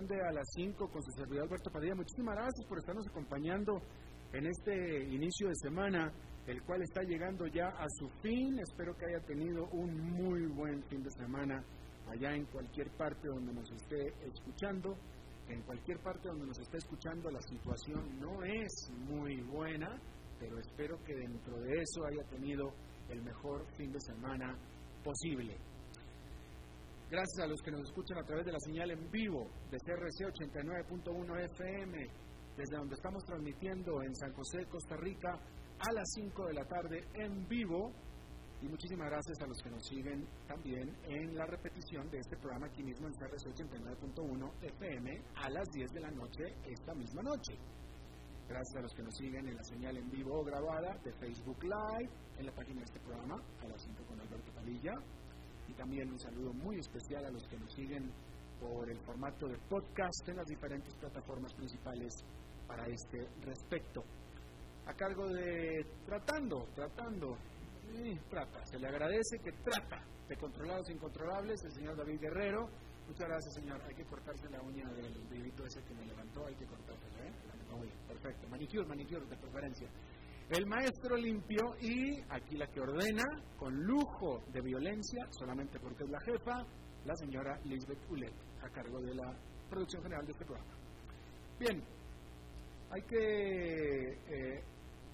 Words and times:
De 0.00 0.22
A 0.26 0.32
las 0.32 0.48
5 0.54 0.88
con 0.88 1.02
su 1.02 1.10
servidor 1.12 1.44
Alberto 1.44 1.70
Padilla. 1.70 1.94
Muchísimas 1.94 2.34
gracias 2.34 2.66
por 2.66 2.78
estarnos 2.78 3.06
acompañando 3.06 3.82
en 4.32 4.46
este 4.46 5.04
inicio 5.04 5.48
de 5.48 5.54
semana, 5.56 6.10
el 6.46 6.62
cual 6.62 6.80
está 6.80 7.02
llegando 7.02 7.46
ya 7.46 7.68
a 7.68 7.86
su 7.98 8.08
fin. 8.22 8.58
Espero 8.58 8.96
que 8.96 9.04
haya 9.04 9.20
tenido 9.26 9.66
un 9.72 9.94
muy 9.94 10.46
buen 10.46 10.82
fin 10.84 11.02
de 11.02 11.10
semana 11.10 11.62
allá 12.10 12.34
en 12.34 12.46
cualquier 12.46 12.90
parte 12.96 13.28
donde 13.28 13.52
nos 13.52 13.70
esté 13.70 14.14
escuchando. 14.26 14.96
En 15.48 15.60
cualquier 15.60 15.98
parte 15.98 16.28
donde 16.28 16.46
nos 16.46 16.58
esté 16.58 16.78
escuchando 16.78 17.30
la 17.30 17.42
situación 17.42 18.18
no 18.18 18.42
es 18.44 18.90
muy 18.96 19.42
buena, 19.42 20.00
pero 20.40 20.58
espero 20.58 20.96
que 21.04 21.14
dentro 21.14 21.60
de 21.60 21.82
eso 21.82 22.06
haya 22.06 22.24
tenido 22.30 22.72
el 23.10 23.20
mejor 23.20 23.66
fin 23.76 23.92
de 23.92 24.00
semana 24.00 24.56
posible. 25.04 25.58
Gracias 27.12 27.44
a 27.44 27.46
los 27.46 27.60
que 27.60 27.70
nos 27.70 27.82
escuchan 27.82 28.16
a 28.16 28.24
través 28.24 28.46
de 28.46 28.52
la 28.52 28.58
señal 28.58 28.90
en 28.90 29.10
vivo 29.10 29.46
de 29.70 29.76
CRC 29.76 30.32
89.1 30.32 31.44
FM, 31.44 32.08
desde 32.56 32.76
donde 32.78 32.94
estamos 32.94 33.22
transmitiendo 33.26 34.02
en 34.02 34.16
San 34.16 34.32
José, 34.32 34.64
Costa 34.64 34.96
Rica, 34.96 35.28
a 35.78 35.92
las 35.92 36.10
5 36.14 36.46
de 36.46 36.54
la 36.54 36.64
tarde 36.64 37.04
en 37.12 37.46
vivo. 37.46 37.92
Y 38.62 38.66
muchísimas 38.66 39.10
gracias 39.10 39.38
a 39.42 39.46
los 39.46 39.58
que 39.62 39.68
nos 39.68 39.86
siguen 39.86 40.26
también 40.48 40.88
en 41.04 41.36
la 41.36 41.44
repetición 41.44 42.08
de 42.08 42.16
este 42.16 42.38
programa 42.38 42.68
aquí 42.68 42.82
mismo 42.82 43.06
en 43.06 43.12
CRC 43.12 43.44
89.1 43.44 44.50
FM 44.62 45.22
a 45.34 45.50
las 45.50 45.68
10 45.68 45.92
de 45.92 46.00
la 46.00 46.10
noche 46.12 46.44
esta 46.64 46.94
misma 46.94 47.22
noche. 47.24 47.58
Gracias 48.48 48.76
a 48.78 48.80
los 48.80 48.94
que 48.94 49.02
nos 49.02 49.14
siguen 49.14 49.48
en 49.48 49.56
la 49.56 49.64
señal 49.64 49.98
en 49.98 50.10
vivo 50.10 50.40
o 50.40 50.44
grabada 50.44 50.96
de 51.04 51.12
Facebook 51.12 51.62
Live, 51.62 52.10
en 52.38 52.46
la 52.46 52.52
página 52.52 52.80
de 52.80 52.86
este 52.86 53.00
programa, 53.00 53.36
a 53.60 53.68
las 53.68 53.82
5 53.82 54.02
con 54.02 54.18
Alberto 54.18 54.50
Padilla, 54.54 54.94
también 55.74 56.10
un 56.10 56.18
saludo 56.18 56.52
muy 56.52 56.78
especial 56.78 57.24
a 57.24 57.30
los 57.30 57.46
que 57.46 57.58
nos 57.58 57.72
siguen 57.72 58.10
por 58.60 58.88
el 58.88 58.98
formato 59.00 59.48
de 59.48 59.58
podcast 59.68 60.28
en 60.28 60.36
las 60.36 60.46
diferentes 60.46 60.94
plataformas 60.94 61.52
principales 61.54 62.24
para 62.66 62.86
este 62.86 63.28
respecto. 63.42 64.04
A 64.86 64.94
cargo 64.94 65.28
de 65.28 65.84
Tratando, 66.06 66.68
Tratando, 66.74 67.36
trata, 68.30 68.64
se 68.66 68.78
le 68.78 68.88
agradece 68.88 69.38
que 69.38 69.52
trata 69.52 70.02
de 70.28 70.36
controlar 70.36 70.78
los 70.78 70.90
incontrolables 70.90 71.62
el 71.64 71.72
señor 71.72 71.96
David 71.96 72.20
Guerrero. 72.20 72.68
Muchas 73.06 73.28
gracias, 73.28 73.54
señor. 73.54 73.82
Hay 73.82 73.94
que 73.94 74.04
cortarse 74.04 74.48
la 74.48 74.62
uña 74.62 74.88
del 74.92 75.12
bebito 75.28 75.66
ese 75.66 75.82
que 75.82 75.94
me 75.94 76.06
levantó, 76.06 76.46
hay 76.46 76.54
que 76.54 76.66
cortársela, 76.66 77.26
¿eh? 77.26 77.32
Perfecto. 78.06 78.48
Manicure, 78.48 78.86
manicure 78.86 79.26
de 79.26 79.36
preferencia 79.36 79.88
el 80.50 80.66
maestro 80.66 81.16
limpio 81.16 81.74
y 81.80 82.20
aquí 82.28 82.56
la 82.56 82.66
que 82.66 82.80
ordena, 82.80 83.24
con 83.56 83.74
lujo 83.74 84.42
de 84.52 84.60
violencia, 84.60 85.26
solamente 85.30 85.78
porque 85.80 86.04
es 86.04 86.10
la 86.10 86.20
jefa, 86.20 86.66
la 87.04 87.14
señora 87.16 87.58
Lisbeth 87.64 88.10
Ulet, 88.10 88.34
a 88.62 88.68
cargo 88.68 89.00
de 89.00 89.14
la 89.14 89.34
producción 89.70 90.02
general 90.02 90.26
de 90.26 90.32
este 90.32 90.44
programa. 90.44 90.72
Bien, 91.58 91.82
hay 92.90 93.02
que 93.02 94.12
eh, 94.12 94.64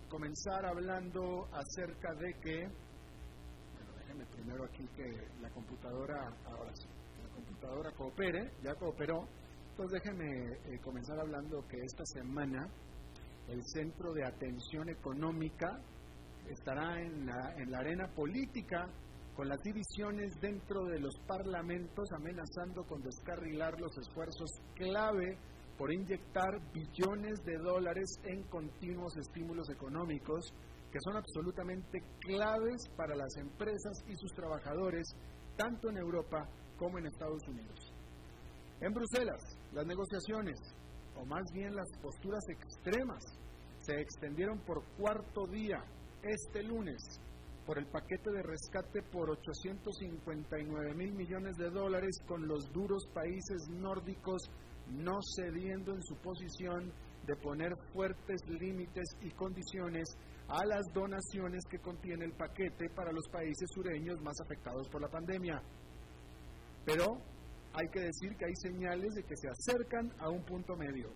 comenzar 0.08 0.64
hablando 0.66 1.46
acerca 1.52 2.12
de 2.14 2.32
que, 2.40 2.58
bueno, 2.66 3.92
déjenme 3.98 4.26
primero 4.26 4.64
aquí 4.64 4.86
que 4.96 5.28
la 5.40 5.50
computadora, 5.50 6.34
ahora 6.46 6.74
sí, 6.74 6.88
la 7.22 7.28
computadora 7.34 7.92
coopere, 7.92 8.50
ya 8.62 8.74
cooperó, 8.74 9.28
entonces 9.70 10.02
déjenme 10.02 10.24
eh, 10.64 10.80
comenzar 10.82 11.20
hablando 11.20 11.64
que 11.68 11.76
esta 11.76 12.04
semana 12.06 12.68
el 13.48 13.64
centro 13.64 14.12
de 14.12 14.24
atención 14.24 14.88
económica 14.88 15.80
estará 16.48 17.00
en 17.00 17.26
la, 17.26 17.54
en 17.56 17.70
la 17.70 17.78
arena 17.78 18.08
política 18.14 18.88
con 19.34 19.48
las 19.48 19.60
divisiones 19.62 20.32
dentro 20.40 20.84
de 20.86 20.98
los 20.98 21.14
parlamentos 21.26 22.08
amenazando 22.12 22.84
con 22.84 23.00
descarrilar 23.02 23.80
los 23.80 23.96
esfuerzos 23.96 24.50
clave 24.74 25.38
por 25.76 25.92
inyectar 25.92 26.60
billones 26.72 27.38
de 27.44 27.56
dólares 27.58 28.08
en 28.24 28.42
continuos 28.48 29.16
estímulos 29.16 29.70
económicos 29.70 30.52
que 30.90 30.98
son 31.04 31.16
absolutamente 31.16 32.00
claves 32.20 32.82
para 32.96 33.14
las 33.14 33.36
empresas 33.36 34.02
y 34.08 34.16
sus 34.16 34.32
trabajadores, 34.32 35.06
tanto 35.56 35.90
en 35.90 35.98
Europa 35.98 36.48
como 36.76 36.98
en 36.98 37.06
Estados 37.06 37.46
Unidos. 37.46 37.78
En 38.80 38.92
Bruselas, 38.92 39.40
las 39.72 39.86
negociaciones, 39.86 40.58
o 41.14 41.24
más 41.26 41.44
bien 41.52 41.74
las 41.74 41.88
posturas 42.00 42.42
extremas 42.48 43.22
se 43.88 43.98
extendieron 44.02 44.58
por 44.66 44.84
cuarto 44.98 45.46
día 45.46 45.82
este 46.22 46.62
lunes 46.62 47.00
por 47.64 47.78
el 47.78 47.86
paquete 47.86 48.30
de 48.30 48.42
rescate 48.42 49.00
por 49.10 49.30
859 49.30 50.94
mil 50.94 51.14
millones 51.14 51.56
de 51.56 51.70
dólares 51.70 52.18
con 52.26 52.46
los 52.46 52.70
duros 52.70 53.06
países 53.14 53.66
nórdicos 53.70 54.42
no 54.90 55.18
cediendo 55.36 55.94
en 55.94 56.02
su 56.02 56.16
posición 56.16 56.92
de 57.26 57.36
poner 57.36 57.74
fuertes 57.94 58.42
límites 58.60 59.08
y 59.22 59.30
condiciones 59.30 60.06
a 60.48 60.66
las 60.66 60.84
donaciones 60.92 61.62
que 61.70 61.78
contiene 61.78 62.26
el 62.26 62.32
paquete 62.32 62.90
para 62.90 63.10
los 63.10 63.26
países 63.30 63.70
sureños 63.72 64.20
más 64.20 64.38
afectados 64.44 64.86
por 64.88 65.00
la 65.00 65.08
pandemia. 65.08 65.62
Pero 66.84 67.18
hay 67.72 67.88
que 67.88 68.00
decir 68.00 68.36
que 68.36 68.46
hay 68.46 68.54
señales 68.56 69.14
de 69.14 69.22
que 69.22 69.36
se 69.36 69.48
acercan 69.48 70.12
a 70.18 70.28
un 70.28 70.42
punto 70.44 70.74
medio 70.76 71.08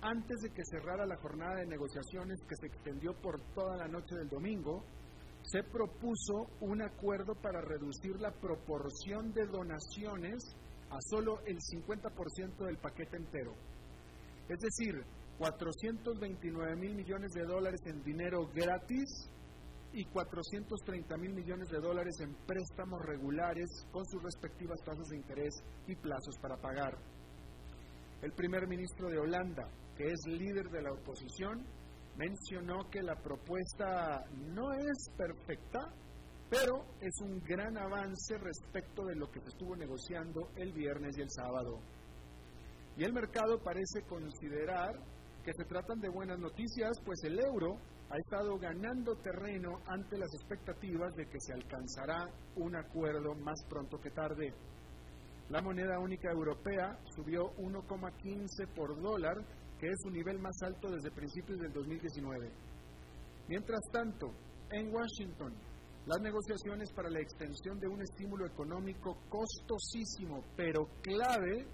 antes 0.00 0.40
de 0.42 0.50
que 0.50 0.64
cerrara 0.64 1.06
la 1.06 1.16
jornada 1.16 1.56
de 1.56 1.66
negociaciones 1.66 2.38
que 2.48 2.56
se 2.56 2.66
extendió 2.66 3.14
por 3.14 3.40
toda 3.54 3.76
la 3.76 3.88
noche 3.88 4.14
del 4.14 4.28
domingo, 4.28 4.84
se 5.42 5.62
propuso 5.62 6.46
un 6.60 6.82
acuerdo 6.82 7.34
para 7.34 7.60
reducir 7.60 8.20
la 8.20 8.30
proporción 8.30 9.32
de 9.32 9.46
donaciones 9.46 10.54
a 10.90 10.98
solo 11.00 11.40
el 11.46 11.58
50% 11.58 12.66
del 12.66 12.78
paquete 12.78 13.16
entero. 13.16 13.54
Es 14.48 14.58
decir, 14.58 14.94
429 15.38 16.76
mil 16.76 16.94
millones 16.94 17.32
de 17.32 17.44
dólares 17.44 17.80
en 17.86 18.02
dinero 18.02 18.46
gratis 18.54 19.30
y 19.92 20.04
430 20.04 21.16
mil 21.16 21.32
millones 21.32 21.68
de 21.68 21.78
dólares 21.78 22.14
en 22.20 22.34
préstamos 22.46 23.00
regulares 23.04 23.86
con 23.90 24.04
sus 24.06 24.22
respectivas 24.22 24.78
tasas 24.84 25.08
de 25.08 25.16
interés 25.16 25.54
y 25.86 25.94
plazos 25.94 26.36
para 26.40 26.56
pagar. 26.56 26.98
El 28.20 28.32
primer 28.32 28.66
ministro 28.66 29.08
de 29.08 29.18
Holanda, 29.18 29.68
que 29.98 30.04
es 30.04 30.20
líder 30.28 30.70
de 30.70 30.80
la 30.80 30.92
oposición, 30.92 31.66
mencionó 32.16 32.88
que 32.88 33.02
la 33.02 33.16
propuesta 33.16 34.24
no 34.54 34.72
es 34.72 35.10
perfecta, 35.16 35.92
pero 36.48 36.86
es 37.00 37.20
un 37.20 37.40
gran 37.40 37.76
avance 37.76 38.38
respecto 38.38 39.04
de 39.04 39.16
lo 39.16 39.28
que 39.28 39.40
se 39.40 39.48
estuvo 39.48 39.74
negociando 39.74 40.50
el 40.56 40.72
viernes 40.72 41.18
y 41.18 41.22
el 41.22 41.30
sábado. 41.30 41.80
Y 42.96 43.04
el 43.04 43.12
mercado 43.12 43.60
parece 43.62 44.02
considerar 44.08 44.92
que 45.44 45.52
se 45.52 45.64
tratan 45.64 46.00
de 46.00 46.08
buenas 46.08 46.38
noticias, 46.38 46.92
pues 47.04 47.18
el 47.24 47.40
euro 47.40 47.78
ha 48.10 48.16
estado 48.16 48.56
ganando 48.56 49.16
terreno 49.16 49.80
ante 49.86 50.16
las 50.16 50.32
expectativas 50.34 51.12
de 51.16 51.26
que 51.26 51.40
se 51.40 51.52
alcanzará 51.52 52.24
un 52.56 52.76
acuerdo 52.76 53.34
más 53.34 53.58
pronto 53.68 53.98
que 53.98 54.10
tarde. 54.10 54.54
La 55.50 55.62
moneda 55.62 55.98
única 55.98 56.30
europea 56.30 56.98
subió 57.14 57.54
1,15 57.56 58.68
por 58.74 59.00
dólar 59.00 59.36
que 59.78 59.86
es 59.86 60.00
su 60.02 60.10
nivel 60.10 60.38
más 60.38 60.56
alto 60.62 60.90
desde 60.90 61.10
principios 61.10 61.58
del 61.60 61.72
2019. 61.72 62.50
Mientras 63.48 63.80
tanto, 63.92 64.32
en 64.70 64.92
Washington, 64.92 65.54
las 66.06 66.20
negociaciones 66.20 66.92
para 66.92 67.10
la 67.10 67.20
extensión 67.20 67.78
de 67.78 67.88
un 67.88 68.00
estímulo 68.00 68.46
económico 68.46 69.18
costosísimo 69.28 70.42
pero 70.56 70.88
clave 71.02 71.66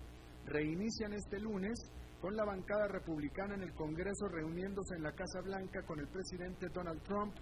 reinician 0.46 1.12
este 1.12 1.38
lunes 1.38 1.78
con 2.20 2.34
la 2.34 2.44
bancada 2.44 2.88
republicana 2.88 3.54
en 3.54 3.62
el 3.62 3.74
Congreso 3.74 4.26
reuniéndose 4.28 4.96
en 4.96 5.02
la 5.02 5.12
Casa 5.12 5.40
Blanca 5.40 5.82
con 5.86 6.00
el 6.00 6.08
presidente 6.08 6.66
Donald 6.72 7.02
Trump 7.02 7.34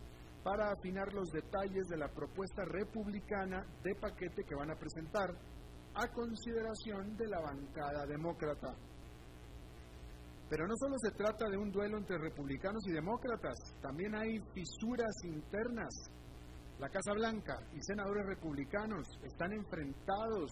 para 0.43 0.71
afinar 0.71 1.13
los 1.15 1.31
detalles 1.31 1.87
de 1.89 1.97
la 1.97 2.09
propuesta 2.09 2.65
republicana 2.65 3.65
de 3.83 3.95
paquete 3.95 4.45
que 4.45 4.55
van 4.55 4.71
a 4.71 4.77
presentar 4.77 5.31
a 5.95 6.09
consideración 6.13 7.17
de 7.17 7.29
la 7.29 7.41
bancada 7.41 8.07
demócrata. 8.07 8.77
Pero 10.53 10.67
no 10.67 10.77
solo 10.77 10.97
se 10.99 11.13
trata 11.13 11.49
de 11.49 11.57
un 11.57 11.73
duelo 11.73 11.97
entre 11.97 12.19
republicanos 12.19 12.87
y 12.87 12.93
demócratas, 12.93 13.57
también 13.81 14.15
hay 14.15 14.39
fisuras 14.53 15.15
internas. 15.25 15.89
La 16.79 16.91
Casa 16.91 17.15
Blanca 17.15 17.57
y 17.73 17.81
senadores 17.81 18.27
republicanos 18.27 19.09
están 19.25 19.55
enfrentados 19.55 20.51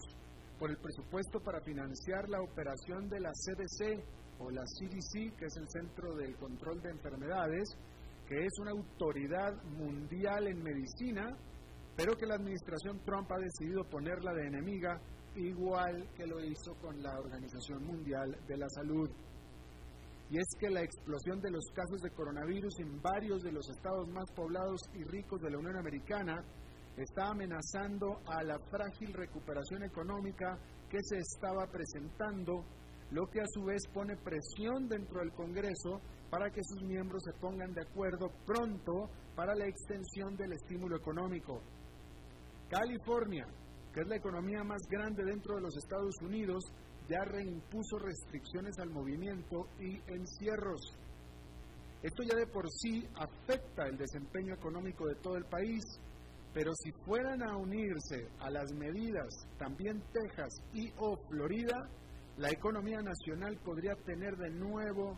por 0.57 0.71
el 0.71 0.77
presupuesto 0.77 1.39
para 1.41 1.61
financiar 1.61 2.27
la 2.29 2.41
operación 2.41 3.09
de 3.09 3.19
la 3.19 3.29
CDC 3.29 4.03
o 4.39 4.49
la 4.49 4.63
CDC, 4.63 5.37
que 5.37 5.45
es 5.45 5.55
el 5.57 5.69
Centro 5.69 6.15
del 6.15 6.35
Control 6.35 6.81
de 6.81 6.89
Enfermedades, 6.89 7.69
que 8.27 8.39
es 8.39 8.59
una 8.59 8.71
autoridad 8.71 9.53
mundial 9.77 10.47
en 10.47 10.63
medicina, 10.63 11.37
pero 11.95 12.17
que 12.17 12.25
la 12.25 12.37
administración 12.37 12.99
Trump 13.05 13.31
ha 13.31 13.37
decidido 13.37 13.83
ponerla 13.83 14.33
de 14.33 14.47
enemiga, 14.47 14.99
igual 15.35 16.09
que 16.15 16.25
lo 16.25 16.43
hizo 16.43 16.73
con 16.81 17.03
la 17.03 17.19
Organización 17.19 17.85
Mundial 17.85 18.35
de 18.47 18.57
la 18.57 18.67
Salud. 18.69 19.07
Y 20.31 20.37
es 20.37 20.47
que 20.57 20.69
la 20.69 20.81
explosión 20.81 21.41
de 21.41 21.51
los 21.51 21.65
casos 21.75 21.99
de 22.01 22.09
coronavirus 22.11 22.79
en 22.79 23.01
varios 23.01 23.43
de 23.43 23.51
los 23.51 23.69
estados 23.69 24.07
más 24.07 24.23
poblados 24.33 24.79
y 24.93 25.03
ricos 25.03 25.41
de 25.41 25.51
la 25.51 25.57
Unión 25.57 25.75
Americana 25.75 26.41
está 26.95 27.31
amenazando 27.31 28.21
a 28.25 28.41
la 28.41 28.57
frágil 28.71 29.13
recuperación 29.13 29.83
económica 29.83 30.57
que 30.89 30.99
se 31.01 31.17
estaba 31.17 31.67
presentando, 31.67 32.63
lo 33.11 33.27
que 33.27 33.41
a 33.41 33.45
su 33.53 33.65
vez 33.65 33.81
pone 33.93 34.15
presión 34.15 34.87
dentro 34.87 35.19
del 35.19 35.33
Congreso 35.33 35.99
para 36.29 36.49
que 36.49 36.63
sus 36.63 36.81
miembros 36.83 37.21
se 37.25 37.33
pongan 37.33 37.73
de 37.73 37.81
acuerdo 37.81 38.31
pronto 38.45 39.09
para 39.35 39.53
la 39.53 39.67
extensión 39.67 40.37
del 40.37 40.53
estímulo 40.53 40.95
económico. 40.95 41.61
California, 42.69 43.45
que 43.93 43.99
es 43.99 44.07
la 44.07 44.15
economía 44.15 44.63
más 44.63 44.79
grande 44.89 45.25
dentro 45.25 45.55
de 45.55 45.61
los 45.61 45.75
Estados 45.75 46.15
Unidos, 46.21 46.63
ya 47.11 47.25
reimpuso 47.25 47.97
restricciones 47.99 48.79
al 48.79 48.89
movimiento 48.89 49.67
y 49.79 49.99
encierros. 50.07 50.79
Esto 52.01 52.23
ya 52.23 52.37
de 52.37 52.47
por 52.47 52.69
sí 52.71 53.05
afecta 53.15 53.83
el 53.87 53.97
desempeño 53.97 54.55
económico 54.55 55.05
de 55.07 55.15
todo 55.15 55.35
el 55.35 55.45
país, 55.45 55.83
pero 56.53 56.71
si 56.73 56.91
fueran 57.05 57.43
a 57.43 57.57
unirse 57.57 58.27
a 58.39 58.49
las 58.49 58.71
medidas 58.73 59.27
también 59.57 60.01
Texas 60.13 60.53
y 60.73 60.89
o 60.97 61.17
Florida, 61.29 61.89
la 62.37 62.49
economía 62.49 63.01
nacional 63.01 63.57
podría 63.63 63.93
tener 64.05 64.35
de 64.37 64.49
nuevo 64.49 65.17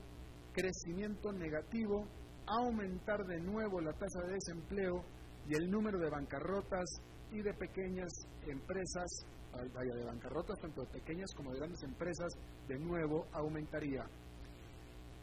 crecimiento 0.52 1.32
negativo, 1.32 2.08
aumentar 2.48 3.24
de 3.26 3.40
nuevo 3.40 3.80
la 3.82 3.94
tasa 3.94 4.28
de 4.28 4.34
desempleo 4.34 5.06
y 5.48 5.56
el 5.56 5.70
número 5.70 6.00
de 6.00 6.10
bancarrotas 6.10 6.86
y 7.32 7.42
de 7.42 7.54
pequeñas 7.54 8.12
empresas, 8.48 9.26
vaya, 9.74 9.96
de 9.96 10.06
bancarrotas 10.06 10.60
tanto 10.60 10.82
de 10.82 10.88
pequeñas 10.88 11.30
como 11.36 11.52
de 11.52 11.60
grandes 11.60 11.84
empresas, 11.84 12.34
de 12.68 12.80
nuevo 12.80 13.28
aumentaría. 13.34 14.06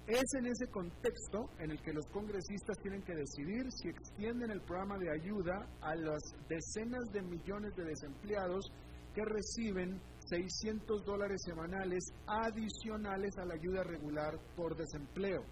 Es 0.06 0.35
en 0.35 0.47
ese 0.47 0.67
contexto 0.69 1.50
en 1.59 1.71
el 1.71 1.81
que 1.82 1.93
los 1.93 2.06
congresistas 2.06 2.77
tienen 2.82 3.03
que 3.03 3.15
decidir 3.15 3.71
si 3.71 3.88
extienden 3.88 4.50
el 4.50 4.61
programa 4.62 4.99
de 4.99 5.11
ayuda 5.11 5.69
a 5.81 5.94
las 5.94 6.23
decenas 6.49 7.05
de 7.12 7.23
millones 7.23 7.75
de 7.77 7.85
desempleados 7.85 8.73
que 9.15 9.25
reciben 9.25 10.00
600 10.29 11.05
dólares 11.05 11.41
semanales 11.44 12.03
adicionales 12.27 13.37
a 13.38 13.44
la 13.44 13.55
ayuda 13.55 13.85
regular 13.85 14.38
por 14.56 14.77
desempleo. 14.77 15.44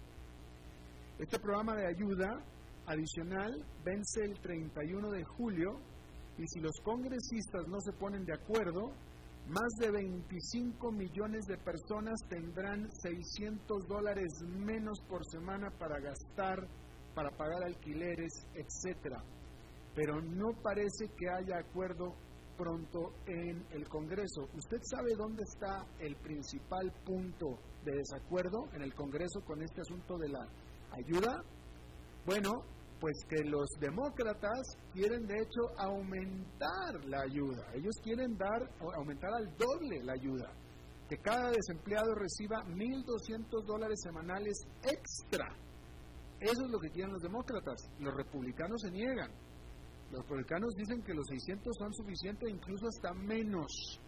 Este 1.19 1.39
programa 1.39 1.75
de 1.75 1.87
ayuda 1.87 2.43
adicional 2.85 3.63
vence 3.83 4.23
el 4.23 4.39
31 4.39 5.11
de 5.11 5.23
julio 5.23 5.79
y 6.39 6.47
si 6.47 6.59
los 6.61 6.79
congresistas 6.83 7.67
no 7.67 7.81
se 7.81 7.91
ponen 7.91 8.23
de 8.23 8.33
acuerdo, 8.33 8.93
más 9.49 9.69
de 9.79 9.91
25 9.91 10.91
millones 10.91 11.45
de 11.47 11.57
personas 11.57 12.21
tendrán 12.29 12.87
600 13.01 13.87
dólares 13.87 14.27
menos 14.45 14.99
por 15.09 15.25
semana 15.25 15.69
para 15.71 15.99
gastar, 15.99 16.65
para 17.13 17.31
pagar 17.31 17.63
alquileres, 17.63 18.31
etc. 18.53 19.17
Pero 19.93 20.21
no 20.21 20.53
parece 20.63 21.07
que 21.17 21.29
haya 21.29 21.57
acuerdo 21.57 22.15
pronto 22.55 23.13
en 23.25 23.65
el 23.71 23.89
Congreso. 23.89 24.47
¿Usted 24.53 24.79
sabe 24.83 25.15
dónde 25.17 25.43
está 25.43 25.85
el 25.99 26.15
principal 26.17 26.91
punto 27.05 27.59
de 27.83 27.97
desacuerdo 27.97 28.69
en 28.73 28.83
el 28.83 28.93
Congreso 28.93 29.41
con 29.45 29.61
este 29.61 29.81
asunto 29.81 30.17
de 30.17 30.29
la 30.29 30.47
ayuda? 30.91 31.43
Bueno, 32.25 32.63
pues 32.99 33.23
que 33.29 33.43
los 33.45 33.69
demócratas 33.79 34.77
quieren 34.93 35.25
de 35.25 35.35
hecho 35.35 35.61
aumentar 35.77 37.05
la 37.05 37.21
ayuda. 37.21 37.71
Ellos 37.73 37.95
quieren 38.03 38.37
dar, 38.37 38.69
aumentar 38.95 39.31
al 39.33 39.55
doble 39.57 40.03
la 40.03 40.13
ayuda. 40.13 40.51
Que 41.07 41.17
cada 41.17 41.51
desempleado 41.51 42.13
reciba 42.13 42.63
1.200 42.65 43.65
dólares 43.65 43.99
semanales 44.03 44.67
extra. 44.83 45.47
Eso 46.39 46.65
es 46.65 46.71
lo 46.71 46.79
que 46.79 46.91
quieren 46.91 47.13
los 47.13 47.21
demócratas. 47.21 47.89
Los 47.99 48.13
republicanos 48.13 48.81
se 48.81 48.91
niegan. 48.91 49.31
Los 50.11 50.21
republicanos 50.23 50.73
dicen 50.75 51.01
que 51.03 51.13
los 51.13 51.25
600 51.27 51.75
son 51.77 51.93
suficientes, 51.93 52.49
incluso 52.49 52.87
hasta 52.87 53.13
menos. 53.13 54.01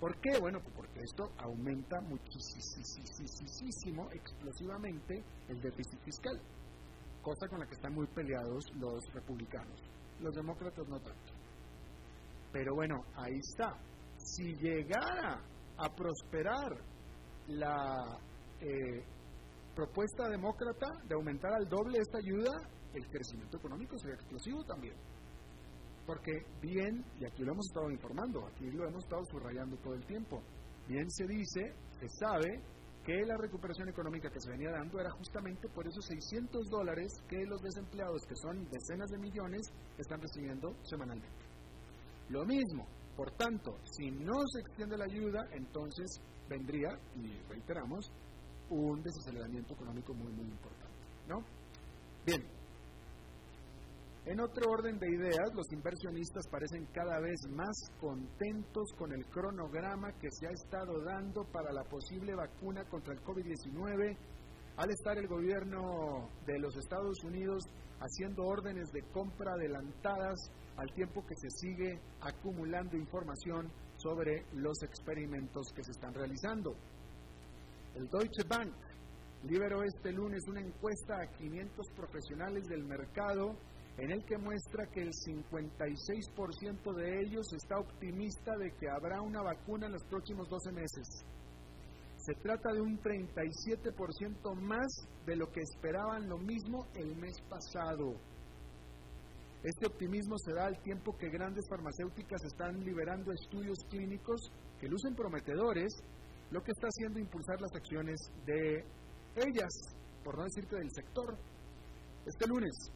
¿Por 0.00 0.18
qué? 0.20 0.38
Bueno, 0.40 0.60
pues 0.62 0.74
porque 0.76 1.00
esto 1.00 1.24
aumenta 1.38 2.00
muchísimo, 2.02 4.08
explosivamente, 4.12 5.24
el 5.48 5.60
déficit 5.60 6.00
fiscal 6.04 6.40
cosa 7.22 7.48
con 7.48 7.60
la 7.60 7.66
que 7.66 7.74
están 7.74 7.94
muy 7.94 8.06
peleados 8.08 8.64
los 8.76 9.04
republicanos. 9.12 9.80
Los 10.20 10.34
demócratas 10.34 10.88
no 10.88 10.98
tanto. 11.00 11.32
Pero 12.52 12.74
bueno, 12.74 12.96
ahí 13.14 13.38
está. 13.38 13.76
Si 14.16 14.54
llegara 14.56 15.40
a 15.76 15.94
prosperar 15.94 16.72
la 17.46 18.18
eh, 18.60 19.04
propuesta 19.74 20.28
demócrata 20.28 20.88
de 21.06 21.14
aumentar 21.14 21.52
al 21.52 21.68
doble 21.68 21.98
esta 21.98 22.18
ayuda, 22.18 22.50
el 22.94 23.06
crecimiento 23.08 23.58
económico 23.58 23.96
sería 23.98 24.16
explosivo 24.16 24.64
también. 24.64 24.94
Porque 26.06 26.32
bien, 26.60 27.04
y 27.20 27.26
aquí 27.26 27.44
lo 27.44 27.52
hemos 27.52 27.66
estado 27.66 27.90
informando, 27.90 28.46
aquí 28.46 28.70
lo 28.70 28.88
hemos 28.88 29.04
estado 29.04 29.22
subrayando 29.30 29.76
todo 29.76 29.94
el 29.94 30.04
tiempo, 30.06 30.42
bien 30.88 31.08
se 31.10 31.26
dice, 31.26 31.74
se 32.00 32.08
sabe 32.18 32.48
que 33.08 33.24
la 33.24 33.38
recuperación 33.38 33.88
económica 33.88 34.28
que 34.28 34.38
se 34.38 34.50
venía 34.50 34.70
dando 34.70 35.00
era 35.00 35.08
justamente 35.12 35.66
por 35.70 35.88
esos 35.88 36.04
600 36.04 36.68
dólares 36.68 37.10
que 37.26 37.38
los 37.46 37.62
desempleados, 37.62 38.20
que 38.28 38.36
son 38.36 38.68
decenas 38.68 39.08
de 39.08 39.16
millones, 39.16 39.62
están 39.96 40.20
recibiendo 40.20 40.76
semanalmente. 40.82 41.42
Lo 42.28 42.44
mismo, 42.44 42.86
por 43.16 43.30
tanto, 43.30 43.78
si 43.96 44.10
no 44.10 44.34
se 44.52 44.60
extiende 44.60 44.98
la 44.98 45.06
ayuda, 45.06 45.40
entonces 45.52 46.20
vendría, 46.50 47.00
y 47.16 47.32
reiteramos, 47.48 48.12
un 48.68 49.02
desaceleramiento 49.02 49.72
económico 49.72 50.12
muy, 50.12 50.30
muy 50.30 50.44
importante. 50.44 50.98
¿no? 51.28 51.38
Bien, 52.26 52.44
en 54.26 54.40
otro 54.40 54.70
orden 54.70 54.98
de 54.98 55.10
ideas, 55.10 55.54
los 55.54 55.72
inversionistas 55.72 56.46
parecen 56.50 56.86
cada 56.92 57.18
vez 57.18 57.40
más 57.50 57.76
contentos 57.98 58.92
con 58.98 59.12
el 59.12 59.24
cronograma 59.26 60.12
que 60.18 60.30
se 60.30 60.46
ha 60.46 60.50
estado 60.50 61.02
dando 61.02 61.44
para 61.44 61.72
la 61.72 61.84
posible 61.84 62.34
vacuna 62.34 62.84
contra 62.84 63.14
el 63.14 63.20
COVID-19, 63.22 64.16
al 64.76 64.90
estar 64.90 65.16
el 65.16 65.26
gobierno 65.26 66.28
de 66.46 66.58
los 66.58 66.76
Estados 66.76 67.24
Unidos 67.24 67.64
haciendo 68.00 68.44
órdenes 68.44 68.90
de 68.92 69.02
compra 69.12 69.52
adelantadas 69.54 70.38
al 70.76 70.92
tiempo 70.92 71.24
que 71.26 71.34
se 71.34 71.50
sigue 71.50 72.00
acumulando 72.20 72.96
información 72.96 73.72
sobre 73.96 74.44
los 74.52 74.82
experimentos 74.82 75.72
que 75.74 75.82
se 75.82 75.90
están 75.90 76.14
realizando. 76.14 76.76
El 77.94 78.08
Deutsche 78.08 78.44
Bank 78.48 78.72
liberó 79.44 79.82
este 79.82 80.12
lunes 80.12 80.46
una 80.48 80.60
encuesta 80.60 81.20
a 81.20 81.26
500 81.26 81.86
profesionales 81.96 82.64
del 82.68 82.84
mercado 82.84 83.56
en 83.98 84.12
el 84.12 84.24
que 84.24 84.38
muestra 84.38 84.86
que 84.86 85.02
el 85.02 85.10
56% 85.10 86.94
de 86.94 87.20
ellos 87.20 87.52
está 87.52 87.78
optimista 87.78 88.56
de 88.56 88.70
que 88.78 88.88
habrá 88.88 89.20
una 89.20 89.42
vacuna 89.42 89.86
en 89.86 89.92
los 89.92 90.04
próximos 90.04 90.48
12 90.48 90.70
meses. 90.72 91.24
Se 92.16 92.34
trata 92.34 92.72
de 92.72 92.80
un 92.80 92.96
37% 93.00 94.54
más 94.54 94.86
de 95.26 95.34
lo 95.34 95.50
que 95.50 95.60
esperaban 95.60 96.28
lo 96.28 96.38
mismo 96.38 96.86
el 96.94 97.16
mes 97.16 97.36
pasado. 97.48 98.14
Este 99.64 99.86
optimismo 99.86 100.38
se 100.38 100.54
da 100.54 100.66
al 100.66 100.80
tiempo 100.82 101.16
que 101.18 101.28
grandes 101.30 101.68
farmacéuticas 101.68 102.44
están 102.44 102.78
liberando 102.84 103.32
estudios 103.32 103.78
clínicos 103.90 104.40
que 104.78 104.86
lucen 104.86 105.16
prometedores, 105.16 105.92
lo 106.52 106.62
que 106.62 106.70
está 106.70 106.86
haciendo 106.86 107.18
impulsar 107.18 107.60
las 107.60 107.74
acciones 107.74 108.16
de 108.46 108.84
ellas, 109.34 109.72
por 110.22 110.38
no 110.38 110.44
decir 110.44 110.68
que 110.68 110.76
del 110.76 110.90
sector. 110.92 111.36
Este 112.24 112.46
lunes, 112.46 112.92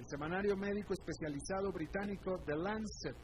el 0.00 0.06
semanario 0.08 0.56
médico 0.56 0.94
especializado 0.94 1.70
británico 1.72 2.38
The 2.46 2.56
Lancet 2.56 3.14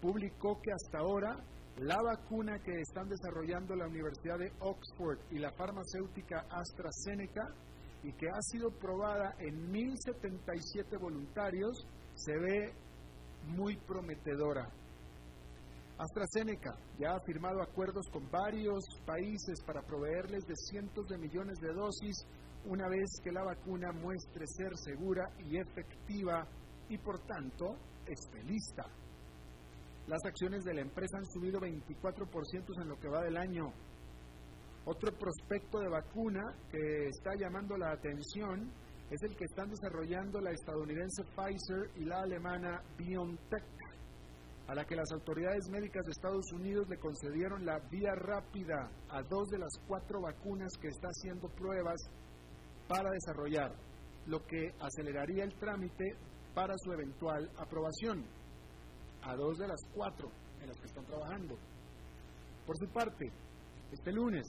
publicó 0.00 0.60
que 0.60 0.72
hasta 0.72 0.98
ahora 0.98 1.36
la 1.76 2.02
vacuna 2.02 2.58
que 2.58 2.72
están 2.80 3.08
desarrollando 3.08 3.76
la 3.76 3.86
Universidad 3.86 4.36
de 4.36 4.50
Oxford 4.58 5.20
y 5.30 5.38
la 5.38 5.52
farmacéutica 5.52 6.44
AstraZeneca 6.50 7.54
y 8.02 8.12
que 8.14 8.28
ha 8.28 8.42
sido 8.50 8.70
probada 8.70 9.36
en 9.38 9.70
1077 9.70 10.96
voluntarios 10.96 11.86
se 12.14 12.36
ve 12.36 12.72
muy 13.46 13.76
prometedora. 13.76 14.68
AstraZeneca 15.98 16.74
ya 16.98 17.14
ha 17.14 17.20
firmado 17.20 17.62
acuerdos 17.62 18.08
con 18.10 18.28
varios 18.28 18.82
países 19.06 19.62
para 19.64 19.82
proveerles 19.82 20.44
de 20.46 20.56
cientos 20.56 21.06
de 21.06 21.16
millones 21.16 21.60
de 21.60 21.72
dosis 21.72 22.26
una 22.64 22.88
vez 22.88 23.08
que 23.22 23.32
la 23.32 23.44
vacuna 23.44 23.92
muestre 23.92 24.46
ser 24.46 24.76
segura 24.76 25.30
y 25.38 25.58
efectiva 25.58 26.46
y 26.88 26.98
por 26.98 27.20
tanto 27.26 27.76
esté 28.06 28.42
lista. 28.44 28.84
Las 30.06 30.24
acciones 30.24 30.64
de 30.64 30.74
la 30.74 30.80
empresa 30.80 31.18
han 31.18 31.26
subido 31.26 31.60
24% 31.60 32.82
en 32.82 32.88
lo 32.88 32.96
que 32.98 33.08
va 33.08 33.22
del 33.22 33.36
año. 33.36 33.72
Otro 34.86 35.12
prospecto 35.12 35.80
de 35.80 35.88
vacuna 35.88 36.42
que 36.70 37.08
está 37.08 37.34
llamando 37.38 37.76
la 37.76 37.92
atención 37.92 38.72
es 39.10 39.22
el 39.22 39.36
que 39.36 39.44
están 39.44 39.68
desarrollando 39.68 40.40
la 40.40 40.50
estadounidense 40.50 41.24
Pfizer 41.24 41.90
y 41.96 42.04
la 42.04 42.20
alemana 42.20 42.82
BioNTech, 42.96 43.64
a 44.66 44.74
la 44.74 44.84
que 44.84 44.96
las 44.96 45.10
autoridades 45.12 45.68
médicas 45.70 46.04
de 46.04 46.12
Estados 46.12 46.52
Unidos 46.52 46.88
le 46.88 46.98
concedieron 46.98 47.64
la 47.64 47.78
vía 47.90 48.14
rápida 48.14 48.90
a 49.10 49.22
dos 49.22 49.48
de 49.48 49.58
las 49.58 49.72
cuatro 49.86 50.20
vacunas 50.20 50.72
que 50.80 50.88
está 50.88 51.08
haciendo 51.08 51.48
pruebas 51.48 52.00
para 52.88 53.10
desarrollar, 53.10 53.72
lo 54.26 54.44
que 54.46 54.72
aceleraría 54.80 55.44
el 55.44 55.54
trámite 55.54 56.16
para 56.54 56.74
su 56.78 56.92
eventual 56.92 57.48
aprobación, 57.58 58.24
a 59.22 59.34
dos 59.36 59.58
de 59.58 59.68
las 59.68 59.80
cuatro 59.94 60.30
en 60.60 60.68
las 60.68 60.80
que 60.80 60.86
están 60.86 61.04
trabajando. 61.04 61.56
Por 62.66 62.76
su 62.76 62.88
parte, 62.92 63.30
este 63.92 64.12
lunes, 64.12 64.44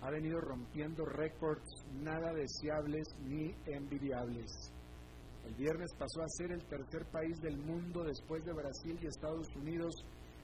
ha 0.00 0.10
venido 0.10 0.40
rompiendo 0.40 1.04
récords 1.04 1.68
nada 1.92 2.32
deseables 2.32 3.06
ni 3.22 3.54
envidiables. 3.66 4.50
El 5.44 5.54
viernes 5.54 5.90
pasó 5.98 6.22
a 6.22 6.28
ser 6.28 6.52
el 6.52 6.64
tercer 6.66 7.04
país 7.12 7.38
del 7.40 7.58
mundo 7.58 8.02
después 8.02 8.44
de 8.44 8.52
Brasil 8.52 8.98
y 9.00 9.06
Estados 9.06 9.46
Unidos 9.56 9.94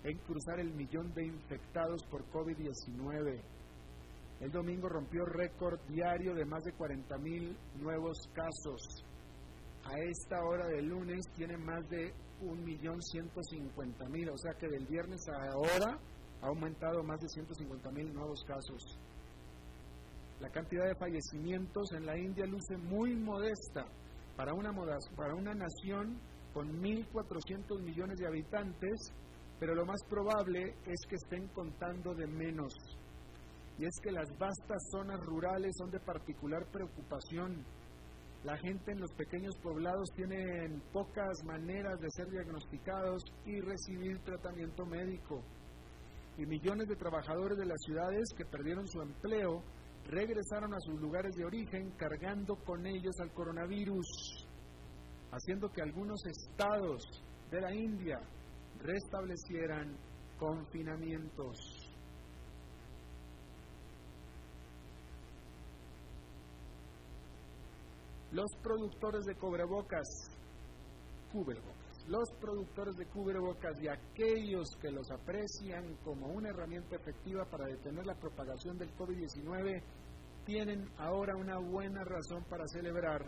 en 0.05 0.19
cruzar 0.19 0.61
el 0.61 0.73
millón 0.75 1.13
de 1.15 1.27
infectados 1.27 2.05
por 2.11 2.25
COVID-19. 2.31 3.41
El 4.41 4.53
domingo 4.53 4.89
rompió 4.89 5.25
récord 5.25 5.81
diario 5.89 6.35
de 6.35 6.45
más 6.45 6.63
de 6.63 6.73
40 6.73 7.19
mil 7.19 7.57
nuevos 7.81 8.19
casos. 8.33 8.81
A 9.85 9.99
esta 9.99 10.45
hora 10.45 10.67
del 10.69 10.87
lunes 10.87 11.25
tiene 11.35 11.57
más 11.57 11.89
de 11.89 12.13
1.150.000, 12.43 14.31
o 14.31 14.39
sea 14.39 14.55
que 14.55 14.69
del 14.69 14.87
viernes 14.87 15.21
a 15.29 15.51
ahora 15.51 15.99
ha 16.41 16.47
aumentado 16.47 17.03
más 17.03 17.21
de 17.21 17.29
150 17.29 17.91
mil 17.91 18.13
nuevos 18.13 18.45
casos. 18.45 18.99
La 20.41 20.51
cantidad 20.51 20.87
de 20.87 20.95
fallecimientos 20.95 21.91
en 21.93 22.07
la 22.07 22.17
India 22.17 22.47
luce 22.47 22.77
muy 22.77 23.17
modesta 23.17 23.87
para 24.37 24.55
una, 24.55 24.73
para 25.17 25.35
una 25.35 25.53
nación 25.53 26.21
con 26.55 26.81
1.400 26.81 27.83
millones 27.83 28.19
de 28.19 28.27
habitantes, 28.29 29.13
pero 29.59 29.75
lo 29.75 29.85
más 29.85 30.01
probable 30.09 30.77
es 30.87 31.07
que 31.09 31.17
estén 31.17 31.49
contando 31.49 32.15
de 32.15 32.29
menos. 32.29 32.73
Y 33.79 33.85
es 33.85 33.95
que 34.03 34.11
las 34.11 34.29
vastas 34.39 34.83
zonas 34.91 35.21
rurales 35.25 35.73
son 35.79 35.91
de 35.91 36.01
particular 36.01 36.67
preocupación. 36.73 37.65
La 38.45 38.57
gente 38.59 38.93
en 38.93 39.01
los 39.01 39.13
pequeños 39.13 39.57
poblados 39.63 40.09
tiene 40.15 40.69
pocas 40.93 41.45
maneras 41.45 41.99
de 42.01 42.11
ser 42.11 42.29
diagnosticados 42.29 43.23
y 43.45 43.61
recibir 43.61 44.19
tratamiento 44.25 44.85
médico 44.85 45.43
y 46.39 46.47
millones 46.47 46.87
de 46.87 46.95
trabajadores 46.95 47.59
de 47.59 47.67
las 47.67 47.81
ciudades 47.85 48.29
que 48.37 48.45
perdieron 48.45 48.87
su 48.87 49.03
empleo 49.03 49.63
regresaron 50.05 50.73
a 50.73 50.81
sus 50.81 51.01
lugares 51.01 51.35
de 51.35 51.45
origen 51.45 51.91
cargando 51.97 52.57
con 52.65 52.87
ellos 52.87 53.15
al 53.21 53.33
coronavirus, 53.33 54.47
haciendo 55.33 55.69
que 55.69 55.83
algunos 55.83 56.25
estados 56.27 57.03
de 57.51 57.61
la 57.61 57.75
India 57.75 58.21
restablecieran 58.79 59.97
confinamientos. 60.39 61.78
Los 68.39 68.55
productores 68.63 69.25
de 69.25 69.35
cubrebocas, 69.35 70.07
cubrebocas 71.33 71.75
los 72.07 72.31
productores 72.41 72.95
de 72.95 73.05
cubrebocas 73.07 73.83
y 73.83 73.89
aquellos 73.89 74.69
que 74.81 74.93
los 74.93 75.11
aprecian 75.11 75.97
como 76.05 76.29
una 76.29 76.51
herramienta 76.51 76.95
efectiva 76.95 77.45
para 77.47 77.67
detener 77.67 78.07
la 78.07 78.15
propagación 78.15 78.79
del 78.79 78.95
COVID-19 78.95 79.83
tienen 80.47 80.89
ahora 80.99 81.35
una 81.37 81.59
buena 81.59 82.05
razón 82.05 82.45
para 82.49 82.65
celebrar. 82.69 83.27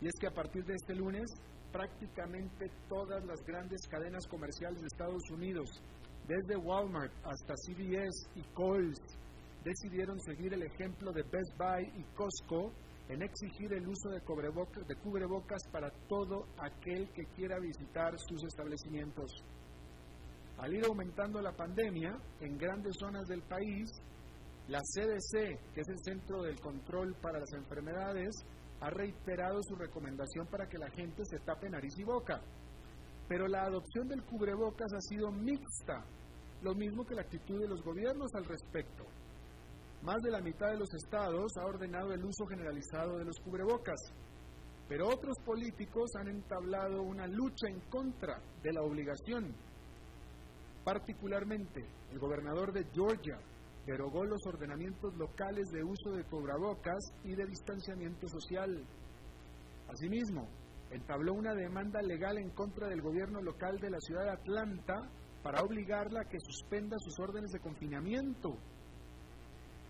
Y 0.00 0.08
es 0.08 0.12
que 0.20 0.26
a 0.26 0.34
partir 0.34 0.64
de 0.64 0.74
este 0.74 0.96
lunes, 0.96 1.24
prácticamente 1.70 2.68
todas 2.88 3.24
las 3.24 3.40
grandes 3.46 3.80
cadenas 3.88 4.26
comerciales 4.26 4.80
de 4.80 4.88
Estados 4.88 5.22
Unidos, 5.30 5.70
desde 6.26 6.56
Walmart 6.56 7.14
hasta 7.24 7.54
CVS 7.54 8.28
y 8.34 8.42
Kohl's, 8.54 8.98
decidieron 9.64 10.20
seguir 10.20 10.52
el 10.52 10.64
ejemplo 10.64 11.12
de 11.12 11.22
Best 11.22 11.56
Buy 11.56 11.84
y 11.96 12.02
Costco 12.16 12.72
en 13.12 13.22
exigir 13.22 13.72
el 13.74 13.86
uso 13.86 14.08
de, 14.08 14.20
de 14.20 14.96
cubrebocas 14.96 15.62
para 15.70 15.90
todo 16.08 16.46
aquel 16.58 17.10
que 17.12 17.26
quiera 17.36 17.58
visitar 17.58 18.14
sus 18.18 18.42
establecimientos. 18.44 19.30
Al 20.56 20.72
ir 20.72 20.84
aumentando 20.86 21.40
la 21.42 21.52
pandemia 21.52 22.16
en 22.40 22.56
grandes 22.56 22.96
zonas 22.98 23.26
del 23.26 23.42
país, 23.42 23.90
la 24.68 24.80
CDC, 24.80 25.72
que 25.74 25.80
es 25.80 25.88
el 25.88 25.98
Centro 26.02 26.42
del 26.42 26.58
Control 26.58 27.14
para 27.20 27.40
las 27.40 27.52
Enfermedades, 27.52 28.34
ha 28.80 28.88
reiterado 28.88 29.60
su 29.62 29.74
recomendación 29.74 30.46
para 30.46 30.66
que 30.66 30.78
la 30.78 30.90
gente 30.90 31.22
se 31.24 31.38
tape 31.40 31.68
nariz 31.68 31.98
y 31.98 32.04
boca. 32.04 32.40
Pero 33.28 33.46
la 33.46 33.64
adopción 33.64 34.08
del 34.08 34.24
cubrebocas 34.24 34.92
ha 34.94 35.00
sido 35.00 35.30
mixta, 35.30 36.02
lo 36.62 36.74
mismo 36.74 37.04
que 37.04 37.14
la 37.14 37.22
actitud 37.22 37.60
de 37.60 37.68
los 37.68 37.82
gobiernos 37.82 38.34
al 38.34 38.44
respecto. 38.44 39.04
Más 40.02 40.20
de 40.20 40.32
la 40.32 40.40
mitad 40.40 40.66
de 40.68 40.78
los 40.78 40.92
estados 40.94 41.52
ha 41.56 41.64
ordenado 41.64 42.12
el 42.12 42.24
uso 42.24 42.44
generalizado 42.46 43.18
de 43.18 43.24
los 43.24 43.38
cubrebocas, 43.38 44.00
pero 44.88 45.06
otros 45.06 45.36
políticos 45.44 46.10
han 46.18 46.26
entablado 46.26 47.02
una 47.02 47.28
lucha 47.28 47.68
en 47.68 47.78
contra 47.88 48.42
de 48.64 48.72
la 48.72 48.82
obligación. 48.82 49.54
Particularmente, 50.82 51.86
el 52.10 52.18
gobernador 52.18 52.72
de 52.72 52.84
Georgia 52.92 53.38
derogó 53.86 54.24
los 54.24 54.44
ordenamientos 54.44 55.14
locales 55.14 55.68
de 55.70 55.84
uso 55.84 56.10
de 56.16 56.24
cubrebocas 56.24 56.98
y 57.22 57.36
de 57.36 57.46
distanciamiento 57.46 58.26
social. 58.26 58.84
Asimismo, 59.88 60.48
entabló 60.90 61.32
una 61.32 61.54
demanda 61.54 62.02
legal 62.02 62.38
en 62.38 62.50
contra 62.50 62.88
del 62.88 63.02
gobierno 63.02 63.40
local 63.40 63.78
de 63.78 63.90
la 63.90 64.00
ciudad 64.00 64.24
de 64.24 64.30
Atlanta 64.32 64.94
para 65.44 65.62
obligarla 65.62 66.22
a 66.22 66.28
que 66.28 66.40
suspenda 66.40 66.96
sus 66.98 67.14
órdenes 67.20 67.52
de 67.52 67.60
confinamiento 67.60 68.58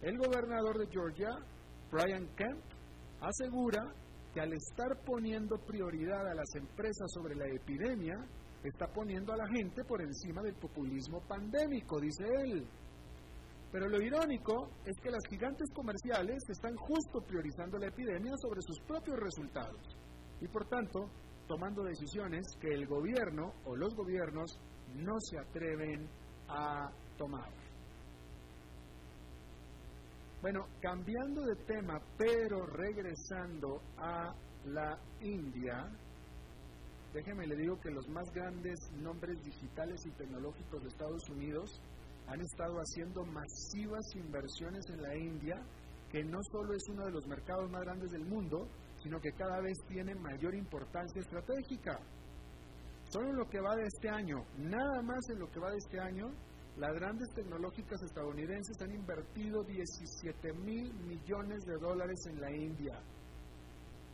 el 0.02 0.18
gobernador 0.18 0.78
de 0.78 0.87
Georgia, 0.90 1.30
Brian 1.90 2.26
Kemp, 2.37 2.62
asegura 3.21 3.94
que 4.35 4.40
al 4.40 4.52
estar 4.52 4.99
poniendo 5.04 5.56
prioridad 5.59 6.26
a 6.26 6.35
las 6.35 6.54
empresas 6.54 7.11
sobre 7.12 7.37
la 7.37 7.47
epidemia, 7.47 8.16
está 8.64 8.87
poniendo 8.88 9.32
a 9.32 9.37
la 9.37 9.49
gente 9.49 9.85
por 9.85 10.00
encima 10.00 10.42
del 10.42 10.54
populismo 10.54 11.21
pandémico, 11.28 12.00
dice 12.00 12.25
él. 12.44 12.66
Pero 13.71 13.88
lo 13.88 14.00
irónico 14.02 14.71
es 14.85 14.97
que 15.02 15.11
las 15.11 15.23
gigantes 15.28 15.71
comerciales 15.75 16.42
están 16.49 16.76
justo 16.76 17.21
priorizando 17.26 17.78
la 17.78 17.88
epidemia 17.88 18.32
sobre 18.37 18.61
sus 18.61 18.78
propios 18.80 19.18
resultados 19.18 19.97
y 20.40 20.49
por 20.49 20.68
tanto 20.68 21.09
tomando 21.47 21.82
decisiones 21.82 22.44
que 22.61 22.68
el 22.68 22.87
gobierno 22.87 23.54
o 23.64 23.76
los 23.76 23.94
gobiernos 23.94 24.59
no 24.94 25.14
se 25.21 25.38
atreven 25.38 26.09
a 26.49 26.90
tomar. 27.16 27.62
Bueno, 30.42 30.66
cambiando 30.80 31.42
de 31.42 31.54
tema, 31.66 32.00
pero 32.18 32.66
regresando 32.66 33.80
a 33.96 34.34
la 34.64 34.99
India, 35.20 35.88
déjeme 37.14 37.46
le 37.46 37.54
digo 37.54 37.78
que 37.80 37.92
los 37.92 38.08
más 38.08 38.28
grandes 38.34 38.76
nombres 38.96 39.40
digitales 39.44 40.04
y 40.04 40.11
tecnológicos 40.11 40.82
de 40.82 40.88
Estados 40.88 41.28
Unidos 41.30 41.80
han 42.26 42.40
estado 42.40 42.75
haciendo 42.78 43.25
masivas 43.25 44.04
inversiones 44.16 44.84
en 44.90 45.02
la 45.02 45.16
India, 45.16 45.62
que 46.11 46.25
no 46.25 46.40
solo 46.50 46.75
es 46.75 46.88
uno 46.88 47.04
de 47.04 47.12
los 47.12 47.25
mercados 47.28 47.70
más 47.70 47.82
grandes 47.82 48.11
del 48.11 48.25
mundo, 48.25 48.66
sino 49.00 49.20
que 49.20 49.30
cada 49.34 49.61
vez 49.61 49.78
tiene 49.87 50.16
mayor 50.16 50.56
importancia 50.56 51.20
estratégica. 51.20 52.00
Solo 53.04 53.28
en 53.28 53.37
lo 53.37 53.49
que 53.49 53.61
va 53.61 53.76
de 53.76 53.84
este 53.84 54.08
año, 54.08 54.44
nada 54.58 55.02
más 55.02 55.20
en 55.30 55.38
lo 55.38 55.49
que 55.52 55.61
va 55.61 55.70
de 55.70 55.78
este 55.78 56.00
año, 56.00 56.32
las 56.76 56.93
grandes 56.95 57.29
tecnológicas 57.35 58.02
estadounidenses 58.02 58.81
han 58.81 58.93
invertido 58.93 59.62
17 59.62 60.52
mil 60.55 60.93
millones 61.05 61.64
de 61.64 61.76
dólares 61.79 62.19
en 62.26 62.41
la 62.41 62.50
India. 62.50 62.99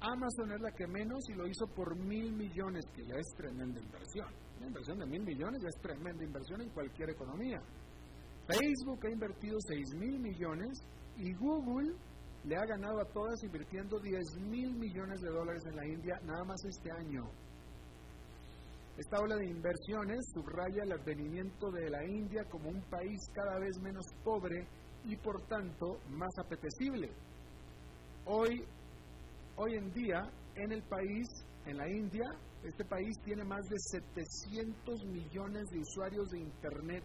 Amazon 0.00 0.52
es 0.52 0.60
la 0.60 0.70
que 0.72 0.86
menos 0.86 1.28
y 1.28 1.34
lo 1.34 1.46
hizo 1.46 1.66
por 1.74 1.96
mil 1.96 2.32
millones, 2.32 2.84
que 2.94 3.04
ya 3.04 3.16
es 3.16 3.26
tremenda 3.36 3.80
inversión. 3.80 4.28
Una 4.56 4.66
inversión 4.66 4.98
de 4.98 5.06
mil 5.06 5.22
millones 5.22 5.62
ya 5.62 5.68
es 5.68 5.80
tremenda 5.80 6.24
inversión 6.24 6.60
en 6.60 6.70
cualquier 6.70 7.10
economía. 7.10 7.60
Facebook 8.46 9.06
ha 9.06 9.10
invertido 9.10 9.58
6 9.60 9.94
mil 9.96 10.18
millones 10.20 10.80
y 11.16 11.34
Google 11.34 11.94
le 12.44 12.56
ha 12.56 12.64
ganado 12.64 13.00
a 13.00 13.04
todas 13.12 13.42
invirtiendo 13.44 14.00
10 14.00 14.40
mil 14.48 14.74
millones 14.74 15.20
de 15.20 15.28
dólares 15.28 15.62
en 15.66 15.76
la 15.76 15.86
India 15.86 16.18
nada 16.24 16.44
más 16.44 16.64
este 16.64 16.90
año. 16.90 17.30
Esta 18.98 19.20
ola 19.20 19.36
de 19.36 19.46
inversiones 19.46 20.26
subraya 20.34 20.82
el 20.82 20.90
advenimiento 20.90 21.70
de 21.70 21.88
la 21.88 22.04
India 22.04 22.44
como 22.50 22.68
un 22.68 22.82
país 22.90 23.16
cada 23.32 23.56
vez 23.60 23.78
menos 23.80 24.04
pobre 24.24 24.66
y 25.04 25.14
por 25.14 25.46
tanto 25.46 26.00
más 26.10 26.36
apetecible. 26.36 27.08
Hoy, 28.24 28.64
hoy 29.54 29.74
en 29.76 29.92
día, 29.92 30.28
en 30.56 30.72
el 30.72 30.82
país, 30.82 31.28
en 31.66 31.76
la 31.76 31.88
India, 31.88 32.24
este 32.64 32.84
país 32.84 33.16
tiene 33.24 33.44
más 33.44 33.62
de 33.68 33.78
700 33.78 35.04
millones 35.06 35.62
de 35.70 35.78
usuarios 35.78 36.28
de 36.30 36.40
Internet 36.40 37.04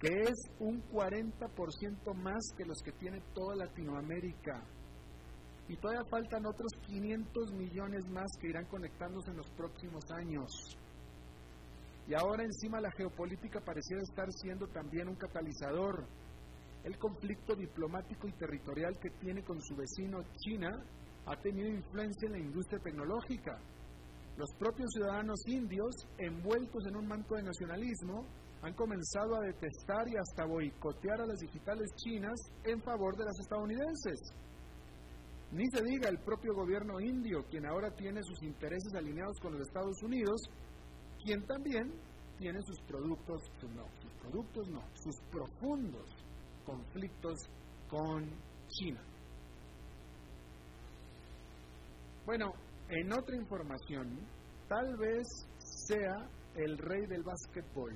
que 0.00 0.08
es 0.08 0.50
un 0.58 0.82
40% 0.90 2.14
más 2.14 2.42
que 2.58 2.64
los 2.66 2.82
que 2.82 2.92
tiene 2.92 3.22
toda 3.32 3.54
Latinoamérica. 3.54 4.60
Y 5.68 5.76
todavía 5.76 6.04
faltan 6.10 6.44
otros 6.46 6.70
500 6.84 7.52
millones 7.52 8.06
más 8.08 8.26
que 8.40 8.48
irán 8.48 8.66
conectándose 8.66 9.30
en 9.30 9.36
los 9.38 9.50
próximos 9.56 10.04
años. 10.10 10.76
Y 12.08 12.14
ahora 12.14 12.44
encima 12.44 12.80
la 12.80 12.90
geopolítica 12.92 13.60
pareciera 13.60 14.02
estar 14.02 14.30
siendo 14.32 14.68
también 14.68 15.08
un 15.08 15.16
catalizador. 15.16 16.06
El 16.84 16.96
conflicto 16.98 17.56
diplomático 17.56 18.28
y 18.28 18.32
territorial 18.32 18.96
que 19.00 19.10
tiene 19.18 19.42
con 19.42 19.60
su 19.60 19.74
vecino 19.74 20.22
China 20.36 20.70
ha 21.26 21.36
tenido 21.40 21.68
influencia 21.68 22.26
en 22.26 22.32
la 22.32 22.38
industria 22.38 22.78
tecnológica. 22.78 23.58
Los 24.36 24.54
propios 24.58 24.88
ciudadanos 24.92 25.40
indios, 25.48 26.06
envueltos 26.18 26.86
en 26.86 26.96
un 26.96 27.06
manto 27.08 27.34
de 27.34 27.42
nacionalismo, 27.42 28.26
han 28.62 28.74
comenzado 28.74 29.36
a 29.36 29.40
detestar 29.40 30.08
y 30.08 30.16
hasta 30.16 30.46
boicotear 30.46 31.20
a 31.20 31.26
las 31.26 31.38
digitales 31.40 31.88
chinas 31.96 32.38
en 32.64 32.80
favor 32.82 33.16
de 33.16 33.24
las 33.24 33.38
estadounidenses. 33.40 34.20
Ni 35.52 35.66
se 35.70 35.82
diga 35.82 36.08
el 36.08 36.18
propio 36.18 36.54
gobierno 36.54 37.00
indio, 37.00 37.44
quien 37.50 37.66
ahora 37.66 37.90
tiene 37.90 38.22
sus 38.22 38.42
intereses 38.42 38.94
alineados 38.94 39.38
con 39.40 39.52
los 39.52 39.62
Estados 39.62 40.02
Unidos, 40.02 40.40
quien 41.26 41.44
también 41.44 41.92
tiene 42.38 42.62
sus 42.62 42.78
productos, 42.86 43.42
no, 43.74 43.84
sus 44.00 44.12
productos 44.20 44.68
no, 44.68 44.80
sus 44.94 45.16
profundos 45.32 46.08
conflictos 46.64 47.36
con 47.88 48.30
China. 48.68 49.00
Bueno, 52.24 52.52
en 52.88 53.12
otra 53.12 53.36
información, 53.36 54.20
tal 54.68 54.96
vez 54.98 55.26
sea 55.58 56.30
el 56.54 56.78
rey 56.78 57.06
del 57.06 57.24
básquetbol, 57.24 57.92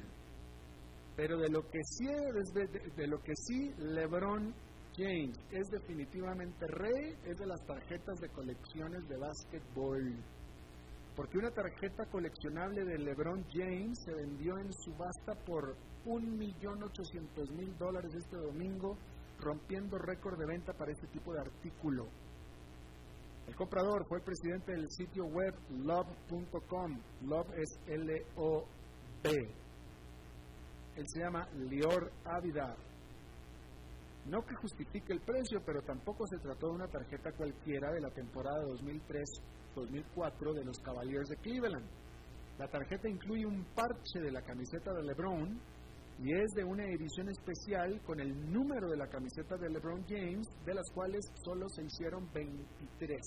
pero 1.16 1.38
de 1.38 1.50
lo 1.50 1.62
que 1.62 1.78
sí, 1.84 2.06
de, 2.06 3.06
lo 3.06 3.18
que 3.22 3.32
sí 3.34 3.70
LeBron 3.78 4.52
James 4.96 5.38
es 5.52 5.68
definitivamente 5.70 6.66
rey 6.66 7.14
es 7.24 7.36
de 7.38 7.46
las 7.46 7.64
tarjetas 7.64 8.18
de 8.20 8.28
colecciones 8.30 9.08
de 9.08 9.16
básquetbol. 9.18 10.16
Porque 11.20 11.36
una 11.36 11.50
tarjeta 11.50 12.06
coleccionable 12.06 12.82
de 12.82 12.96
LeBron 12.96 13.44
James 13.52 13.98
se 14.06 14.14
vendió 14.14 14.56
en 14.56 14.72
subasta 14.72 15.34
por 15.44 15.76
1.800.000 16.06 17.76
dólares 17.76 18.14
este 18.14 18.38
domingo, 18.38 18.96
rompiendo 19.38 19.98
récord 19.98 20.38
de 20.38 20.46
venta 20.46 20.72
para 20.72 20.92
este 20.92 21.06
tipo 21.08 21.34
de 21.34 21.40
artículo. 21.40 22.06
El 23.46 23.54
comprador 23.54 24.06
fue 24.08 24.16
el 24.16 24.24
presidente 24.24 24.72
del 24.72 24.88
sitio 24.88 25.26
web 25.26 25.54
love.com. 25.84 26.98
Love 27.20 27.50
es 27.58 27.68
L-O-B 27.86 29.30
él 30.96 31.06
se 31.06 31.20
llama 31.20 31.46
Lior 31.54 32.10
Ávida. 32.24 32.74
No 34.26 34.42
que 34.42 34.54
justifique 34.54 35.12
el 35.12 35.20
precio, 35.20 35.60
pero 35.64 35.82
tampoco 35.82 36.26
se 36.26 36.38
trató 36.38 36.68
de 36.68 36.74
una 36.74 36.88
tarjeta 36.88 37.32
cualquiera 37.32 37.90
de 37.92 38.00
la 38.00 38.10
temporada 38.10 38.62
2003-2004 38.64 40.54
de 40.54 40.64
los 40.64 40.78
Cavaliers 40.80 41.28
de 41.28 41.36
Cleveland. 41.36 41.88
La 42.58 42.68
tarjeta 42.68 43.08
incluye 43.08 43.46
un 43.46 43.64
parche 43.74 44.20
de 44.20 44.30
la 44.30 44.42
camiseta 44.42 44.92
de 44.92 45.02
LeBron 45.02 45.58
y 46.22 46.34
es 46.34 46.50
de 46.52 46.62
una 46.62 46.84
edición 46.84 47.30
especial 47.30 47.98
con 48.02 48.20
el 48.20 48.52
número 48.52 48.90
de 48.90 48.98
la 48.98 49.08
camiseta 49.08 49.56
de 49.56 49.70
LeBron 49.70 50.04
James, 50.06 50.46
de 50.66 50.74
las 50.74 50.90
cuales 50.92 51.24
solo 51.42 51.66
se 51.70 51.82
hicieron 51.82 52.30
23. 52.30 53.20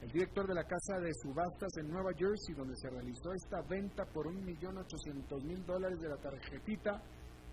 El 0.00 0.10
director 0.10 0.46
de 0.46 0.54
la 0.54 0.64
casa 0.64 0.98
de 1.00 1.12
subastas 1.14 1.76
en 1.78 1.88
Nueva 1.88 2.12
Jersey, 2.16 2.54
donde 2.54 2.76
se 2.76 2.88
realizó 2.88 3.32
esta 3.34 3.60
venta 3.68 4.04
por 4.06 4.26
1.800.000 4.26 5.64
dólares 5.66 5.98
de 6.00 6.08
la 6.08 6.16
tarjetita, 6.16 7.02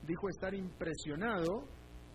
dijo 0.08 0.30
estar 0.30 0.54
impresionado, 0.54 1.66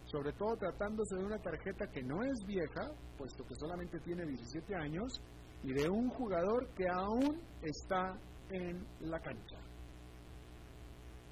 sobre 0.05 0.33
todo 0.33 0.57
tratándose 0.57 1.17
de 1.17 1.25
una 1.25 1.39
tarjeta 1.39 1.87
que 1.89 2.03
no 2.03 2.23
es 2.23 2.45
vieja, 2.47 2.91
puesto 3.19 3.45
que 3.45 3.55
solamente 3.57 3.99
tiene 4.01 4.25
17 4.25 4.75
años, 4.77 5.21
y 5.63 5.73
de 5.73 5.89
un 5.89 6.09
jugador 6.11 6.69
que 6.75 6.85
aún 6.89 7.41
está 7.63 8.19
en 8.51 8.87
la 9.01 9.19
cancha. 9.21 9.59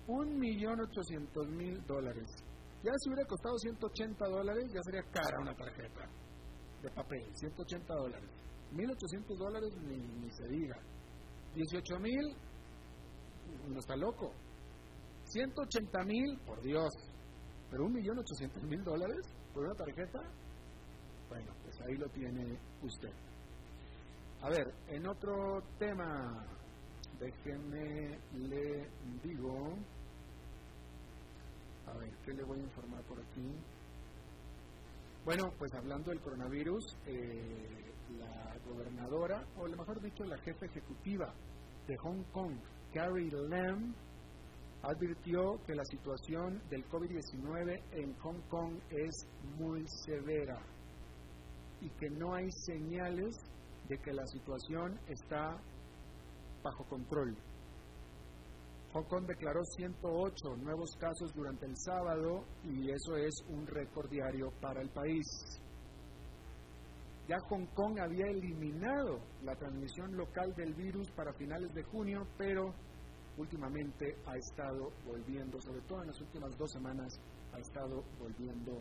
1.800.000 0.06 1.86
dólares. 1.86 2.26
Ya 2.82 2.92
si 2.98 3.08
hubiera 3.08 3.26
costado 3.26 3.56
180 3.58 4.28
dólares, 4.28 4.64
ya 4.74 4.82
sería 4.82 5.02
cara 5.10 5.40
una 5.40 5.54
tarjeta 5.54 6.06
de 6.82 6.90
papel, 6.90 7.24
180 7.32 7.94
dólares. 7.94 8.28
1.800 8.72 9.38
dólares 9.38 9.72
ni, 9.86 10.30
se 10.30 10.48
diga. 10.48 10.76
18 11.54 11.98
mil, 12.00 12.36
no 13.68 13.78
está 13.78 13.96
loco. 13.96 14.32
180 15.26 16.04
mil, 16.04 16.38
por 16.46 16.60
Dios. 16.62 16.92
Pero 17.70 17.84
1.800.000 17.86 18.84
dólares 18.84 19.20
por 19.52 19.64
una 19.64 19.74
tarjeta, 19.74 20.20
bueno, 21.28 21.52
pues 21.62 21.80
ahí 21.80 21.96
lo 21.96 22.08
tiene 22.08 22.58
usted. 22.82 23.12
A 24.42 24.50
ver, 24.50 24.66
en 24.88 25.06
otro 25.08 25.62
tema, 25.78 26.46
déjenme 27.18 28.18
le 28.32 28.90
digo. 29.22 29.76
A 31.86 31.98
ver, 31.98 32.10
¿qué 32.24 32.32
le 32.32 32.44
voy 32.44 32.60
a 32.60 32.62
informar 32.62 33.02
por 33.04 33.18
aquí? 33.20 33.56
Bueno, 35.24 35.50
pues 35.58 35.72
hablando 35.74 36.10
del 36.10 36.20
coronavirus, 36.20 36.96
eh, 37.06 37.92
la 38.18 38.56
gobernadora, 38.68 39.46
o 39.56 39.66
mejor 39.66 40.00
dicho, 40.02 40.24
la 40.24 40.36
jefa 40.38 40.66
ejecutiva 40.66 41.32
de 41.86 41.96
Hong 41.96 42.22
Kong, 42.32 42.56
Carrie 42.92 43.30
Lam, 43.30 43.94
advirtió 44.84 45.60
que 45.66 45.74
la 45.74 45.84
situación 45.84 46.62
del 46.68 46.86
COVID-19 46.88 47.82
en 47.92 48.14
Hong 48.18 48.40
Kong 48.48 48.78
es 48.90 49.26
muy 49.58 49.84
severa 50.04 50.58
y 51.80 51.88
que 51.90 52.10
no 52.10 52.34
hay 52.34 52.50
señales 52.50 53.34
de 53.88 53.98
que 53.98 54.12
la 54.12 54.26
situación 54.26 54.98
está 55.08 55.58
bajo 56.62 56.84
control. 56.84 57.36
Hong 58.92 59.04
Kong 59.04 59.26
declaró 59.26 59.64
108 59.64 60.56
nuevos 60.58 60.90
casos 60.98 61.32
durante 61.34 61.66
el 61.66 61.76
sábado 61.76 62.44
y 62.62 62.90
eso 62.90 63.16
es 63.16 63.34
un 63.48 63.66
récord 63.66 64.08
diario 64.10 64.52
para 64.60 64.82
el 64.82 64.90
país. 64.90 65.26
Ya 67.26 67.38
Hong 67.48 67.66
Kong 67.74 67.98
había 68.00 68.26
eliminado 68.26 69.18
la 69.42 69.56
transmisión 69.56 70.14
local 70.14 70.54
del 70.54 70.74
virus 70.74 71.10
para 71.12 71.32
finales 71.32 71.72
de 71.72 71.82
junio, 71.84 72.26
pero 72.36 72.74
últimamente 73.36 74.16
ha 74.26 74.36
estado 74.36 74.92
volviendo, 75.06 75.60
sobre 75.60 75.80
todo 75.82 76.02
en 76.02 76.08
las 76.08 76.20
últimas 76.20 76.56
dos 76.56 76.70
semanas, 76.70 77.20
ha 77.52 77.58
estado 77.58 78.02
volviendo 78.18 78.80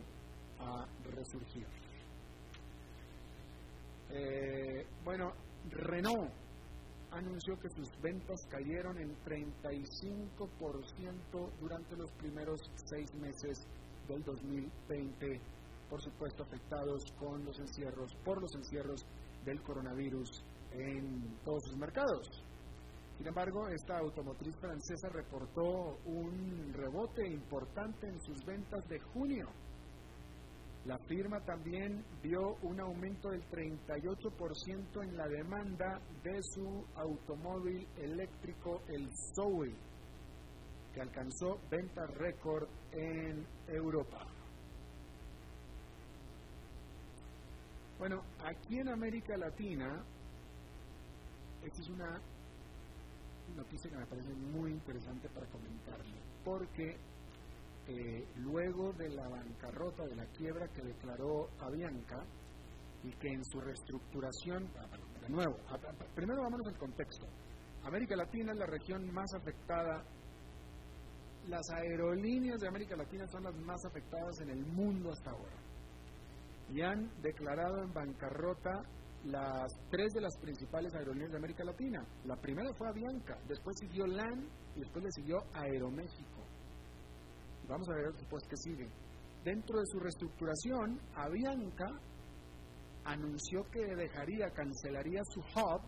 a 0.58 0.86
resurgir. 1.10 1.66
Eh, 4.10 4.86
bueno, 5.04 5.32
Renault 5.70 6.30
anunció 7.10 7.58
que 7.58 7.68
sus 7.70 7.88
ventas 8.00 8.40
cayeron 8.50 8.98
en 8.98 9.16
35% 9.24 11.50
durante 11.60 11.96
los 11.96 12.10
primeros 12.12 12.60
seis 12.86 13.12
meses 13.14 13.66
del 14.08 14.22
2020, 14.24 15.40
por 15.88 16.02
supuesto 16.02 16.42
afectados 16.42 17.04
con 17.18 17.44
los 17.44 17.58
encierros, 17.58 18.14
por 18.24 18.40
los 18.40 18.54
encierros 18.54 19.04
del 19.44 19.62
coronavirus 19.62 20.44
en 20.72 21.38
todos 21.44 21.62
sus 21.64 21.76
mercados. 21.76 22.42
Sin 23.16 23.28
embargo, 23.28 23.68
esta 23.68 23.98
automotriz 23.98 24.56
francesa 24.56 25.08
reportó 25.08 25.98
un 26.04 26.72
rebote 26.74 27.26
importante 27.28 28.08
en 28.08 28.20
sus 28.20 28.44
ventas 28.44 28.86
de 28.88 28.98
junio. 28.98 29.48
La 30.84 30.98
firma 30.98 31.40
también 31.40 32.04
vio 32.22 32.56
un 32.62 32.78
aumento 32.80 33.30
del 33.30 33.42
38% 33.48 35.02
en 35.02 35.16
la 35.16 35.26
demanda 35.28 35.98
de 36.22 36.42
su 36.42 36.84
automóvil 36.96 37.86
eléctrico, 37.96 38.82
el 38.88 39.08
Zoe, 39.34 39.74
que 40.92 41.00
alcanzó 41.00 41.58
ventas 41.70 42.10
récord 42.18 42.68
en 42.92 43.46
Europa. 43.68 44.26
Bueno, 47.98 48.22
aquí 48.44 48.78
en 48.78 48.88
América 48.88 49.36
Latina, 49.38 50.04
esta 51.62 51.80
es 51.80 51.88
una 51.88 52.20
noticia 53.54 53.90
que 53.90 53.96
me 53.96 54.06
parece 54.06 54.34
muy 54.34 54.72
interesante 54.72 55.28
para 55.28 55.46
comentarle, 55.46 56.20
porque 56.44 56.96
eh, 57.86 58.26
luego 58.36 58.92
de 58.92 59.10
la 59.10 59.28
bancarrota, 59.28 60.04
de 60.04 60.16
la 60.16 60.26
quiebra 60.26 60.68
que 60.68 60.82
declaró 60.82 61.50
Avianca, 61.60 62.24
y 63.04 63.12
que 63.12 63.28
en 63.28 63.44
su 63.44 63.60
reestructuración, 63.60 64.66
ah, 64.78 64.86
de 65.20 65.28
nuevo, 65.28 65.56
primero 66.14 66.42
vámonos 66.42 66.66
al 66.66 66.78
contexto. 66.78 67.26
América 67.84 68.16
Latina 68.16 68.52
es 68.52 68.58
la 68.58 68.66
región 68.66 69.12
más 69.12 69.32
afectada, 69.34 70.02
las 71.46 71.68
aerolíneas 71.70 72.58
de 72.60 72.68
América 72.68 72.96
Latina 72.96 73.26
son 73.26 73.44
las 73.44 73.54
más 73.56 73.84
afectadas 73.84 74.40
en 74.40 74.50
el 74.50 74.64
mundo 74.64 75.10
hasta 75.12 75.30
ahora. 75.30 75.56
Y 76.70 76.80
han 76.80 77.10
declarado 77.20 77.82
en 77.82 77.92
bancarrota 77.92 78.82
las 79.24 79.72
tres 79.90 80.12
de 80.12 80.20
las 80.20 80.36
principales 80.38 80.94
aerolíneas 80.94 81.30
de 81.30 81.38
América 81.38 81.64
Latina. 81.64 82.04
La 82.24 82.36
primera 82.36 82.68
fue 82.76 82.88
Avianca, 82.88 83.38
después 83.48 83.76
siguió 83.80 84.06
LAN 84.06 84.48
y 84.76 84.80
después 84.80 85.04
le 85.04 85.10
siguió 85.12 85.38
Aeroméxico. 85.54 86.44
Vamos 87.66 87.88
a 87.88 87.94
ver 87.94 88.12
después 88.12 88.42
qué 88.48 88.56
sigue. 88.56 88.88
Dentro 89.42 89.78
de 89.78 89.86
su 89.86 89.98
reestructuración, 89.98 91.00
Avianca 91.14 91.86
anunció 93.04 93.62
que 93.70 93.94
dejaría, 93.94 94.50
cancelaría 94.50 95.22
su 95.32 95.40
hub 95.40 95.80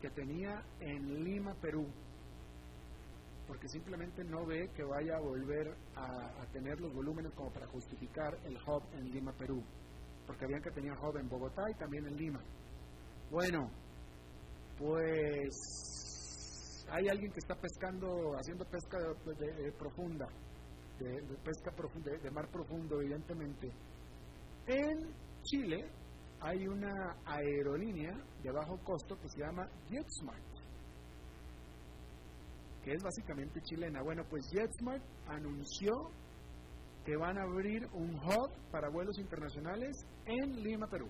que 0.00 0.10
tenía 0.10 0.62
en 0.80 1.24
Lima, 1.24 1.54
Perú, 1.60 1.86
porque 3.46 3.68
simplemente 3.68 4.22
no 4.24 4.46
ve 4.46 4.68
que 4.74 4.84
vaya 4.84 5.16
a 5.16 5.20
volver 5.20 5.76
a, 5.96 6.42
a 6.42 6.46
tener 6.52 6.80
los 6.80 6.92
volúmenes 6.92 7.32
como 7.34 7.52
para 7.52 7.66
justificar 7.66 8.34
el 8.44 8.56
hub 8.56 8.82
en 8.92 9.10
Lima, 9.10 9.32
Perú, 9.32 9.62
porque 10.26 10.44
Avianca 10.44 10.70
tenía 10.70 10.92
hub 10.92 11.16
en 11.16 11.28
Bogotá 11.28 11.62
y 11.70 11.74
también 11.74 12.06
en 12.06 12.16
Lima. 12.16 12.40
Bueno, 13.34 13.68
pues 14.78 16.86
hay 16.88 17.08
alguien 17.08 17.32
que 17.32 17.40
está 17.40 17.56
pescando, 17.56 18.30
haciendo 18.38 18.64
pesca 18.64 18.96
profunda, 19.76 20.28
de, 21.00 21.20
pesca 21.42 21.72
profunda, 21.76 22.12
de, 22.12 22.30
mar 22.30 22.48
profundo, 22.52 23.00
evidentemente. 23.00 23.72
En 24.68 24.98
Chile 25.42 25.84
hay 26.42 26.64
una 26.68 27.16
aerolínea 27.26 28.12
de 28.40 28.52
bajo 28.52 28.78
costo 28.84 29.16
que 29.16 29.28
se 29.28 29.40
llama 29.40 29.68
JetSmart, 29.88 30.54
que 32.84 32.92
es 32.92 33.02
básicamente 33.02 33.60
chilena. 33.62 34.00
Bueno, 34.04 34.22
pues 34.30 34.44
JetSmart 34.52 35.02
anunció 35.26 35.92
que 37.04 37.16
van 37.16 37.36
a 37.36 37.42
abrir 37.42 37.84
un 37.94 38.14
hub 38.14 38.70
para 38.70 38.88
vuelos 38.90 39.18
internacionales 39.18 40.06
en 40.24 40.62
Lima, 40.62 40.86
Perú 40.86 41.08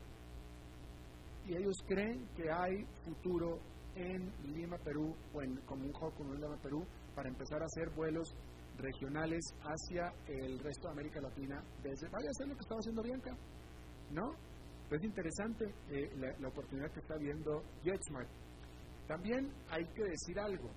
y 1.47 1.57
ellos 1.57 1.77
creen 1.87 2.27
que 2.35 2.51
hay 2.51 2.85
futuro 3.05 3.61
en 3.95 4.33
Lima, 4.55 4.77
Perú, 4.79 5.15
o 5.33 5.43
en, 5.43 5.57
como 5.67 5.85
un 5.85 5.95
hub 5.95 6.15
como 6.15 6.35
en 6.35 6.41
Lima, 6.41 6.57
Perú, 6.63 6.85
para 7.15 7.29
empezar 7.29 7.63
a 7.63 7.67
hacer 7.67 7.91
vuelos 7.95 8.29
regionales 8.77 9.45
hacia 9.61 10.13
el 10.27 10.59
resto 10.59 10.89
de 10.89 10.93
América 10.93 11.21
Latina 11.21 11.63
desde, 11.83 12.09
vaya 12.09 12.27
a 12.27 12.31
hacer 12.31 12.49
lo 12.49 12.55
que 12.55 12.61
estaba 12.61 12.79
haciendo 12.81 13.03
Bianca, 13.03 13.37
¿no? 14.11 14.33
Es 14.91 15.03
interesante 15.03 15.65
eh, 15.91 16.11
la, 16.17 16.39
la, 16.39 16.49
oportunidad 16.49 16.91
que 16.93 17.01
está 17.01 17.17
viendo 17.17 17.63
JetSmart. 17.83 18.29
También 19.07 19.53
hay 19.71 19.85
que 19.87 20.05
decir 20.05 20.39
algo. 20.39 20.71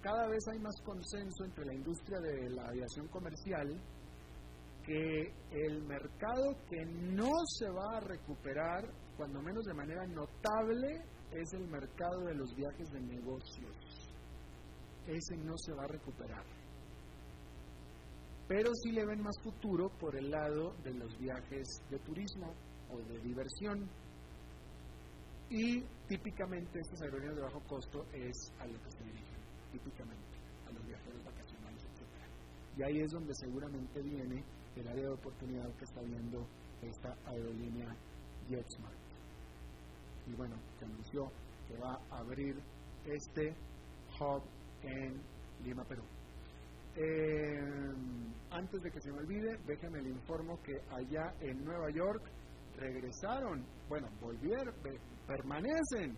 Cada 0.00 0.26
vez 0.28 0.40
hay 0.48 0.58
más 0.58 0.74
consenso 0.84 1.44
entre 1.44 1.64
la 1.64 1.74
industria 1.74 2.18
de 2.20 2.50
la 2.50 2.68
aviación 2.68 3.06
comercial 3.08 3.80
que 4.84 5.32
el 5.52 5.82
mercado 5.84 6.56
que 6.68 6.84
no 6.84 7.30
se 7.46 7.70
va 7.70 7.98
a 7.98 8.00
recuperar, 8.00 8.82
cuando 9.16 9.42
menos 9.42 9.64
de 9.64 9.74
manera 9.74 10.06
notable, 10.06 11.02
es 11.32 11.52
el 11.54 11.66
mercado 11.68 12.24
de 12.26 12.34
los 12.34 12.54
viajes 12.54 12.90
de 12.90 13.00
negocios. 13.00 14.12
Ese 15.06 15.36
no 15.36 15.56
se 15.56 15.72
va 15.72 15.84
a 15.84 15.88
recuperar. 15.88 16.44
Pero 18.48 18.70
sí 18.82 18.92
le 18.92 19.06
ven 19.06 19.22
más 19.22 19.36
futuro 19.42 19.88
por 19.98 20.16
el 20.16 20.30
lado 20.30 20.74
de 20.84 20.92
los 20.94 21.16
viajes 21.18 21.66
de 21.90 21.98
turismo 22.00 22.54
o 22.90 22.98
de 22.98 23.18
diversión. 23.20 23.88
Y 25.48 25.80
típicamente 26.08 26.80
estas 26.80 27.02
aerolíneas 27.02 27.36
de 27.36 27.42
bajo 27.42 27.60
costo 27.66 28.04
es 28.12 28.52
a 28.58 28.66
lo 28.66 28.80
que 28.82 28.90
se 28.90 29.04
dirigen, 29.04 29.38
típicamente, 29.70 30.36
a 30.66 30.72
los 30.72 30.86
viajeros 30.86 31.24
vacacionales, 31.24 31.82
etc. 31.84 32.78
Y 32.78 32.82
ahí 32.82 33.00
es 33.00 33.10
donde 33.10 33.34
seguramente 33.34 34.02
viene 34.02 34.44
el 34.76 34.88
área 34.88 35.04
de 35.04 35.14
oportunidad 35.14 35.74
que 35.76 35.84
está 35.84 36.00
viendo 36.02 36.46
esta 36.82 37.14
aerolínea 37.26 37.94
JetSmart. 38.48 39.01
Y 40.26 40.34
bueno, 40.34 40.56
se 40.78 40.84
anunció 40.84 41.30
que 41.68 41.76
va 41.78 41.98
a 42.10 42.18
abrir 42.18 42.56
este 43.04 43.54
hub 44.20 44.42
en 44.82 45.20
Lima, 45.64 45.84
Perú. 45.84 46.02
Eh, 46.94 47.58
antes 48.50 48.82
de 48.82 48.90
que 48.90 49.00
se 49.00 49.10
me 49.12 49.18
olvide, 49.18 49.56
déjenme 49.66 50.02
le 50.02 50.10
informo 50.10 50.60
que 50.62 50.74
allá 50.90 51.32
en 51.40 51.64
Nueva 51.64 51.90
York 51.90 52.22
regresaron, 52.76 53.64
bueno, 53.88 54.08
volvieron, 54.20 54.74
permanecen 55.26 56.16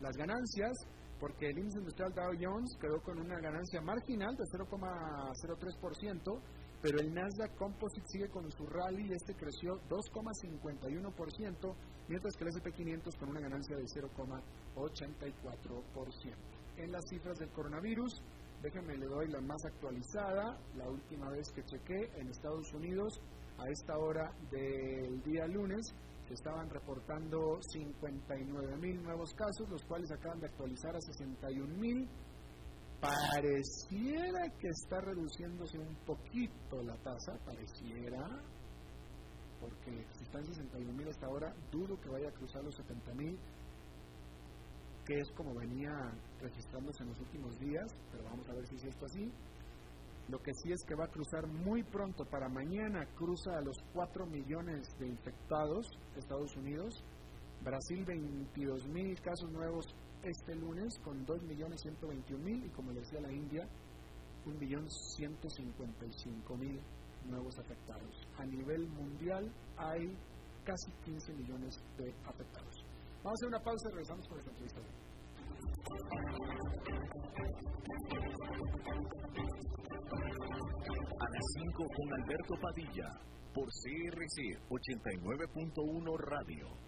las 0.00 0.16
ganancias 0.16 0.72
porque 1.18 1.46
el 1.46 1.58
índice 1.58 1.78
industrial 1.78 2.12
Dow 2.14 2.32
Jones 2.40 2.76
quedó 2.80 3.00
con 3.02 3.18
una 3.18 3.40
ganancia 3.40 3.80
marginal 3.80 4.34
de 4.36 4.44
0,03%, 4.44 6.40
pero 6.80 7.00
el 7.00 7.12
Nasdaq 7.12 7.56
Composite 7.56 8.06
sigue 8.06 8.28
con 8.28 8.48
su 8.52 8.64
rally 8.66 9.08
y 9.08 9.12
este 9.12 9.34
creció 9.34 9.80
2,51%, 9.88 11.74
mientras 12.08 12.36
que 12.36 12.44
el 12.44 12.50
SP500 12.50 13.18
con 13.18 13.30
una 13.30 13.40
ganancia 13.40 13.76
de 13.76 13.82
0,84%. 13.84 16.36
En 16.76 16.92
las 16.92 17.04
cifras 17.08 17.36
del 17.38 17.50
coronavirus, 17.50 18.22
déjenme 18.62 18.96
le 18.96 19.06
doy 19.06 19.26
la 19.28 19.40
más 19.40 19.64
actualizada, 19.64 20.56
la 20.76 20.88
última 20.88 21.28
vez 21.30 21.50
que 21.52 21.64
chequé 21.64 22.12
en 22.16 22.28
Estados 22.28 22.72
Unidos, 22.72 23.20
a 23.58 23.68
esta 23.70 23.98
hora 23.98 24.32
del 24.52 25.20
día 25.22 25.48
lunes, 25.48 25.92
se 26.28 26.34
estaban 26.34 26.70
reportando 26.70 27.60
59 27.60 28.76
mil 28.76 29.02
nuevos 29.02 29.34
casos, 29.34 29.68
los 29.68 29.84
cuales 29.84 30.12
acaban 30.12 30.38
de 30.40 30.46
actualizar 30.46 30.94
a 30.94 31.00
61 31.00 31.74
mil 31.74 32.08
Pareciera 33.00 34.50
que 34.58 34.68
está 34.68 35.00
reduciéndose 35.00 35.78
un 35.78 35.94
poquito 36.04 36.82
la 36.82 36.96
tasa, 36.96 37.38
pareciera, 37.44 38.26
porque 39.60 40.04
si 40.16 40.24
están 40.24 40.44
61 40.44 40.92
mil 40.92 41.08
hasta 41.08 41.26
ahora, 41.26 41.54
dudo 41.70 42.00
que 42.00 42.08
vaya 42.08 42.28
a 42.28 42.32
cruzar 42.32 42.64
los 42.64 42.74
70 42.74 43.14
mil, 43.14 43.38
que 45.06 45.14
es 45.14 45.30
como 45.36 45.54
venía 45.54 45.90
registrándose 46.40 47.04
en 47.04 47.10
los 47.10 47.20
últimos 47.20 47.58
días, 47.60 47.86
pero 48.10 48.24
vamos 48.24 48.48
a 48.48 48.54
ver 48.54 48.66
si 48.66 48.74
es 48.74 48.84
esto 48.84 49.06
así. 49.06 49.32
Lo 50.28 50.38
que 50.40 50.52
sí 50.54 50.72
es 50.72 50.84
que 50.84 50.94
va 50.96 51.04
a 51.04 51.10
cruzar 51.10 51.46
muy 51.46 51.84
pronto, 51.84 52.24
para 52.24 52.48
mañana 52.48 53.06
cruza 53.14 53.56
a 53.56 53.62
los 53.62 53.76
4 53.94 54.26
millones 54.26 54.88
de 54.98 55.06
infectados 55.06 55.86
Estados 56.16 56.54
Unidos, 56.56 57.04
Brasil 57.62 58.04
22 58.04 58.88
mil 58.88 59.18
casos 59.20 59.50
nuevos 59.50 59.86
este 60.22 60.54
lunes 60.54 60.98
con 61.04 61.26
2.121.000 61.26 62.66
y 62.66 62.70
como 62.70 62.92
decía 62.92 63.20
la 63.20 63.32
India, 63.32 63.68
1.155.000 64.46 66.80
nuevos 67.26 67.58
afectados. 67.58 68.26
A 68.38 68.46
nivel 68.46 68.88
mundial 68.88 69.52
hay 69.76 70.16
casi 70.64 70.90
15 71.04 71.34
millones 71.34 71.78
de 71.96 72.12
afectados. 72.26 72.84
Vamos 73.22 73.32
a 73.32 73.34
hacer 73.34 73.48
una 73.48 73.60
pausa 73.60 73.88
y 73.88 73.92
regresamos 73.92 74.26
con 74.28 74.38
esta 74.38 74.50
entrevista. 74.50 74.80
A 81.20 81.28
las 81.30 81.44
5 81.54 81.84
con 81.96 82.12
Alberto 82.22 82.54
Padilla, 82.60 83.08
por 83.54 83.66
CRC 83.66 84.58
89.1 84.68 86.18
Radio. 86.18 86.87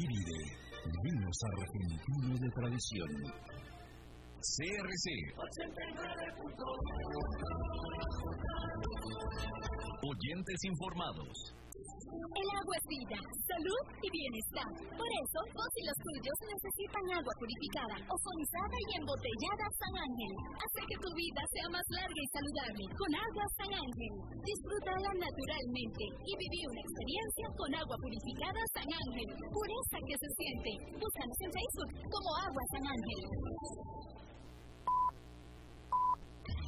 Iride, 0.01 0.41
vinos 1.03 1.37
argentinos 1.53 2.39
de 2.39 2.49
tradición. 2.49 3.11
CRC. 4.41 5.05
Oyentes 10.01 10.63
informados. 10.63 11.60
El 12.11 12.47
agua 12.59 12.75
es 12.75 12.85
vida, 12.91 13.19
salud 13.47 13.83
y 14.03 14.07
bienestar. 14.11 14.67
Por 14.99 15.09
eso, 15.09 15.39
vos 15.55 15.71
y 15.79 15.83
los 15.87 15.97
tuyos 16.03 16.37
necesitan 16.43 17.05
agua 17.15 17.33
purificada, 17.39 17.95
ozonizada 18.03 18.77
y 18.83 18.89
embotellada 18.99 19.65
San 19.79 19.95
Ángel. 19.95 20.33
Hace 20.59 20.81
que 20.91 20.97
tu 20.99 21.09
vida 21.15 21.41
sea 21.55 21.67
más 21.71 21.87
larga 21.87 22.19
y 22.19 22.29
saludable 22.35 22.83
con 22.99 23.09
agua 23.15 23.45
San 23.55 23.71
Ángel. 23.71 24.13
Disfrútala 24.43 25.11
naturalmente 25.23 26.03
y 26.27 26.31
viví 26.35 26.61
una 26.67 26.83
experiencia 26.83 27.45
con 27.55 27.69
agua 27.79 27.97
purificada 28.03 28.61
San 28.75 28.89
Ángel. 28.91 29.29
Pureza 29.55 29.97
que 30.03 30.15
se 30.19 30.29
siente. 30.35 30.71
Búscanos 30.99 31.39
en 31.47 31.51
Facebook 31.51 31.91
como 32.11 32.29
Agua 32.43 32.63
San 32.75 32.85
Ángel. 32.91 33.21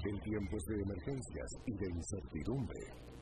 En 0.03 0.19
tiempos 0.19 0.61
de 0.67 0.75
emergencias 0.83 1.49
y 1.67 1.73
de 1.79 1.87
incertidumbre, 1.95 2.81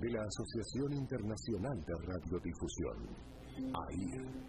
de 0.00 0.10
la 0.10 0.22
Asociación 0.22 0.92
Internacional 0.92 1.84
de 1.84 1.94
Radiodifusión, 2.06 2.96
AIR. 3.88 4.48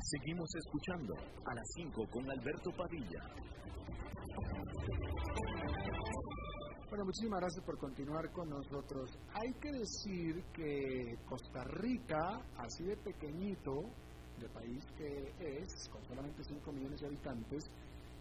Seguimos 0.00 0.48
escuchando 0.54 1.14
a 1.44 1.54
las 1.54 1.68
5 1.74 2.06
con 2.10 2.30
Alberto 2.30 2.70
Padilla. 2.76 3.22
Bueno, 6.88 7.04
muchísimas 7.04 7.40
gracias 7.40 7.64
por 7.64 7.78
continuar 7.78 8.30
con 8.32 8.48
nosotros. 8.48 9.10
Hay 9.34 9.52
que 9.60 9.72
decir 9.72 10.42
que 10.54 11.16
Costa 11.26 11.64
Rica, 11.64 12.40
así 12.58 12.84
de 12.84 12.96
pequeñito, 12.96 13.72
de 14.42 14.48
país 14.48 14.84
que 14.96 15.32
es, 15.38 15.88
con 15.90 16.04
solamente 16.04 16.42
5 16.44 16.72
millones 16.72 17.00
de 17.00 17.06
habitantes, 17.06 17.64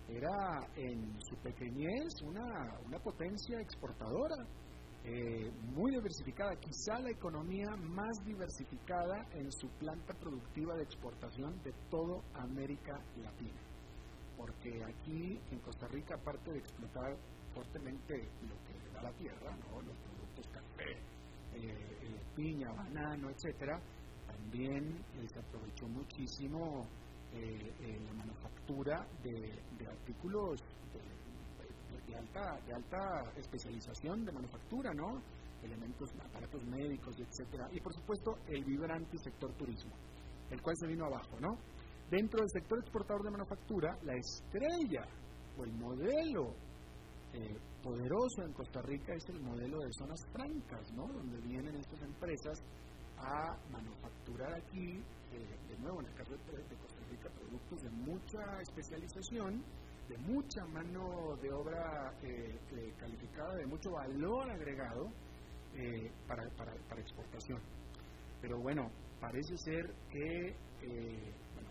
era 0.08 0.68
en 0.76 1.20
su 1.22 1.36
pequeñez 1.38 2.22
una, 2.24 2.80
una 2.86 3.00
potencia 3.00 3.60
exportadora, 3.60 4.36
eh, 5.04 5.52
muy 5.74 5.92
diversificada, 5.92 6.56
quizá 6.58 7.00
la 7.00 7.10
economía 7.10 7.76
más 7.76 8.24
diversificada 8.24 9.26
en 9.34 9.52
su 9.52 9.68
planta 9.80 10.14
productiva 10.14 10.76
de 10.76 10.84
exportación 10.84 11.60
de 11.64 11.74
toda 11.90 12.22
América 12.36 12.94
Latina. 13.18 13.60
Porque 14.38 14.84
aquí 14.84 15.40
en 15.50 15.60
Costa 15.60 15.88
Rica, 15.88 16.16
aparte 16.16 16.52
de 16.52 16.60
explotar 16.60 17.18
fuertemente 17.54 18.14
lo 18.44 18.56
que 18.66 18.94
da 18.94 19.02
la 19.04 19.12
tierra, 19.14 19.56
¿no? 19.58 19.82
los 19.82 19.98
productos 19.98 20.48
café, 20.52 20.92
eh, 21.56 21.98
eh, 22.04 22.22
piña, 22.36 22.72
banano, 22.72 23.30
etcétera, 23.32 23.82
también 24.32 24.84
eh, 25.15 25.28
se 25.28 25.39
aprovechó 25.39 25.88
muchísimo 25.88 26.88
eh, 27.34 27.74
eh, 27.82 28.00
la 28.06 28.13
manufactura 28.13 29.08
de, 29.24 29.88
artículos 29.88 30.60
de, 32.08 32.15
alta, 32.15 32.60
de 32.65 32.74
alta 32.74 33.32
especialización 33.38 34.26
de 34.26 34.32
manufactura, 34.32 34.94
¿no? 34.94 35.22
Elementos, 35.63 36.10
aparatos 36.20 36.63
médicos, 36.65 37.15
etcétera. 37.20 37.70
Y 37.72 37.80
por 37.80 37.94
supuesto 37.94 38.36
el 38.48 38.63
vibrante 38.65 39.17
sector 39.17 39.54
turismo, 39.54 39.91
el 40.50 40.62
cual 40.62 40.76
se 40.78 40.88
vino 40.88 41.06
abajo, 41.06 41.39
¿no? 41.39 41.58
Dentro 42.10 42.41
del 42.41 42.50
sector 42.50 42.80
exportador 42.80 43.24
de 43.24 43.32
manufactura, 43.32 43.98
la 44.04 44.15
estrella 44.15 45.06
o 45.58 45.63
el 45.63 45.72
modelo 45.74 46.54
poderoso 47.82 48.44
en 48.46 48.52
Costa 48.52 48.82
Rica 48.82 49.13
es 49.13 49.24
el 49.30 49.39
modelo 49.39 49.80
de 49.80 49.88
zonas 49.98 50.20
francas, 50.34 50.91
¿no? 50.94 51.08
Donde 51.08 51.39
vienen 51.39 51.76
estas 51.76 52.02
empresas 52.02 52.62
a 53.24 53.56
manufacturar 53.72 54.54
aquí, 54.54 55.04
eh, 55.32 55.58
de 55.70 55.78
nuevo 55.80 56.02
en 56.02 56.08
el 56.08 56.14
caso 56.16 56.32
de, 56.32 56.76
Costa 56.76 57.02
Rica, 57.10 57.30
productos 57.30 57.82
de 57.82 57.90
mucha 57.90 58.62
especialización, 58.62 59.64
de 60.10 60.18
mucha 60.18 60.66
mano 60.66 61.36
de 61.42 61.52
obra 61.54 62.14
eh, 62.24 62.60
eh, 62.72 62.94
calificada, 62.98 63.56
de 63.56 63.66
mucho 63.66 63.92
valor 63.92 64.50
agregado 64.50 65.10
para, 66.28 66.44
para, 66.58 66.74
para, 66.90 67.02
exportación. 67.02 67.62
Pero 68.42 68.60
bueno, 68.60 68.92
parece 69.22 69.56
ser 69.56 69.86
que, 70.10 70.58
bueno, 71.54 71.70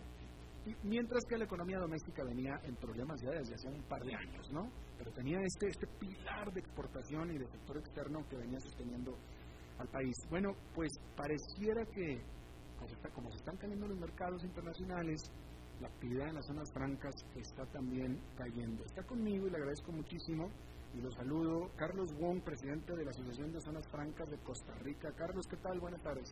mientras 0.81 1.23
que 1.29 1.37
la 1.37 1.45
economía 1.45 1.77
doméstica 1.77 2.23
venía 2.23 2.59
en 2.63 2.75
problemas 2.77 3.21
ya 3.21 3.29
desde 3.29 3.53
hace 3.53 3.67
un 3.67 3.83
par 3.83 4.01
de 4.01 4.15
años, 4.15 4.51
¿no? 4.51 4.71
Pero 4.97 5.11
tenía 5.11 5.37
este, 5.43 5.67
este 5.67 5.85
pilar 5.99 6.51
de 6.51 6.61
exportación 6.61 7.29
y 7.31 7.37
de 7.37 7.45
sector 7.45 7.77
externo 7.77 8.27
que 8.27 8.37
venía 8.37 8.59
sosteniendo 8.59 9.15
al 9.81 9.89
país. 9.89 10.15
Bueno, 10.29 10.55
pues 10.73 10.91
pareciera 11.15 11.85
que, 11.85 12.21
como 13.13 13.29
se 13.31 13.37
están 13.37 13.57
cayendo 13.57 13.87
los 13.87 13.99
mercados 13.99 14.43
internacionales, 14.43 15.21
la 15.79 15.87
actividad 15.87 16.29
en 16.29 16.35
las 16.35 16.45
zonas 16.45 16.71
francas 16.73 17.15
está 17.35 17.65
también 17.67 18.19
cayendo. 18.37 18.83
Está 18.85 19.03
conmigo 19.03 19.47
y 19.47 19.49
le 19.49 19.57
agradezco 19.57 19.91
muchísimo 19.91 20.49
y 20.93 21.01
lo 21.01 21.11
saludo. 21.11 21.71
Carlos 21.75 22.13
Wong, 22.19 22.41
presidente 22.43 22.95
de 22.95 23.03
la 23.03 23.11
Asociación 23.11 23.51
de 23.51 23.61
Zonas 23.61 23.87
Francas 23.89 24.29
de 24.29 24.37
Costa 24.39 24.73
Rica. 24.83 25.11
Carlos, 25.13 25.45
¿qué 25.49 25.57
tal? 25.57 25.79
Buenas 25.79 26.01
tardes. 26.03 26.29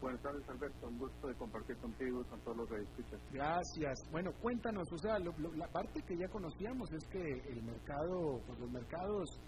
Buenas 0.00 0.20
tardes, 0.20 0.46
Alberto. 0.50 0.88
Un 0.88 0.98
gusto 0.98 1.28
de 1.28 1.34
compartir 1.34 1.76
contigo 1.78 2.22
con 2.28 2.40
todos 2.40 2.56
los 2.58 2.68
que 2.68 2.76
escuchan. 2.76 3.20
Gracias. 3.32 3.98
Bueno, 4.10 4.32
cuéntanos, 4.42 4.92
o 4.92 4.98
sea, 4.98 5.18
la 5.18 5.68
parte 5.68 6.02
que 6.02 6.16
ya 6.16 6.28
conocíamos 6.28 6.92
es 6.92 7.06
que 7.08 7.22
el 7.22 7.62
mercado, 7.62 8.42
pues 8.46 8.58
los 8.58 8.70
mercados 8.70 9.40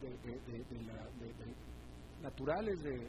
de, 0.00 0.82
la, 0.86 1.08
naturales 2.22 2.82
de, 2.82 3.08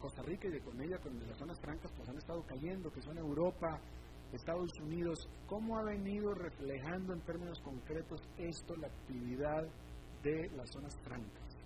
Costa 0.00 0.22
Rica 0.22 0.48
y 0.48 0.50
de 0.50 0.60
con 0.60 0.78
ella, 0.82 0.98
con 0.98 1.18
las 1.26 1.38
zonas 1.38 1.58
francas, 1.60 1.90
pues 1.96 2.06
han 2.10 2.18
estado 2.18 2.42
cayendo, 2.42 2.92
que 2.92 3.00
son 3.00 3.16
Europa, 3.16 3.80
Estados 4.32 4.70
Unidos. 4.80 5.28
¿Cómo 5.46 5.78
ha 5.78 5.82
venido 5.82 6.34
reflejando 6.34 7.14
en 7.14 7.20
términos 7.22 7.58
concretos 7.60 8.20
esto, 8.36 8.76
la 8.76 8.88
actividad 8.88 9.64
de 10.22 10.50
las 10.56 10.70
zonas 10.70 10.94
francas? 11.02 11.56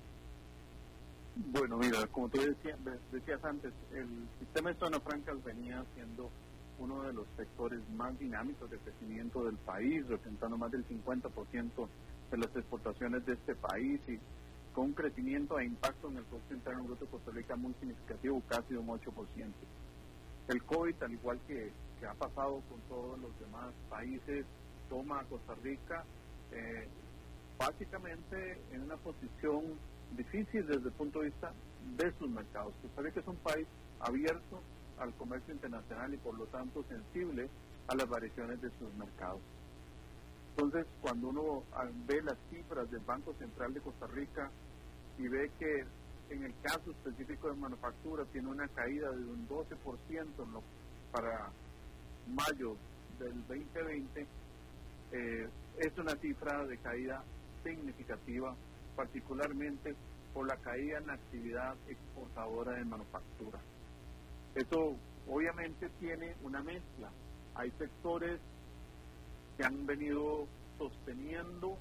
Bueno, 1.35 1.79
mira, 1.79 2.07
como 2.09 2.29
tú 2.29 2.41
decías, 2.41 2.79
decías 3.11 3.45
antes, 3.45 3.73
el 3.93 4.29
sistema 4.39 4.71
de 4.71 4.79
zonas 4.79 5.03
francas 5.03 5.43
venía 5.43 5.85
siendo 5.95 6.31
uno 6.79 7.03
de 7.03 7.13
los 7.13 7.27
sectores 7.37 7.81
más 7.91 8.17
dinámicos 8.19 8.71
de 8.71 8.79
crecimiento 8.79 9.45
del 9.45 9.57
país, 9.57 10.07
representando 10.07 10.57
más 10.57 10.71
del 10.71 10.87
50% 10.87 11.89
de 12.31 12.39
las 12.39 12.55
exportaciones 12.57 13.25
de 13.27 13.33
este 13.33 13.55
país 13.57 14.01
y 14.09 14.19
con 14.79 14.87
un 14.87 14.93
crecimiento 14.93 15.59
e 15.59 15.65
impacto 15.65 16.07
en 16.09 16.19
el 16.19 16.23
Producto 16.23 16.55
Interno 16.55 16.85
Bruto 16.85 17.05
de 17.05 17.11
Costa 17.11 17.33
Rica 17.33 17.57
muy 17.57 17.75
significativo, 17.81 18.41
casi 18.47 18.75
de 18.75 18.79
un 18.79 18.87
8%. 18.87 19.11
El 20.47 20.63
COVID, 20.63 21.03
al 21.03 21.13
igual 21.15 21.41
que, 21.49 21.73
ha 22.09 22.15
pasado 22.15 22.63
con 22.71 22.81
todos 22.89 23.19
los 23.19 23.37
demás 23.41 23.75
países, 23.91 24.47
toma 24.89 25.19
a 25.19 25.25
Costa 25.25 25.57
Rica 25.65 26.05
eh, 26.53 26.87
básicamente 27.59 28.61
en 28.71 28.83
una 28.83 28.97
posición 28.99 29.65
difícil 30.17 30.65
desde 30.65 30.87
el 30.87 30.93
punto 30.93 31.23
de 31.23 31.31
vista 31.31 31.53
de 31.97 32.13
sus 32.13 32.31
mercados. 32.31 32.73
Costa 32.81 33.03
Rica 33.03 33.19
es 33.19 33.27
un 33.27 33.37
país 33.39 33.67
abierto 33.99 34.61
al 35.01 35.13
comercio 35.15 35.55
internacional 35.55 36.15
y 36.15 36.19
por 36.19 36.39
lo 36.39 36.47
tanto 36.47 36.85
sensible 36.85 37.49
a 37.89 37.97
las 37.97 38.09
variaciones 38.09 38.63
de 38.63 38.71
sus 38.79 38.95
mercados. 38.95 39.41
Entonces, 40.57 40.87
cuando 41.01 41.31
uno 41.31 41.65
ah, 41.73 41.89
ve 42.07 42.23
las 42.23 42.37
cifras 42.49 42.89
del 42.93 43.01
Banco 43.01 43.35
Central 43.41 43.75
de 43.75 43.81
Costa 43.81 44.07
Rica 44.07 44.53
y 45.19 45.29
ve 45.29 45.51
que 45.59 45.85
en 46.31 46.45
el 46.45 46.55
caso 46.63 46.91
específico 46.91 47.49
de 47.49 47.57
manufactura 47.57 48.25
tiene 48.27 48.49
una 48.49 48.69
caída 48.69 49.11
de 49.11 49.25
un 49.25 49.49
12% 49.49 50.27
para 51.13 51.51
mayo 52.29 52.77
del 53.19 53.35
2020, 53.47 54.27
eh, 55.13 55.49
es 55.79 55.99
una 55.99 56.15
cifra 56.17 56.65
de 56.67 56.77
caída 56.79 57.25
significativa, 57.65 58.55
particularmente 58.95 59.95
por 60.35 60.47
la 60.47 60.57
caída 60.59 60.99
en 60.99 61.07
la 61.07 61.15
actividad 61.15 61.75
exportadora 61.89 62.73
de 62.75 62.85
manufactura. 62.85 63.59
Eso 64.55 64.97
obviamente 65.29 65.89
tiene 65.99 66.35
una 66.43 66.63
mezcla. 66.63 67.11
Hay 67.55 67.71
sectores 67.73 68.39
que 69.57 69.65
han 69.65 69.87
venido 69.87 70.47
sosteniendo 70.77 71.77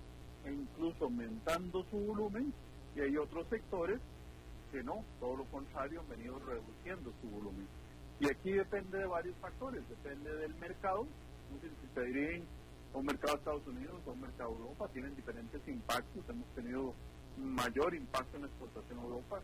e 0.45 0.53
incluso 0.53 1.05
aumentando 1.05 1.83
su 1.91 1.97
volumen 1.97 2.53
y 2.97 3.01
hay 3.01 3.17
otros 3.17 3.47
sectores 3.47 3.99
que 4.71 4.83
no, 4.83 5.05
todo 5.19 5.37
lo 5.37 5.45
contrario, 5.45 6.01
han 6.01 6.09
venido 6.09 6.39
reduciendo 6.39 7.13
su 7.21 7.29
volumen. 7.29 7.67
Y 8.19 8.27
aquí 8.27 8.51
depende 8.51 8.97
de 8.97 9.05
varios 9.05 9.35
factores, 9.37 9.87
depende 9.87 10.33
del 10.35 10.55
mercado, 10.55 11.05
si 11.61 11.69
se 11.93 12.01
dirigen 12.01 12.43
a 12.93 12.97
un 12.97 13.05
mercado 13.05 13.33
de 13.33 13.39
Estados 13.39 13.67
Unidos 13.67 14.01
o 14.05 14.11
un 14.11 14.21
mercado 14.21 14.49
de 14.49 14.57
Europa, 14.57 14.89
tienen 14.91 15.15
diferentes 15.15 15.61
impactos, 15.67 16.27
hemos 16.27 16.47
tenido 16.55 16.93
mayor 17.37 17.93
impacto 17.93 18.37
en 18.37 18.45
exportación 18.45 18.99
a 18.99 19.03
Europa 19.03 19.41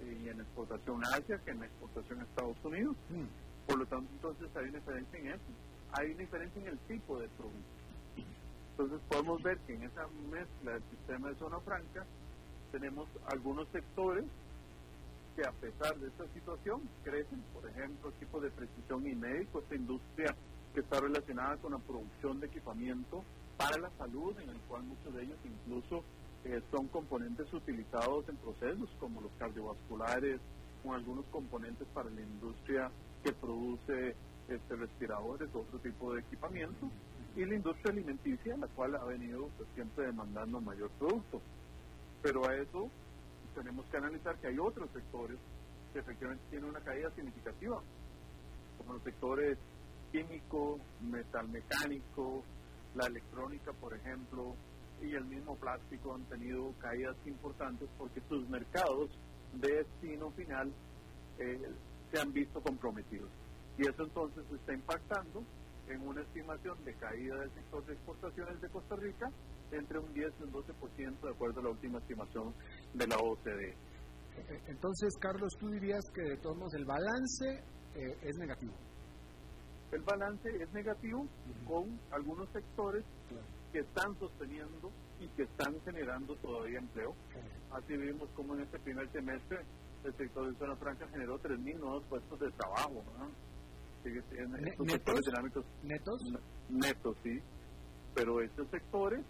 eh, 0.00 0.20
y 0.22 0.28
en 0.28 0.40
exportación 0.40 1.04
a 1.04 1.16
Asia 1.16 1.40
que 1.44 1.50
en 1.50 1.64
exportación 1.64 2.20
a 2.20 2.22
Estados 2.22 2.64
Unidos. 2.64 2.96
Mm. 3.10 3.66
Por 3.66 3.78
lo 3.78 3.86
tanto, 3.86 4.08
entonces 4.12 4.56
hay 4.56 4.68
una 4.68 4.78
diferencia 4.78 5.18
en 5.18 5.26
eso. 5.28 5.52
Hay 5.98 6.10
una 6.12 6.20
diferencia 6.20 6.62
en 6.62 6.68
el 6.68 6.78
tipo 6.80 7.18
de 7.18 7.28
producto. 7.28 7.74
Entonces 8.70 9.00
podemos 9.08 9.42
ver 9.42 9.58
que 9.66 9.74
en 9.74 9.82
esa 9.82 10.06
mezcla 10.30 10.72
del 10.72 10.82
sistema 10.90 11.28
de 11.28 11.34
zona 11.36 11.58
franca 11.60 12.06
tenemos 12.74 13.06
algunos 13.26 13.68
sectores 13.68 14.24
que 15.36 15.46
a 15.46 15.52
pesar 15.52 15.96
de 15.96 16.08
esta 16.08 16.26
situación 16.34 16.80
crecen, 17.04 17.40
por 17.52 17.70
ejemplo, 17.70 18.10
equipos 18.10 18.42
de 18.42 18.50
precisión 18.50 19.06
y 19.06 19.14
médicos, 19.14 19.62
esta 19.62 19.76
industria 19.76 20.34
que 20.74 20.80
está 20.80 20.98
relacionada 20.98 21.56
con 21.58 21.70
la 21.70 21.78
producción 21.78 22.40
de 22.40 22.48
equipamiento 22.48 23.22
para 23.56 23.78
la 23.78 23.90
salud, 23.96 24.36
en 24.40 24.48
el 24.48 24.58
cual 24.66 24.82
muchos 24.82 25.14
de 25.14 25.22
ellos 25.22 25.38
incluso 25.44 26.02
eh, 26.44 26.60
son 26.72 26.88
componentes 26.88 27.52
utilizados 27.54 28.28
en 28.28 28.36
procesos 28.38 28.90
como 28.98 29.20
los 29.20 29.30
cardiovasculares 29.38 30.40
o 30.84 30.94
algunos 30.94 31.26
componentes 31.26 31.86
para 31.94 32.10
la 32.10 32.22
industria 32.22 32.90
que 33.22 33.32
produce 33.32 34.16
este, 34.48 34.74
respiradores 34.74 35.48
otro 35.54 35.78
tipo 35.78 36.12
de 36.12 36.22
equipamiento 36.22 36.90
y 37.36 37.44
la 37.44 37.54
industria 37.54 37.92
alimenticia, 37.92 38.56
la 38.56 38.66
cual 38.66 38.96
ha 38.96 39.04
venido 39.04 39.48
pues, 39.56 39.68
siempre 39.76 40.06
demandando 40.06 40.60
mayor 40.60 40.90
producto. 40.98 41.40
Pero 42.24 42.48
a 42.48 42.54
eso 42.56 42.88
tenemos 43.54 43.84
que 43.90 43.98
analizar 43.98 44.34
que 44.38 44.46
hay 44.46 44.58
otros 44.58 44.90
sectores 44.92 45.36
que 45.92 45.98
efectivamente 45.98 46.42
tienen 46.48 46.70
una 46.70 46.80
caída 46.80 47.10
significativa, 47.10 47.78
como 48.78 48.94
los 48.94 49.02
sectores 49.02 49.58
químico, 50.10 50.80
metalmecánico, 51.02 52.42
la 52.94 53.08
electrónica, 53.08 53.72
por 53.74 53.92
ejemplo, 53.92 54.54
y 55.02 55.14
el 55.14 55.24
mismo 55.26 55.54
plástico 55.56 56.14
han 56.14 56.24
tenido 56.24 56.72
caídas 56.80 57.14
importantes 57.26 57.90
porque 57.98 58.22
sus 58.26 58.48
mercados 58.48 59.10
de 59.52 59.84
destino 59.84 60.30
final 60.30 60.72
eh, 61.38 61.60
se 62.10 62.20
han 62.20 62.32
visto 62.32 62.62
comprometidos. 62.62 63.28
Y 63.76 63.82
eso 63.82 64.02
entonces 64.02 64.44
está 64.50 64.72
impactando 64.72 65.42
en 65.88 66.00
una 66.00 66.22
estimación 66.22 66.82
de 66.86 66.94
caída 66.94 67.36
del 67.36 67.50
sector 67.50 67.84
de 67.84 67.92
exportaciones 67.92 68.60
de 68.62 68.68
Costa 68.70 68.96
Rica 68.96 69.30
entre 69.76 69.98
un 69.98 70.12
10 70.12 70.32
y 70.40 70.42
un 70.44 70.52
12% 70.52 71.20
de 71.20 71.30
acuerdo 71.30 71.60
a 71.60 71.64
la 71.64 71.70
última 71.70 71.98
estimación 71.98 72.54
de 72.94 73.06
la 73.06 73.16
OCDE. 73.16 73.76
Entonces, 74.66 75.14
Carlos, 75.20 75.52
tú 75.58 75.70
dirías 75.70 76.02
que 76.12 76.22
de 76.22 76.36
todos 76.38 76.56
modos 76.56 76.74
el 76.74 76.84
balance 76.84 77.62
eh, 77.94 78.18
es 78.22 78.36
negativo. 78.38 78.74
El 79.92 80.02
balance 80.02 80.48
es 80.60 80.72
negativo 80.72 81.26
con 81.66 82.00
algunos 82.10 82.48
sectores 82.50 83.04
que 83.72 83.80
están 83.80 84.18
sosteniendo 84.18 84.90
y 85.20 85.28
que 85.28 85.42
están 85.44 85.80
generando 85.84 86.34
todavía 86.36 86.78
empleo. 86.78 87.14
Así 87.70 87.96
vimos 87.96 88.28
como 88.34 88.54
en 88.54 88.62
este 88.62 88.78
primer 88.80 89.10
semestre 89.12 89.58
el 90.04 90.14
sector 90.16 90.52
de 90.52 90.58
zona 90.58 90.76
franca 90.76 91.08
generó 91.08 91.38
3.000 91.40 91.78
nuevos 91.78 92.04
puestos 92.08 92.38
de 92.40 92.50
trabajo. 92.52 93.02
¿no? 93.18 93.30
estos 94.04 94.86
sectores 94.90 95.20
dinámicos. 95.24 95.64
¿Netos? 95.82 96.20
Netos, 96.68 97.16
sí. 97.22 97.40
Pero 98.14 98.40
estos 98.42 98.68
sectores, 98.70 99.24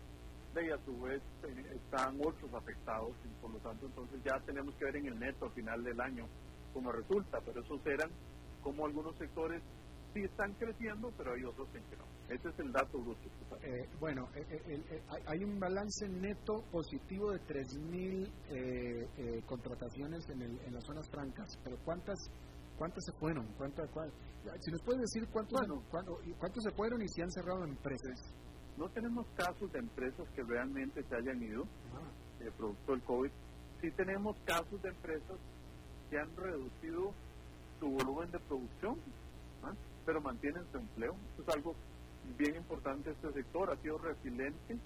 de 0.55 0.73
a 0.73 0.79
su 0.85 1.01
vez, 1.01 1.23
eh, 1.43 1.77
están 1.77 2.19
otros 2.21 2.53
afectados 2.55 3.13
y 3.25 3.29
por 3.41 3.51
lo 3.51 3.59
tanto 3.59 3.87
entonces 3.87 4.21
ya 4.25 4.39
tenemos 4.47 4.75
que 4.77 4.85
ver 4.87 4.97
en 4.97 5.07
el 5.07 5.19
neto 5.19 5.47
al 5.47 5.53
final 5.53 5.83
del 5.83 6.01
año 6.01 6.27
cómo 6.73 6.91
resulta, 6.93 7.39
pero 7.45 7.61
esos 7.61 7.85
eran 7.87 8.11
como 8.63 8.87
algunos 8.87 9.17
sectores 9.17 9.63
sí 10.15 10.23
están 10.23 10.55
creciendo, 10.55 11.13
pero 11.19 11.35
hay 11.35 11.45
otros 11.45 11.69
en 11.75 11.83
que 11.85 11.97
no. 11.97 12.05
Ese 12.29 12.49
es 12.49 12.59
el 12.59 12.73
dato 12.73 12.99
bruto. 12.99 13.29
Eh, 13.63 13.89
bueno, 14.01 14.29
eh, 14.35 14.47
eh, 14.69 15.03
hay 15.27 15.45
un 15.45 15.59
balance 15.59 16.09
neto 16.09 16.63
positivo 16.71 17.33
de 17.33 17.41
3.000 17.41 18.31
eh, 18.49 19.43
contrataciones 19.45 20.29
en, 20.31 20.43
el, 20.43 20.59
en 20.61 20.75
las 20.75 20.85
zonas 20.85 21.07
francas, 21.11 21.59
pero 21.63 21.77
¿cuántas 21.85 22.17
cuántas 22.79 23.05
se 23.05 23.13
fueron? 23.19 23.47
¿Cuántas, 23.57 23.89
si 24.61 24.71
nos 24.71 24.83
puedes 24.83 25.03
decir 25.03 25.29
cuántos, 25.31 25.61
cuántos 26.39 26.65
se 26.65 26.71
fueron 26.73 27.03
y 27.03 27.09
si 27.09 27.23
han 27.23 27.31
cerrado 27.31 27.65
empresas. 27.65 28.35
No 28.77 28.89
tenemos 28.89 29.27
casos 29.37 29.73
de 29.73 29.79
empresas 29.79 30.27
que 30.35 30.43
realmente 30.43 31.03
se 31.05 31.15
hayan 31.15 31.43
ido, 31.43 31.65
ah. 31.95 32.51
producto 32.57 32.93
del 32.93 33.03
COVID. 33.03 33.31
Sí 33.81 33.91
tenemos 33.93 34.37
casos 34.45 34.83
de 34.83 34.89
empresas 34.89 35.37
que 36.11 36.19
han 36.19 36.35
reducido 36.37 37.13
su 37.79 37.91
volumen 37.91 38.31
de 38.31 38.39
producción, 38.41 38.97
pero 40.05 40.21
mantienen 40.21 40.65
su 40.73 40.79
empleo. 40.79 41.15
Eso 41.35 41.43
es 41.43 41.57
algo 41.57 41.75
bien 42.37 42.57
importante. 42.57 43.11
Este 43.11 43.33
sector 43.33 43.71
ha 43.71 43.77
sido 43.77 43.99
resiliente 43.99 44.77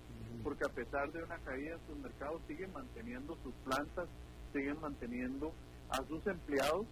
porque 0.43 0.65
a 0.65 0.73
pesar 0.73 1.11
de 1.13 1.23
una 1.23 1.39
caída 1.39 1.75
en 1.75 1.87
sus 1.87 1.99
mercados 1.99 2.43
siguen 2.47 2.73
manteniendo 2.73 3.37
sus 3.43 3.55
plantas, 3.65 4.09
siguen 4.53 4.81
manteniendo 4.81 5.53
a 5.91 5.97
sus 6.07 6.27
empleados. 6.27 6.87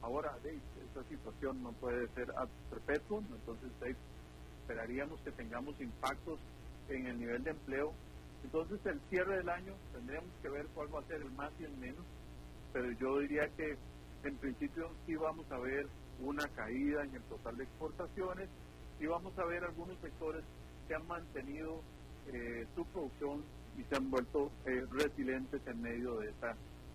Ahora, 0.00 0.36
esta 0.44 1.02
situación 1.08 1.62
no 1.62 1.72
puede 1.72 2.06
ser 2.14 2.30
a 2.30 2.46
perpetuo, 2.70 3.18
entonces 3.20 3.70
esperaríamos 4.68 5.18
que 5.22 5.32
tengamos 5.32 5.80
impactos 5.80 6.38
en 6.90 7.06
el 7.06 7.18
nivel 7.18 7.42
de 7.42 7.50
empleo. 7.52 7.92
Entonces, 8.44 8.78
el 8.84 9.00
cierre 9.08 9.38
del 9.38 9.48
año 9.48 9.74
tendríamos 9.92 10.30
que 10.42 10.50
ver 10.50 10.66
cuál 10.74 10.94
va 10.94 11.00
a 11.00 11.04
ser 11.04 11.22
el 11.22 11.30
más 11.32 11.50
y 11.58 11.64
el 11.64 11.76
menos, 11.78 12.04
pero 12.72 12.92
yo 12.92 13.18
diría 13.20 13.48
que 13.56 13.76
en 14.24 14.36
principio 14.36 14.90
sí 15.06 15.16
vamos 15.16 15.50
a 15.50 15.58
ver 15.58 15.86
una 16.20 16.46
caída 16.48 17.02
en 17.02 17.14
el 17.14 17.22
total 17.22 17.56
de 17.56 17.64
exportaciones 17.64 18.48
y 19.00 19.06
vamos 19.06 19.36
a 19.38 19.44
ver 19.46 19.64
algunos 19.64 19.96
sectores 20.00 20.44
que 20.86 20.94
han 20.94 21.06
mantenido 21.06 21.80
eh, 22.32 22.66
su 22.74 22.84
producción 22.86 23.42
y 23.78 23.84
se 23.84 23.96
han 23.96 24.10
vuelto 24.10 24.50
eh, 24.66 24.84
resilientes 24.90 25.62
en 25.66 25.80
medio 25.80 26.18
de 26.18 26.28
esta, 26.28 26.54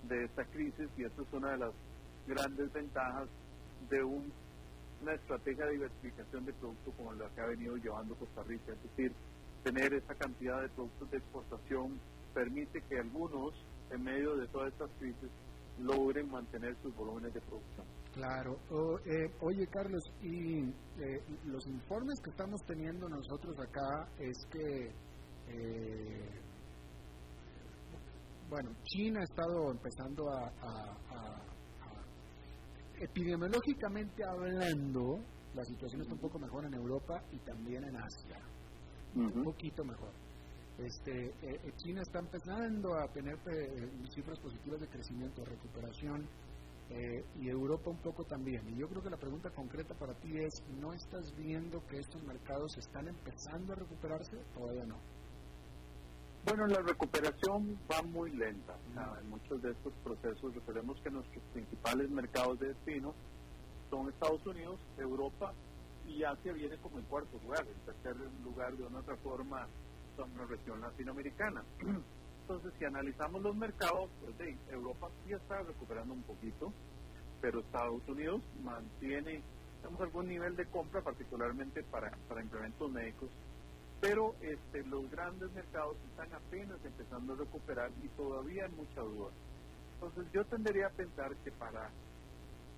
de 0.10 0.26
esta 0.26 0.46
crisis 0.46 0.90
y 0.98 1.06
esta 1.06 1.22
es 1.22 1.34
una 1.34 1.52
de 1.52 1.58
las 1.58 1.72
grandes 2.28 2.72
ventajas 2.72 3.30
de 3.90 4.04
una 5.04 5.14
estrategia 5.16 5.66
de 5.66 5.72
diversificación 5.74 6.46
de 6.46 6.54
productos 6.54 6.94
como 6.96 7.14
la 7.14 7.30
que 7.30 7.42
ha 7.42 7.48
venido 7.48 7.76
llevando 7.76 8.16
Costa 8.16 8.42
Rica, 8.44 8.72
es 8.72 8.84
decir, 8.84 9.12
tener 9.64 9.94
esa 9.94 10.16
cantidad 10.16 10.62
de 10.62 10.70
productos 10.70 11.12
de 11.12 11.18
exportación 11.18 12.00
permite 12.34 12.82
que 12.90 13.00
algunos 13.00 13.54
en 13.92 14.04
medio 14.04 14.36
de 14.36 14.48
todas 14.48 14.72
estas 14.72 14.90
crisis 15.00 15.30
logren 15.80 16.30
mantener 16.30 16.76
sus 16.82 16.96
volúmenes 16.96 17.34
de 17.34 17.42
producción. 17.42 17.86
Claro. 18.14 18.58
Eh, 19.06 19.32
oye, 19.42 19.68
Carlos, 19.68 20.04
y 20.22 20.70
eh, 20.70 21.22
los 21.46 21.66
informes 21.68 22.20
que 22.24 22.30
estamos 22.30 22.62
teniendo 22.66 23.10
nosotros 23.10 23.56
acá 23.60 24.08
es 24.20 24.38
que, 24.52 24.92
eh, 25.50 26.42
bueno, 28.50 28.70
China 28.84 29.20
ha 29.20 29.24
estado 29.24 29.72
empezando 29.72 30.30
a, 30.30 31.53
epidemiológicamente 33.00 34.24
hablando, 34.24 35.20
la 35.54 35.64
situación 35.64 36.02
está 36.02 36.14
un 36.14 36.20
poco 36.20 36.40
mejor 36.40 36.66
en 36.66 36.74
Europa 36.74 37.24
y 37.32 37.38
también 37.40 37.84
en 37.84 37.96
Asia. 37.96 38.40
Un 39.16 39.44
poquito 39.44 39.84
mejor. 39.84 40.12
Este, 40.80 41.32
China 41.78 42.02
está 42.02 42.20
empezando 42.20 42.96
a 42.96 43.08
tener 43.10 43.38
cifras 44.10 44.40
positivas 44.40 44.82
de 44.82 44.88
crecimiento, 44.88 45.42
de 45.42 45.50
recuperación 45.52 46.28
eh, 46.90 47.24
y 47.40 47.50
Europa 47.50 47.90
un 47.90 48.02
poco 48.02 48.24
también. 48.24 48.68
Y 48.70 48.80
yo 48.80 48.88
creo 48.88 49.02
que 49.02 49.10
la 49.10 49.18
pregunta 49.18 49.50
concreta 49.52 49.94
para 49.96 50.14
ti 50.16 50.38
es, 50.38 50.64
¿no 50.80 50.94
estás 50.94 51.34
viendo 51.38 51.86
que 51.88 51.98
estos 51.98 52.24
mercados 52.24 52.76
están 52.78 53.08
empezando 53.08 53.74
a 53.74 53.76
recuperarse? 53.76 54.38
Todavía 54.54 54.86
no. 54.86 54.98
Bueno, 56.46 56.68
la 56.68 56.82
recuperación 56.82 57.80
va 57.90 58.02
muy 58.02 58.30
lenta. 58.32 58.76
En 59.22 59.30
muchos 59.30 59.62
de 59.62 59.72
estos 59.72 59.94
procesos, 60.04 60.54
recordemos 60.54 61.00
que 61.02 61.10
nuestros 61.10 61.42
principales 61.54 62.10
mercados 62.10 62.60
de 62.60 62.68
destino 62.68 63.14
son 63.90 64.10
Estados 64.10 64.46
Unidos, 64.46 64.78
Europa 64.98 65.54
y 66.06 66.22
Asia 66.24 66.52
viene 66.52 66.78
como 66.80 67.00
en 67.00 67.06
cuarto 67.06 67.40
lugar, 67.42 67.66
el 67.66 67.80
tercer 67.86 68.18
lugar 68.44 68.76
de 68.76 68.84
una 68.84 69.00
otra 69.00 69.16
forma 69.18 69.68
son 70.18 70.38
la 70.38 70.46
región 70.46 70.82
latinoamericana. 70.82 71.64
Entonces, 72.42 72.74
si 72.78 72.84
analizamos 72.84 73.42
los 73.42 73.56
mercados, 73.56 74.10
pues 74.20 74.36
Europa 74.70 75.10
sí 75.24 75.32
está 75.32 75.62
recuperando 75.62 76.14
un 76.14 76.24
poquito, 76.24 76.74
pero 77.40 77.62
Estados 77.62 78.06
Unidos 78.10 78.42
mantiene 78.62 79.42
algún 79.98 80.28
nivel 80.28 80.58
de 80.58 80.66
compra, 80.66 81.02
particularmente 81.02 81.84
para, 81.84 82.12
para 82.28 82.42
implementos 82.42 82.92
médicos, 82.92 83.30
pero 84.04 84.36
este, 84.42 84.84
los 84.90 85.10
grandes 85.10 85.50
mercados 85.54 85.96
están 86.10 86.28
apenas 86.34 86.78
empezando 86.84 87.34
a 87.34 87.38
recuperar 87.38 87.90
y 88.04 88.10
todavía 88.10 88.66
hay 88.66 88.72
mucha 88.74 89.00
duda. 89.00 89.32
Entonces 89.94 90.26
yo 90.34 90.44
tendría 90.44 90.88
a 90.88 90.90
pensar 90.90 91.34
que 91.38 91.52
para 91.52 91.90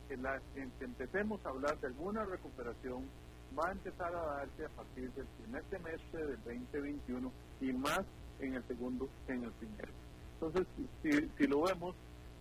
que, 0.07 0.17
la, 0.17 0.39
que 0.53 0.85
empecemos 0.85 1.43
a 1.43 1.49
hablar 1.49 1.79
de 1.79 1.87
alguna 1.87 2.25
recuperación 2.25 3.09
va 3.57 3.69
a 3.69 3.71
empezar 3.71 4.15
a 4.15 4.23
darse 4.37 4.65
a 4.65 4.69
partir 4.69 5.11
del 5.13 5.25
primer 5.41 5.63
semestre 5.71 6.27
del 6.27 6.43
2021 6.43 7.31
y 7.59 7.73
más 7.73 8.01
en 8.39 8.53
el 8.53 8.63
segundo 8.67 9.09
en 9.27 9.45
el 9.45 9.51
primero. 9.53 9.93
Entonces, 10.35 10.67
si, 11.01 11.11
si 11.11 11.47
lo 11.47 11.63
vemos, 11.63 11.95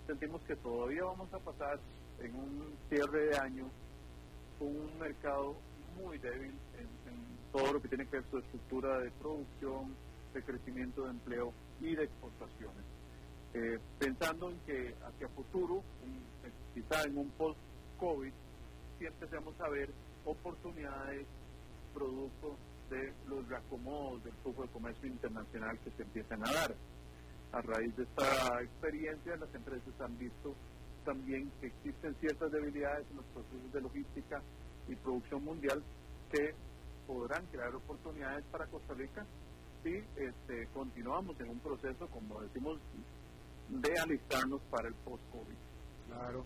sentimos 0.07 0.43
que 0.43 0.57
todavía 0.57 1.05
vamos 1.05 1.32
a 1.32 1.39
pasar 1.39 1.80
en 2.20 2.35
un 2.35 2.76
cierre 2.91 3.28
de 3.28 3.39
año 3.39 3.64
con 4.59 4.68
un 4.68 4.99
mercado 4.99 5.57
muy 5.97 6.18
débil 6.18 6.53
en, 6.78 7.03
todo 7.55 7.74
lo 7.74 7.80
que 7.80 7.88
tiene 7.88 8.05
que 8.07 8.16
ver 8.16 8.24
su 8.32 8.38
estructura 8.38 8.98
de 8.98 9.12
producción, 9.12 9.94
de 10.34 10.42
crecimiento 10.42 11.05
de 11.05 11.11
empleo 11.11 11.52
y 11.80 11.94
de 11.94 12.02
exportaciones. 12.02 12.84
Eh, 13.55 13.78
pensando 13.96 14.50
en 14.50 14.59
que 14.66 14.92
hacia 15.07 15.28
futuro, 15.28 15.84
quizá 16.74 17.05
en 17.05 17.16
un 17.16 17.30
post-COVID, 17.38 18.32
sí 18.98 19.07
empecemos 19.07 19.55
a 19.61 19.68
ver 19.68 19.88
oportunidades 20.24 21.28
producto 21.94 22.57
de 22.90 23.12
los 23.28 23.48
reacomodos 23.48 24.24
del 24.24 24.34
flujo 24.42 24.62
de 24.62 24.68
comercio 24.70 25.07
internacional 25.07 25.78
que 25.78 25.92
se 25.92 26.02
empiezan 26.02 26.44
a 26.48 26.52
dar. 26.52 26.74
A 27.52 27.62
raíz 27.62 27.96
de 27.96 28.02
esta 28.02 28.62
experiencia, 28.62 29.36
las 29.36 29.55
empresas 29.55 30.00
han 30.00 30.18
visto 30.18 30.57
también 31.05 31.48
que 31.61 31.68
existen 31.68 32.16
ciertas 32.16 32.50
debilidades 32.50 33.07
en 33.12 33.16
los 33.18 33.26
procesos 33.26 33.72
de 33.72 33.80
logística 33.80 34.42
y 34.88 34.96
producción 34.96 35.44
mundial 35.44 35.80
que 36.32 36.52
podrán 37.07 37.46
crear 37.46 37.74
oportunidades 37.74 38.44
para 38.50 38.66
Costa 38.66 38.94
Rica 38.94 39.26
si 39.82 39.94
este, 40.16 40.66
continuamos 40.72 41.38
en 41.40 41.50
un 41.50 41.61
proceso, 41.61 42.07
como 42.09 42.40
decimos, 42.40 42.80
de 43.68 43.92
alistarnos 44.00 44.62
para 44.70 44.88
el 44.88 44.94
post-COVID. 45.05 45.57
Claro. 46.07 46.44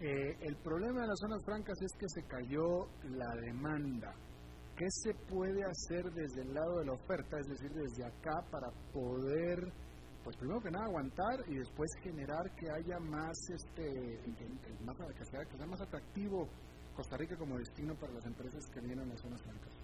Eh, 0.00 0.36
el 0.40 0.56
problema 0.56 1.02
de 1.02 1.06
las 1.06 1.18
zonas 1.20 1.44
francas 1.44 1.80
es 1.80 1.92
que 1.96 2.08
se 2.08 2.26
cayó 2.26 2.88
la 3.04 3.34
demanda. 3.40 4.12
¿Qué 4.76 4.86
se 4.88 5.14
puede 5.14 5.62
hacer 5.62 6.10
desde 6.12 6.42
el 6.42 6.54
lado 6.54 6.78
de 6.80 6.86
la 6.86 6.92
oferta, 6.92 7.38
es 7.38 7.46
decir, 7.46 7.70
desde 7.72 8.04
acá, 8.04 8.42
para 8.50 8.68
poder 8.92 9.72
pues 10.24 10.36
primero 10.36 10.60
que 10.60 10.70
nada 10.70 10.86
aguantar 10.86 11.40
y 11.48 11.56
después 11.56 11.90
generar 12.00 12.48
que 12.54 12.70
haya 12.70 12.98
más, 13.00 13.36
este, 13.50 13.82
que, 13.82 14.84
más, 14.84 14.96
que 14.96 15.24
sea, 15.24 15.44
que 15.44 15.56
sea 15.56 15.66
más 15.66 15.80
atractivo 15.80 16.48
Costa 16.94 17.16
Rica 17.16 17.36
como 17.36 17.58
destino 17.58 17.94
para 17.96 18.12
las 18.12 18.24
empresas 18.26 18.64
que 18.72 18.80
vienen 18.80 19.00
a 19.00 19.12
las 19.12 19.20
zonas 19.20 19.42
francas. 19.42 19.81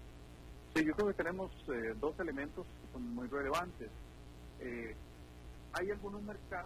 Yo 0.85 0.93
creo 0.93 1.07
que 1.07 1.13
tenemos 1.13 1.51
eh, 1.67 1.93
dos 1.99 2.17
elementos 2.19 2.65
que 2.65 2.93
son 2.93 3.13
muy 3.13 3.27
relevantes. 3.27 3.89
Eh, 4.61 4.95
hay 5.73 5.91
algunos 5.91 6.21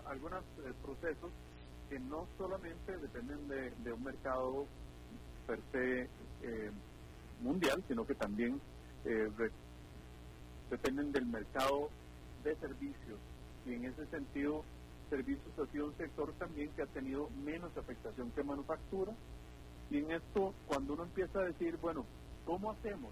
algunos 0.05 0.43
eh, 0.65 0.73
procesos 0.83 1.31
que 1.89 1.99
no 1.99 2.27
solamente 2.37 2.95
dependen 2.97 3.47
de, 3.47 3.71
de 3.71 3.93
un 3.93 4.03
mercado 4.03 4.65
per 5.47 5.59
se 5.71 6.09
mundial, 7.41 7.83
sino 7.87 8.05
que 8.05 8.15
también 8.15 8.59
dependen 10.69 11.11
del 11.11 11.25
mercado 11.25 11.89
de 12.43 12.55
servicios 12.55 13.19
y 13.65 13.73
en 13.73 13.85
ese 13.85 14.05
sentido 14.07 14.63
servicios 15.09 15.47
ha 15.59 15.71
sido 15.71 15.87
un 15.87 15.97
sector 15.97 16.33
también 16.33 16.69
que 16.71 16.81
ha 16.81 16.87
tenido 16.87 17.29
menos 17.43 17.75
afectación 17.77 18.31
que 18.31 18.43
manufactura 18.43 19.13
y 19.89 19.99
en 19.99 20.11
esto 20.11 20.53
cuando 20.67 20.93
uno 20.93 21.03
empieza 21.03 21.39
a 21.39 21.43
decir 21.43 21.77
bueno 21.81 22.05
¿cómo 22.45 22.71
hacemos 22.71 23.11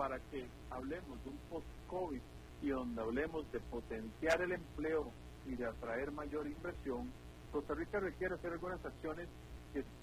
para 0.00 0.18
que 0.30 0.46
hablemos 0.70 1.22
de 1.24 1.28
un 1.28 1.36
post-COVID 1.50 2.22
y 2.62 2.68
donde 2.70 3.02
hablemos 3.02 3.52
de 3.52 3.60
potenciar 3.60 4.40
el 4.40 4.52
empleo 4.52 5.10
y 5.46 5.56
de 5.56 5.66
atraer 5.66 6.10
mayor 6.10 6.46
inversión 6.46 7.06
Costa 7.52 7.74
Rica 7.74 8.00
requiere 8.00 8.34
hacer 8.34 8.50
algunas 8.50 8.82
acciones 8.82 9.28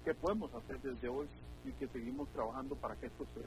que, 0.04 0.14
podemos 0.14 0.54
hacer 0.54 0.80
desde 0.82 1.08
hoy 1.08 1.26
y 1.64 1.72
que 1.72 1.88
seguimos 1.88 2.28
trabajando 2.28 2.76
para 2.76 2.94
que 2.94 3.06
esto 3.06 3.26
se 3.34 3.40
dé. 3.40 3.46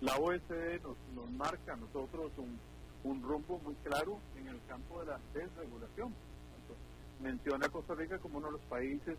La 0.00 0.16
OSD 0.16 0.82
nos, 1.14 1.30
marca 1.32 1.74
a 1.74 1.76
nosotros 1.76 2.32
un 3.04 3.22
rumbo 3.22 3.60
muy 3.62 3.74
claro 3.84 4.18
en 4.38 4.46
el 4.46 4.60
campo 4.66 5.00
de 5.00 5.06
la 5.08 5.20
desregulación. 5.34 6.14
menciona 7.22 7.66
a 7.66 7.68
Costa 7.68 7.94
Rica 7.94 8.18
como 8.18 8.38
uno 8.38 8.46
de 8.46 8.52
los 8.54 8.62
países 8.62 9.18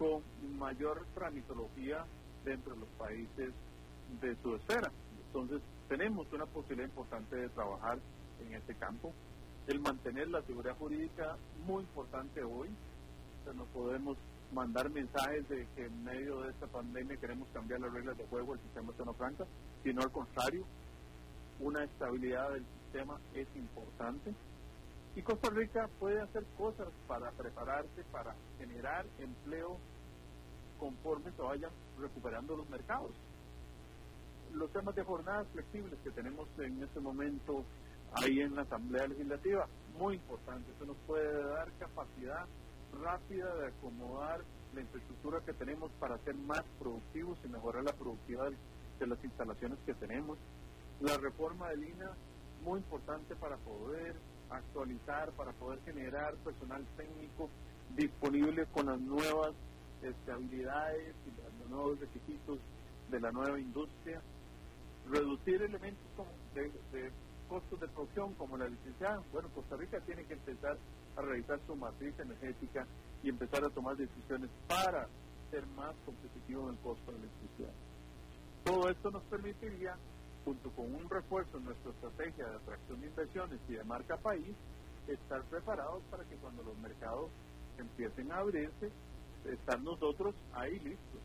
con 0.00 0.20
mayor 0.58 1.06
tramitología 1.14 2.04
dentro 2.44 2.74
de 2.74 2.80
los 2.80 2.88
países 2.98 3.52
de 4.20 4.36
su 4.42 4.56
esfera. 4.56 4.90
Entonces, 5.36 5.60
tenemos 5.86 6.26
una 6.32 6.46
posibilidad 6.46 6.88
importante 6.88 7.36
de 7.36 7.50
trabajar 7.50 7.98
en 8.40 8.54
este 8.54 8.74
campo. 8.76 9.12
El 9.66 9.80
mantener 9.80 10.28
la 10.28 10.40
seguridad 10.40 10.74
jurídica 10.78 11.36
muy 11.66 11.82
importante 11.82 12.42
hoy. 12.42 12.70
no 13.54 13.64
podemos 13.66 14.16
mandar 14.54 14.88
mensajes 14.88 15.46
de 15.50 15.68
que 15.76 15.84
en 15.84 16.04
medio 16.04 16.40
de 16.40 16.52
esta 16.52 16.66
pandemia 16.68 17.18
queremos 17.18 17.48
cambiar 17.52 17.80
las 17.80 17.92
reglas 17.92 18.16
de 18.16 18.26
juego 18.28 18.54
del 18.54 18.62
sistema 18.62 18.92
de 18.92 19.12
franca, 19.12 19.44
sino 19.84 20.00
al 20.00 20.10
contrario, 20.10 20.64
una 21.60 21.84
estabilidad 21.84 22.52
del 22.52 22.64
sistema 22.84 23.20
es 23.34 23.46
importante. 23.56 24.32
Y 25.16 25.20
Costa 25.20 25.50
Rica 25.50 25.90
puede 25.98 26.22
hacer 26.22 26.46
cosas 26.56 26.88
para 27.06 27.30
prepararse, 27.32 28.04
para 28.10 28.34
generar 28.58 29.04
empleo 29.18 29.76
conforme 30.78 31.30
se 31.32 31.42
vayan 31.42 31.70
recuperando 31.98 32.56
los 32.56 32.68
mercados. 32.70 33.12
Los 34.54 34.70
temas 34.72 34.94
de 34.94 35.04
jornadas 35.04 35.46
flexibles 35.52 35.98
que 36.02 36.10
tenemos 36.10 36.48
en 36.58 36.82
este 36.82 37.00
momento 37.00 37.64
ahí 38.12 38.40
en 38.40 38.54
la 38.54 38.62
Asamblea 38.62 39.06
Legislativa, 39.08 39.66
muy 39.98 40.14
importante. 40.14 40.70
Eso 40.72 40.86
nos 40.86 40.96
puede 41.06 41.42
dar 41.44 41.70
capacidad 41.78 42.46
rápida 43.02 43.54
de 43.56 43.66
acomodar 43.68 44.42
la 44.74 44.80
infraestructura 44.80 45.40
que 45.44 45.52
tenemos 45.52 45.90
para 45.98 46.18
ser 46.18 46.34
más 46.34 46.62
productivos 46.78 47.38
y 47.44 47.48
mejorar 47.48 47.84
la 47.84 47.92
productividad 47.92 48.50
de 48.98 49.06
las 49.06 49.22
instalaciones 49.22 49.78
que 49.84 49.94
tenemos 49.94 50.38
la 51.00 51.16
reforma 51.18 51.68
del 51.70 51.84
INA, 51.84 52.10
muy 52.64 52.78
importante 52.78 53.36
para 53.36 53.56
poder 53.58 54.16
actualizar, 54.50 55.30
para 55.32 55.52
poder 55.52 55.80
generar 55.84 56.34
personal 56.36 56.84
técnico 56.96 57.50
disponible 57.94 58.66
con 58.66 58.86
las 58.86 59.00
nuevas 59.00 59.52
este, 60.02 60.32
habilidades 60.32 61.14
y 61.26 61.60
los 61.60 61.70
nuevos 61.70 62.00
requisitos 62.00 62.58
de 63.10 63.20
la 63.20 63.30
nueva 63.30 63.60
industria, 63.60 64.20
reducir 65.10 65.62
elementos 65.62 66.06
como 66.16 66.30
de, 66.54 67.12
costos 67.48 67.80
de 67.80 67.88
producción 67.88 68.34
como 68.34 68.56
la 68.56 68.66
electricidad. 68.66 69.20
Bueno, 69.32 69.48
Costa 69.54 69.76
Rica 69.76 70.00
tiene 70.00 70.24
que 70.24 70.34
empezar 70.34 70.76
a 71.16 71.22
revisar 71.22 71.60
su 71.66 71.76
matriz 71.76 72.18
energética 72.18 72.86
y 73.22 73.28
empezar 73.28 73.64
a 73.64 73.70
tomar 73.70 73.96
decisiones 73.96 74.50
para 74.68 75.08
ser 75.50 75.66
más 75.68 75.94
competitivo 76.04 76.64
en 76.64 76.74
el 76.74 76.80
costo 76.80 77.12
de 77.12 77.18
la 77.18 77.24
electricidad. 77.24 77.72
Todo 78.64 78.90
esto 78.90 79.10
nos 79.10 79.22
permitiría 79.24 79.96
junto 80.46 80.70
con 80.70 80.94
un 80.94 81.10
refuerzo 81.10 81.58
en 81.58 81.64
nuestra 81.64 81.90
estrategia 81.90 82.48
de 82.48 82.56
atracción 82.56 83.00
de 83.00 83.08
inversiones 83.08 83.58
y 83.68 83.72
de 83.72 83.82
marca 83.82 84.16
país, 84.16 84.54
estar 85.08 85.42
preparados 85.44 86.02
para 86.08 86.24
que 86.24 86.36
cuando 86.36 86.62
los 86.62 86.78
mercados 86.78 87.30
empiecen 87.78 88.30
a 88.30 88.38
abrirse, 88.38 88.90
estar 89.44 89.80
nosotros 89.82 90.36
ahí 90.52 90.78
listos, 90.78 91.20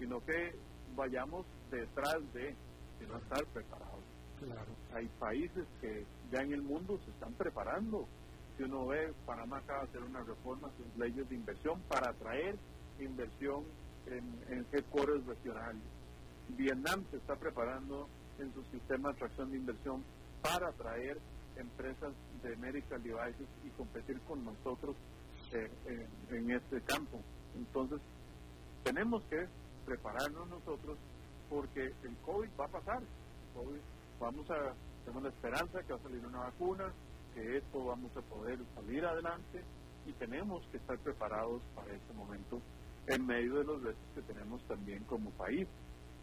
y 0.00 0.06
no 0.06 0.24
que 0.24 0.52
vayamos 0.96 1.46
detrás 1.70 2.18
de, 2.32 2.56
sino 2.98 3.16
estar 3.18 3.44
preparados. 3.46 4.04
Claro. 4.38 4.72
Hay 4.94 5.06
países 5.18 5.66
que 5.80 6.04
ya 6.30 6.40
en 6.42 6.52
el 6.52 6.62
mundo 6.62 6.98
se 7.04 7.10
están 7.10 7.32
preparando. 7.34 8.06
Si 8.56 8.64
uno 8.64 8.86
ve, 8.86 9.12
Panamá 9.24 9.58
acaba 9.58 9.82
de 9.82 9.88
hacer 9.88 10.02
una 10.02 10.22
reforma 10.22 10.68
a 10.68 10.76
sus 10.76 10.96
leyes 10.96 11.28
de 11.28 11.34
inversión 11.34 11.80
para 11.88 12.10
atraer 12.10 12.56
inversión 12.98 13.64
en, 14.06 14.24
en 14.48 14.66
headquarters 14.72 15.26
regionales. 15.26 15.82
Vietnam 16.48 17.04
se 17.10 17.16
está 17.16 17.36
preparando 17.36 18.08
en 18.38 18.52
su 18.54 18.62
sistema 18.64 19.10
de 19.10 19.16
atracción 19.16 19.50
de 19.50 19.56
inversión 19.58 20.04
para 20.42 20.68
atraer 20.68 21.18
empresas 21.56 22.12
de 22.42 22.56
medical 22.56 23.02
devices 23.02 23.46
y 23.64 23.70
competir 23.70 24.20
con 24.20 24.44
nosotros 24.44 24.96
eh, 25.52 25.70
en, 26.30 26.50
este 26.50 26.80
campo. 26.82 27.20
Entonces, 27.56 28.00
tenemos 28.84 29.22
que 29.24 29.46
prepararnos 29.84 30.48
nosotros 30.48 30.98
porque 31.48 31.92
el 32.02 32.16
COVID 32.24 32.48
va 32.58 32.64
a 32.66 32.68
pasar. 32.68 33.02
vamos 34.20 34.50
a, 34.50 34.74
tenemos 35.04 35.22
la 35.22 35.28
esperanza 35.28 35.82
que 35.82 35.92
va 35.92 35.98
a 35.98 36.02
salir 36.02 36.26
una 36.26 36.38
vacuna, 36.38 36.92
que 37.34 37.58
esto 37.58 37.84
vamos 37.84 38.16
a 38.16 38.22
poder 38.22 38.58
salir 38.74 39.04
adelante 39.04 39.62
y 40.06 40.12
tenemos 40.12 40.64
que 40.70 40.78
estar 40.78 40.98
preparados 40.98 41.62
para 41.74 41.92
este 41.92 42.12
momento 42.14 42.60
en 43.06 43.26
medio 43.26 43.56
de 43.56 43.64
los 43.64 43.82
retos 43.82 44.02
que 44.14 44.22
tenemos 44.22 44.62
también 44.64 45.04
como 45.04 45.30
país. 45.30 45.66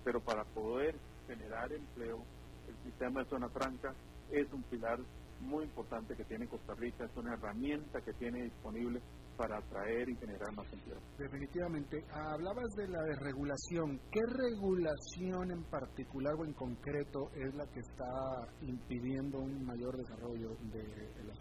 Pero 0.04 0.20
para 0.20 0.44
poder 0.44 0.96
generar 1.28 1.72
empleo, 1.72 2.20
el 2.68 2.76
sistema 2.84 3.24
de 3.24 3.30
zona 3.30 3.50
franca 3.50 3.94
es 4.32 4.52
un 4.52 4.64
pilar 4.64 5.00
muy 5.40 5.66
importante 5.66 6.16
que 6.16 6.24
tiene 6.24 6.48
Costa 6.48 6.74
Rica, 6.74 7.06
es 7.06 7.18
una 7.18 7.34
herramienta 7.34 8.02
que 8.02 8.14
tiene 8.14 8.44
disponible 8.44 9.02
para 9.38 9.58
atraer 9.58 10.10
y 10.10 10.16
generar 10.16 10.54
más 10.56 10.72
empleo. 10.72 11.00
Definitivamente. 11.18 12.04
Hablabas 12.12 12.70
de 12.76 12.88
la 12.88 13.02
desregulación. 13.04 14.00
¿Qué 14.12 14.22
regulación 14.26 15.52
en 15.52 15.64
particular 15.66 16.34
o 16.36 16.46
en 16.46 16.54
concreto 16.54 17.30
es 17.36 17.54
la 17.56 17.66
que 17.68 17.80
está 17.80 18.48
impidiendo 18.62 19.40
un 19.40 19.66
mayor 19.66 19.98
desarrollo 19.98 20.50
de, 20.72 21.24
las, 21.26 21.38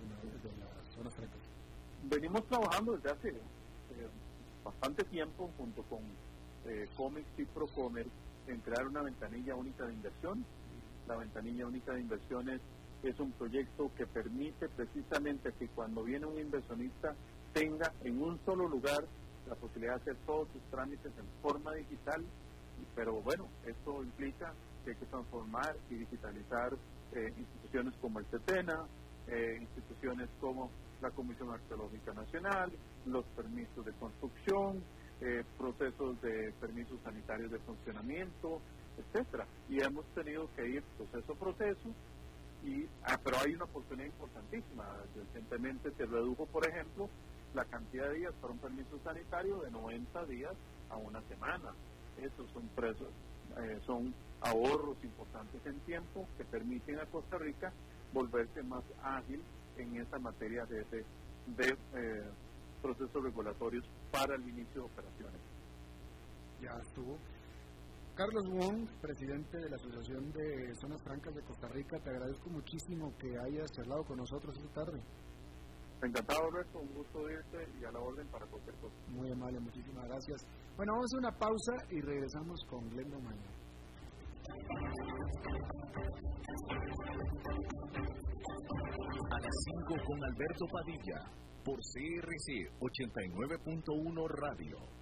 zonas 0.95 1.15
francas? 1.15 1.41
Venimos 2.05 2.47
trabajando 2.49 2.93
desde 2.97 3.11
hace 3.11 3.29
eh, 3.29 4.09
bastante 4.65 5.05
tiempo 5.05 5.51
junto 5.57 5.83
con 5.85 6.01
eh, 6.67 6.87
Comex 6.97 7.27
y 7.39 7.45
Procomer 7.45 8.07
en 8.47 8.61
crear 8.61 8.87
una 8.87 9.03
ventanilla 9.03 9.55
única 9.55 9.87
de 9.87 9.95
inversión. 9.95 10.45
La 11.07 11.17
ventanilla 11.17 11.67
única 11.67 11.93
de 11.93 12.01
inversiones 12.01 12.61
es 13.03 13.19
un 13.19 13.33
proyecto 13.33 13.91
que 13.97 14.07
permite 14.07 14.69
precisamente 14.69 15.53
que 15.59 15.69
cuando 15.69 16.05
viene 16.05 16.27
un 16.27 16.39
inversionista 16.39 17.15
tenga 17.53 17.93
en 18.05 18.23
un 18.23 18.39
solo 18.45 18.69
lugar 18.69 19.05
la 19.49 19.55
posibilidad 19.55 19.97
de 19.97 20.03
hacer 20.03 20.17
todos 20.27 20.49
sus 20.53 20.63
trámites 20.71 21.13
en 21.19 21.27
forma 21.43 21.75
digital, 21.75 22.25
pero 22.95 23.21
bueno, 23.21 23.49
esto 23.67 24.03
implica 24.03 24.53
que 24.85 24.91
hay 24.91 24.97
que 24.97 25.07
transformar 25.07 25.77
y 25.91 25.95
digitalizar 25.95 26.73
eh, 27.15 27.33
instituciones 27.37 27.95
como 28.01 28.19
el 28.19 28.27
CETENA, 28.27 28.87
eh, 29.29 29.59
instituciones 29.61 30.29
como 30.41 30.71
la 31.01 31.11
Comisión 31.11 31.51
Arqueológica 31.51 32.13
Nacional, 32.13 32.73
los 33.07 33.25
permisos 33.37 33.85
de 33.85 33.93
construcción, 33.93 34.83
eh, 35.21 35.45
procesos 35.59 36.21
de 36.23 36.53
permisos 36.61 36.99
sanitarios 37.05 37.51
de 37.51 37.59
funcionamiento, 37.61 38.61
etcétera. 38.99 39.47
Y 39.69 39.81
hemos 39.81 40.05
tenido 40.15 40.49
que 40.57 40.69
ir 40.69 40.83
proceso 40.97 41.33
a 41.33 41.37
proceso, 41.37 41.89
y, 42.65 42.87
ah, 43.05 43.19
pero 43.23 43.39
hay 43.39 43.55
una 43.55 43.65
oportunidad 43.65 44.07
importantísima. 44.07 44.85
Recientemente 45.17 45.91
se 45.97 46.07
redujo, 46.07 46.47
por 46.47 46.69
ejemplo, 46.69 47.09
la 47.55 47.65
cantidad 47.65 48.09
de 48.09 48.19
días 48.19 48.35
para 48.41 48.53
un 48.53 48.59
permiso 48.59 48.99
sanitario 49.05 49.59
de 49.61 49.71
90 49.71 50.25
días 50.27 50.53
a 50.91 50.97
una 50.97 51.21
semana. 51.23 51.73
Esos 52.17 52.51
son 52.53 52.67
presos, 52.69 53.09
eh, 53.59 53.81
son 53.87 54.15
ahorros 54.41 55.03
importantes 55.03 55.65
en 55.67 55.79
tiempo 55.81 56.27
que 56.37 56.45
permiten 56.45 56.99
a 57.01 57.07
Costa 57.07 57.39
Rica 57.39 57.73
volverse 58.13 58.63
más 58.63 58.85
ágil 59.03 59.43
en 59.77 59.97
esa 59.97 60.19
materia 60.19 60.65
de, 60.67 60.85
de, 60.85 61.69
eh, 61.71 62.31
procesos 62.81 63.23
regulatorios 63.23 63.85
para 64.11 64.35
el 64.35 64.43
inicio 64.49 64.83
de 64.83 64.87
operaciones. 64.93 65.41
Ya 66.61 66.73
estuvo. 66.81 67.17
Carlos 68.15 68.47
Wong, 68.51 68.87
presidente 69.01 69.57
de 69.57 69.71
la 69.71 69.77
Asociación 69.77 70.31
de 70.33 70.75
Zonas 70.75 71.03
Francas 71.03 71.35
de 71.35 71.43
Costa 71.43 71.69
Rica, 71.69 71.99
te 71.99 72.11
agradezco 72.11 72.51
muchísimo 72.51 73.13
que 73.19 73.39
hayas 73.39 73.73
charlado 73.73 74.05
con 74.05 74.19
nosotros 74.19 74.55
esta 74.59 74.85
tarde. 74.85 75.01
Encantado, 76.03 76.51
Roberto, 76.51 76.81
un 76.81 76.95
gusto 76.95 77.31
irte 77.31 77.59
y 77.81 77.85
a 77.85 77.93
la 77.93 78.01
orden 78.01 78.27
para 78.29 78.45
cualquier 78.47 78.75
cosa. 78.77 78.97
Muy 79.09 79.31
amable, 79.31 79.61
muchísimas 79.61 80.05
gracias. 80.09 80.45
Bueno, 80.77 80.95
vamos 80.95 81.15
a 81.15 81.19
una 81.19 81.31
pausa 81.39 81.73
y 81.91 82.01
regresamos 82.01 82.61
con 82.69 82.89
Glenda 82.91 83.19
Mañana. 83.21 83.53
A 89.31 89.41
las 89.41 89.55
5 89.65 89.95
con 90.05 90.25
Alberto 90.25 90.67
Padilla, 90.73 91.19
por 91.65 91.77
CRC 91.77 92.69
89.1 92.81 94.29
Radio. 94.29 95.02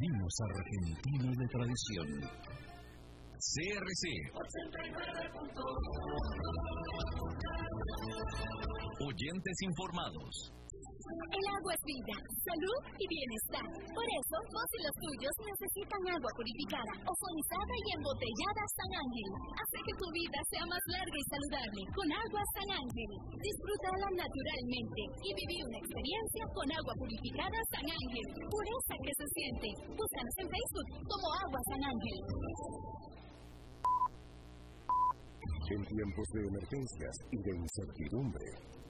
vinos 0.00 0.34
argentinos 0.40 1.36
de 1.36 1.46
tradición. 1.46 2.08
CRC. 3.38 4.04
Oyentes 9.06 9.56
informados. 9.62 10.52
El 11.06 11.44
agua 11.54 11.70
es 11.70 11.84
vida, 11.86 12.16
salud 12.42 12.80
y 12.98 13.04
bienestar. 13.06 13.66
Por 13.94 14.06
eso, 14.10 14.36
vos 14.50 14.70
y 14.74 14.80
los 14.82 14.96
tuyos 14.98 15.34
necesitan 15.38 16.02
agua 16.10 16.30
purificada, 16.34 16.92
ozonizada 17.06 17.74
y 17.78 17.88
embotellada 17.94 18.62
San 18.74 18.90
Ángel. 18.90 19.30
Hace 19.54 19.78
que 19.86 19.94
tu 20.02 20.08
vida 20.10 20.38
sea 20.50 20.64
más 20.66 20.84
larga 20.90 21.16
y 21.16 21.26
saludable 21.30 21.80
con 21.94 22.08
agua 22.10 22.42
San 22.58 22.70
Ángel. 22.74 23.10
Disfrútala 23.38 24.08
naturalmente 24.18 25.02
y 25.22 25.30
viví 25.30 25.58
una 25.62 25.78
experiencia 25.78 26.42
con 26.50 26.66
agua 26.74 26.94
purificada 26.98 27.58
San 27.70 27.86
Ángel. 27.86 28.26
Pureza 28.50 28.94
que 28.98 29.12
se 29.14 29.26
siente. 29.30 29.68
Búscanos 29.94 30.34
en 30.42 30.48
Facebook 30.50 30.88
como 31.06 31.26
Agua 31.38 31.60
San 31.70 31.82
Ángel. 31.86 32.18
En 35.66 35.82
tiempos 35.82 36.26
de 36.30 36.40
emergencias 36.46 37.14
y 37.30 37.38
de 37.42 37.52
incertidumbre, 37.58 38.46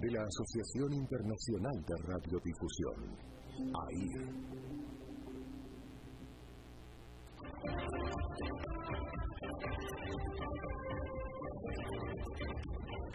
de 0.00 0.10
la 0.10 0.22
Asociación 0.22 0.92
Internacional 0.92 1.84
de 1.86 1.94
Radiodifusión, 2.06 3.16
AIR. 3.88 4.56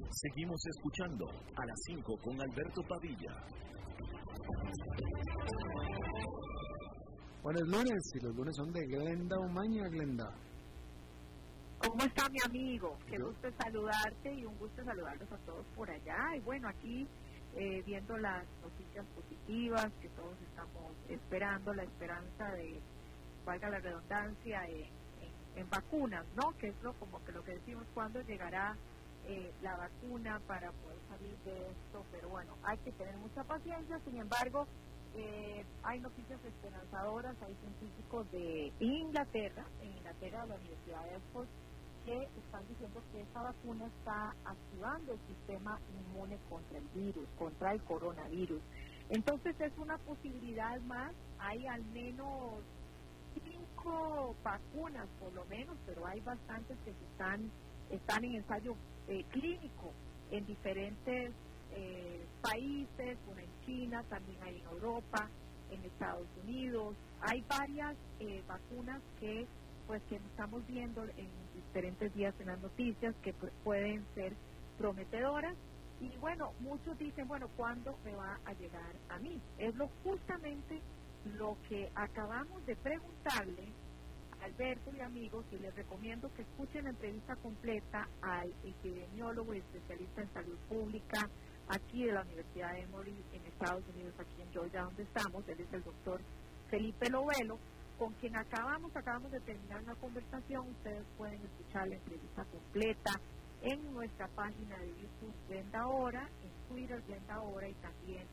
Seguimos 0.10 0.62
escuchando 0.66 1.26
a 1.56 1.66
las 1.66 1.80
5 1.86 2.18
con 2.24 2.42
Alberto 2.42 2.82
Padilla. 2.88 3.34
Buenos 7.44 7.68
lunes, 7.68 8.02
y 8.14 8.24
los 8.24 8.36
lunes 8.36 8.56
son 8.56 8.72
de 8.72 8.86
Glenda 8.86 9.38
Omaña, 9.40 9.88
Glenda. 9.90 10.51
¿Cómo 11.84 12.04
está 12.04 12.30
mi 12.30 12.38
amigo? 12.46 12.98
Qué 13.10 13.18
gusto 13.18 13.50
saludarte 13.58 14.34
y 14.34 14.46
un 14.46 14.56
gusto 14.60 14.84
saludarlos 14.84 15.32
a 15.32 15.38
todos 15.38 15.66
por 15.76 15.90
allá. 15.90 16.36
Y 16.36 16.40
bueno, 16.42 16.68
aquí 16.68 17.08
eh, 17.56 17.82
viendo 17.86 18.18
las 18.18 18.46
noticias 18.62 19.04
positivas 19.16 19.92
que 20.00 20.10
todos 20.10 20.36
estamos 20.48 20.94
esperando, 21.10 21.74
la 21.74 21.84
esperanza 21.84 22.52
de, 22.52 22.80
valga 23.46 23.70
la 23.70 23.80
redundancia, 23.80 24.68
en, 24.68 25.70
vacunas, 25.70 26.26
¿no? 26.36 26.56
Que 26.58 26.70
es 26.70 26.84
lo 26.84 26.94
como 26.94 27.24
que 27.26 27.32
lo 27.32 27.44
que 27.44 27.54
decimos, 27.54 27.84
cuándo 27.94 28.22
llegará 28.22 28.76
eh, 29.26 29.52
la 29.62 29.76
vacuna 29.76 30.40
para 30.48 30.72
poder 30.72 30.98
salir 31.10 31.36
de 31.46 31.72
esto. 31.72 32.06
Pero 32.12 32.30
bueno, 32.30 32.56
hay 32.64 32.78
que 32.80 32.92
tener 32.92 33.16
mucha 33.18 33.44
paciencia. 33.44 34.00
Sin 34.06 34.18
embargo, 34.18 34.68
eh, 35.16 35.66
hay 35.84 36.00
noticias 36.00 36.40
esperanzadoras, 36.46 37.36
hay 37.42 37.56
científicos 37.56 38.32
de 38.32 38.72
Inglaterra, 38.80 39.66
en 39.82 39.98
Inglaterra, 39.98 40.44
de 40.44 40.48
la 40.50 40.56
Universidad 40.56 41.04
de 41.06 41.16
Oxford, 41.18 41.48
que 42.06 42.24
están 42.24 42.68
diciendo 42.68 43.02
que 43.12 43.22
esta 43.22 43.41
vacuna 43.41 43.86
está 43.86 44.36
activando 44.45 45.14
el 45.14 45.20
sistema 45.28 45.80
inmune 45.99 46.38
contra 46.49 46.78
el 46.78 46.88
virus, 46.93 47.28
contra 47.38 47.74
el 47.74 47.82
coronavirus. 47.84 48.62
Entonces 49.10 49.56
es 49.60 49.74
una 49.78 49.97
posibilidad 49.99 50.80
más, 50.82 51.14
hay 51.39 51.68
al 51.68 51.84
menos 51.86 52.62
cinco 53.34 54.36
vacunas 54.43 55.08
por 55.20 55.34
lo 55.34 55.45
menos, 55.45 55.78
pero 55.86 56.06
hay 56.08 56.20
bastantes 56.22 56.78
que 56.86 56.91
están, 56.91 57.52
están 57.89 58.24
en 58.24 58.36
ensayo 58.36 58.76
eh, 59.08 59.24
clínico 59.30 59.91
en 60.32 60.45
diferentes 60.45 61.34
eh, 61.74 62.26
países, 62.41 63.18
una 63.30 63.41
en 63.41 63.49
China, 63.66 64.04
también 64.10 64.41
hay 64.43 64.60
en 64.60 64.66
Europa, 64.66 65.30
en 65.72 65.84
Estados 65.84 66.28
Unidos. 66.43 66.95
Hay 67.22 67.43
varias 67.47 67.95
eh, 68.20 68.43
vacunas 68.47 69.02
que 69.20 69.45
pues 69.92 70.04
que 70.04 70.16
estamos 70.16 70.66
viendo 70.68 71.04
en 71.04 71.28
diferentes 71.54 72.14
días 72.14 72.34
en 72.39 72.48
las 72.48 72.62
noticias 72.62 73.14
que 73.22 73.34
pues, 73.34 73.52
pueden 73.62 74.06
ser 74.16 74.32
prometedoras 74.78 75.54
y 76.00 76.16
bueno, 76.16 76.54
muchos 76.62 76.98
dicen, 76.98 77.28
bueno, 77.28 77.50
¿cuándo 77.58 77.98
me 78.06 78.16
va 78.16 78.39
a 78.46 78.54
llegar 78.54 78.96
a 79.10 79.20
mí? 79.20 79.42
Es 79.58 79.76
lo 79.76 79.89
justamente 80.02 80.82
lo 81.36 81.58
que 81.68 81.92
acabamos 81.94 82.66
de 82.66 82.78
preguntarle 82.78 83.68
a 84.39 84.46
Alberto 84.46 84.92
y 84.96 85.02
amigos 85.02 85.44
y 85.52 85.58
les 85.58 85.76
recomiendo 85.76 86.34
que 86.36 86.44
escuchen 86.44 86.86
la 86.86 86.92
entrevista 86.92 87.36
completa 87.36 88.08
al 88.22 88.50
epidemiólogo 88.64 89.54
y 89.54 89.58
especialista 89.58 90.22
en 90.22 90.32
salud 90.32 90.58
pública 90.70 91.30
aquí 91.68 92.06
de 92.06 92.14
la 92.14 92.22
Universidad 92.22 92.72
de 92.76 92.84
Emory 92.84 93.26
en 93.34 93.46
Estados 93.46 93.84
Unidos, 93.94 94.14
aquí 94.18 94.42
en 94.42 94.54
Georgia, 94.54 94.84
donde 94.84 95.04
estamos. 95.04 95.46
Él 95.50 95.60
es 95.60 95.74
el 95.74 95.84
doctor 95.84 96.22
Felipe 96.70 97.10
Lovelo, 97.10 97.60
con 97.98 98.14
quien 98.14 98.36
acabamos, 98.36 98.96
acabamos 98.96 99.32
de 99.32 99.39
terminar 99.42 99.82
una 99.84 99.96
conversación. 99.96 100.70
Ustedes 100.70 101.04
pueden 101.18 101.42
escuchar 101.42 101.88
la 101.88 101.96
entrevista 101.96 102.46
completa 102.46 103.20
en 103.62 103.94
nuestra 103.94 104.28
página 104.30 104.78
de 104.80 104.88
YouTube 104.88 105.34
Glenda 105.48 105.88
Hora, 105.88 106.28
en 106.44 106.68
Twitter 106.70 107.02
Glenda 107.08 107.42
Hora 107.42 107.70
y 107.70 107.74
también 107.76 108.28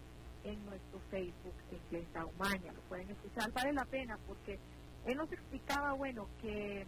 en 0.45 0.65
nuestro 0.65 1.01
Facebook 1.11 1.55
en 1.71 1.81
Glenda 1.91 2.25
Umaña. 2.27 2.73
Lo 2.73 2.81
pueden 2.83 3.11
escuchar, 3.11 3.53
vale 3.53 3.73
la 3.73 3.85
pena 3.85 4.19
porque 4.27 4.59
él 5.05 5.17
nos 5.17 5.31
explicaba, 5.31 5.93
bueno, 5.93 6.29
que 6.41 6.87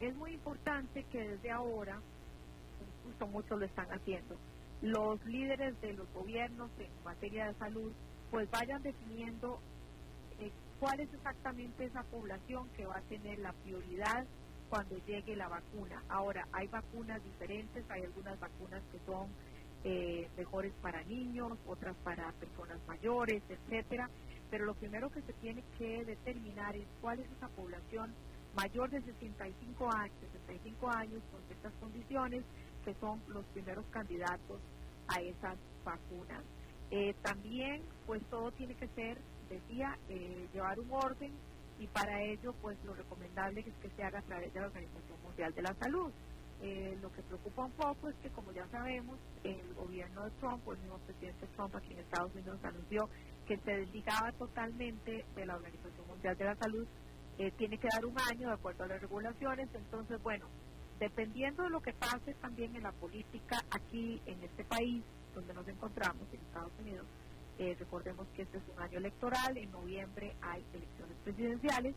es 0.00 0.14
muy 0.16 0.32
importante 0.32 1.04
que 1.04 1.28
desde 1.28 1.50
ahora, 1.50 2.00
justo 3.04 3.26
muchos 3.26 3.58
lo 3.58 3.64
están 3.64 3.88
haciendo, 3.90 4.36
los 4.82 5.24
líderes 5.24 5.80
de 5.80 5.94
los 5.94 6.12
gobiernos 6.12 6.70
en 6.78 6.90
materia 7.04 7.46
de 7.46 7.54
salud 7.54 7.92
pues 8.30 8.50
vayan 8.50 8.82
definiendo 8.82 9.60
cuál 10.80 11.00
es 11.00 11.12
exactamente 11.12 11.84
esa 11.84 12.02
población 12.04 12.68
que 12.76 12.86
va 12.86 12.98
a 12.98 13.02
tener 13.02 13.38
la 13.38 13.52
prioridad 13.52 14.26
cuando 14.68 14.96
llegue 15.06 15.36
la 15.36 15.48
vacuna. 15.48 16.02
Ahora, 16.08 16.46
hay 16.52 16.66
vacunas 16.68 17.22
diferentes, 17.24 17.84
hay 17.88 18.02
algunas 18.02 18.38
vacunas 18.40 18.82
que 18.90 18.98
son 19.06 19.28
eh, 19.84 20.28
mejores 20.36 20.72
para 20.82 21.02
niños, 21.04 21.58
otras 21.66 21.96
para 22.02 22.32
personas 22.32 22.78
mayores, 22.88 23.42
etcétera, 23.48 24.10
pero 24.50 24.64
lo 24.64 24.74
primero 24.74 25.10
que 25.10 25.22
se 25.22 25.32
tiene 25.34 25.62
que 25.78 26.04
determinar 26.04 26.76
es 26.76 26.86
cuál 27.00 27.20
es 27.20 27.30
esa 27.30 27.48
población 27.48 28.12
mayor 28.56 28.90
de 28.90 29.02
65 29.02 29.92
años, 29.92 30.16
65 30.32 30.90
años 30.90 31.22
con 31.30 31.42
ciertas 31.46 31.72
condiciones 31.80 32.42
que 32.84 32.94
son 32.94 33.20
los 33.28 33.44
primeros 33.46 33.84
candidatos 33.90 34.60
a 35.08 35.20
esas 35.20 35.56
vacunas. 35.84 36.42
Eh, 36.90 37.14
también, 37.22 37.82
pues 38.06 38.22
todo 38.30 38.50
tiene 38.52 38.74
que 38.74 38.88
ser, 38.88 39.18
decía, 39.48 39.98
eh, 40.08 40.48
llevar 40.52 40.78
un 40.80 40.90
orden 40.92 41.32
y 41.78 41.86
para 41.88 42.22
ello, 42.22 42.54
pues 42.62 42.82
lo 42.84 42.94
recomendable 42.94 43.60
es 43.60 43.74
que 43.82 43.90
se 43.90 44.02
haga 44.02 44.20
a 44.20 44.22
través 44.22 44.52
de 44.52 44.60
la 44.60 44.66
Organización 44.66 45.22
Mundial 45.22 45.52
de 45.54 45.62
la 45.62 45.74
Salud. 45.74 46.10
Eh, 46.62 46.96
lo 47.02 47.12
que 47.12 47.22
preocupa 47.22 47.64
un 47.64 47.72
poco 47.72 48.08
es 48.08 48.16
que, 48.16 48.30
como 48.30 48.50
ya 48.52 48.66
sabemos, 48.68 49.18
el 49.44 49.74
gobierno 49.74 50.24
de 50.24 50.30
Trump, 50.40 50.66
el 50.68 50.78
mismo 50.78 50.98
presidente 51.00 51.46
Trump 51.54 51.76
aquí 51.76 51.92
en 51.92 51.98
Estados 51.98 52.34
Unidos 52.34 52.58
anunció 52.64 53.10
que 53.46 53.58
se 53.58 53.72
desligaba 53.72 54.32
totalmente 54.32 55.24
de 55.34 55.46
la 55.46 55.56
Organización 55.56 56.06
Mundial 56.08 56.36
de 56.36 56.44
la 56.44 56.56
Salud. 56.56 56.86
Eh, 57.38 57.50
tiene 57.58 57.76
que 57.76 57.88
dar 57.92 58.06
un 58.06 58.16
año 58.18 58.48
de 58.48 58.54
acuerdo 58.54 58.84
a 58.84 58.86
las 58.88 59.00
regulaciones. 59.02 59.68
Entonces, 59.74 60.22
bueno, 60.22 60.46
dependiendo 60.98 61.62
de 61.62 61.70
lo 61.70 61.82
que 61.82 61.92
pase 61.92 62.32
también 62.40 62.74
en 62.74 62.84
la 62.84 62.92
política 62.92 63.62
aquí 63.70 64.22
en 64.24 64.42
este 64.42 64.64
país 64.64 65.04
donde 65.34 65.52
nos 65.52 65.68
encontramos, 65.68 66.26
en 66.32 66.40
Estados 66.40 66.72
Unidos, 66.80 67.06
eh, 67.58 67.74
recordemos 67.78 68.26
que 68.34 68.42
este 68.42 68.58
es 68.58 68.64
un 68.74 68.82
año 68.82 68.98
electoral, 68.98 69.56
en 69.56 69.70
noviembre 69.70 70.34
hay 70.42 70.64
elecciones 70.74 71.16
presidenciales 71.24 71.94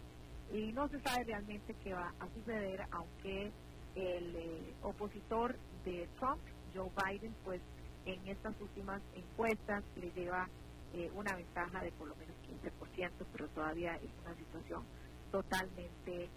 y 0.54 0.72
no 0.72 0.88
se 0.88 1.00
sabe 1.02 1.26
realmente 1.26 1.76
qué 1.84 1.94
va 1.94 2.14
a 2.20 2.28
suceder, 2.30 2.86
aunque 2.92 3.52
el 3.96 4.36
eh, 4.36 4.74
opositor 4.82 5.56
de 5.84 6.08
Trump, 6.18 6.42
Joe 6.74 6.90
Biden, 7.04 7.36
pues 7.44 7.62
en 8.06 8.28
estas 8.28 8.60
últimas 8.62 9.02
encuestas 9.16 9.84
le 9.96 10.12
lleva 10.12 10.48
eh, 10.94 11.12
una 11.14 11.36
ventaja 11.36 11.82
de 11.82 11.92
por 11.92 12.08
lo 12.08 12.16
menos 12.16 12.36
15%, 12.48 13.12
pero 13.32 13.48
todavía 13.50 13.96
es 13.96 14.10
una 14.26 14.36
situación 14.36 14.84
totalmente 15.32 16.30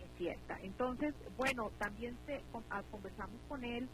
incierta. 0.00 0.58
Entonces, 0.62 1.14
bueno, 1.36 1.70
también 1.78 2.16
se, 2.26 2.42
ah, 2.70 2.82
conversamos 2.90 3.40
con 3.48 3.64
él 3.64 3.88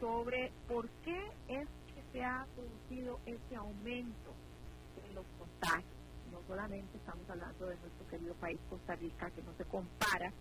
sobre 0.00 0.50
por 0.66 0.88
qué 1.04 1.30
es 1.48 1.68
se 2.12 2.22
ha 2.24 2.46
producido 2.54 3.18
ese 3.26 3.56
aumento 3.56 4.34
en 5.06 5.14
los 5.14 5.24
contagios. 5.38 6.00
No 6.32 6.40
solamente 6.46 6.96
estamos 6.96 7.28
hablando 7.28 7.66
de 7.66 7.76
nuestro 7.76 8.06
querido 8.08 8.34
país 8.34 8.58
Costa 8.68 8.94
Rica, 8.96 9.30
que 9.30 9.42
no 9.42 9.52
se 9.56 9.64
compara 9.64 10.32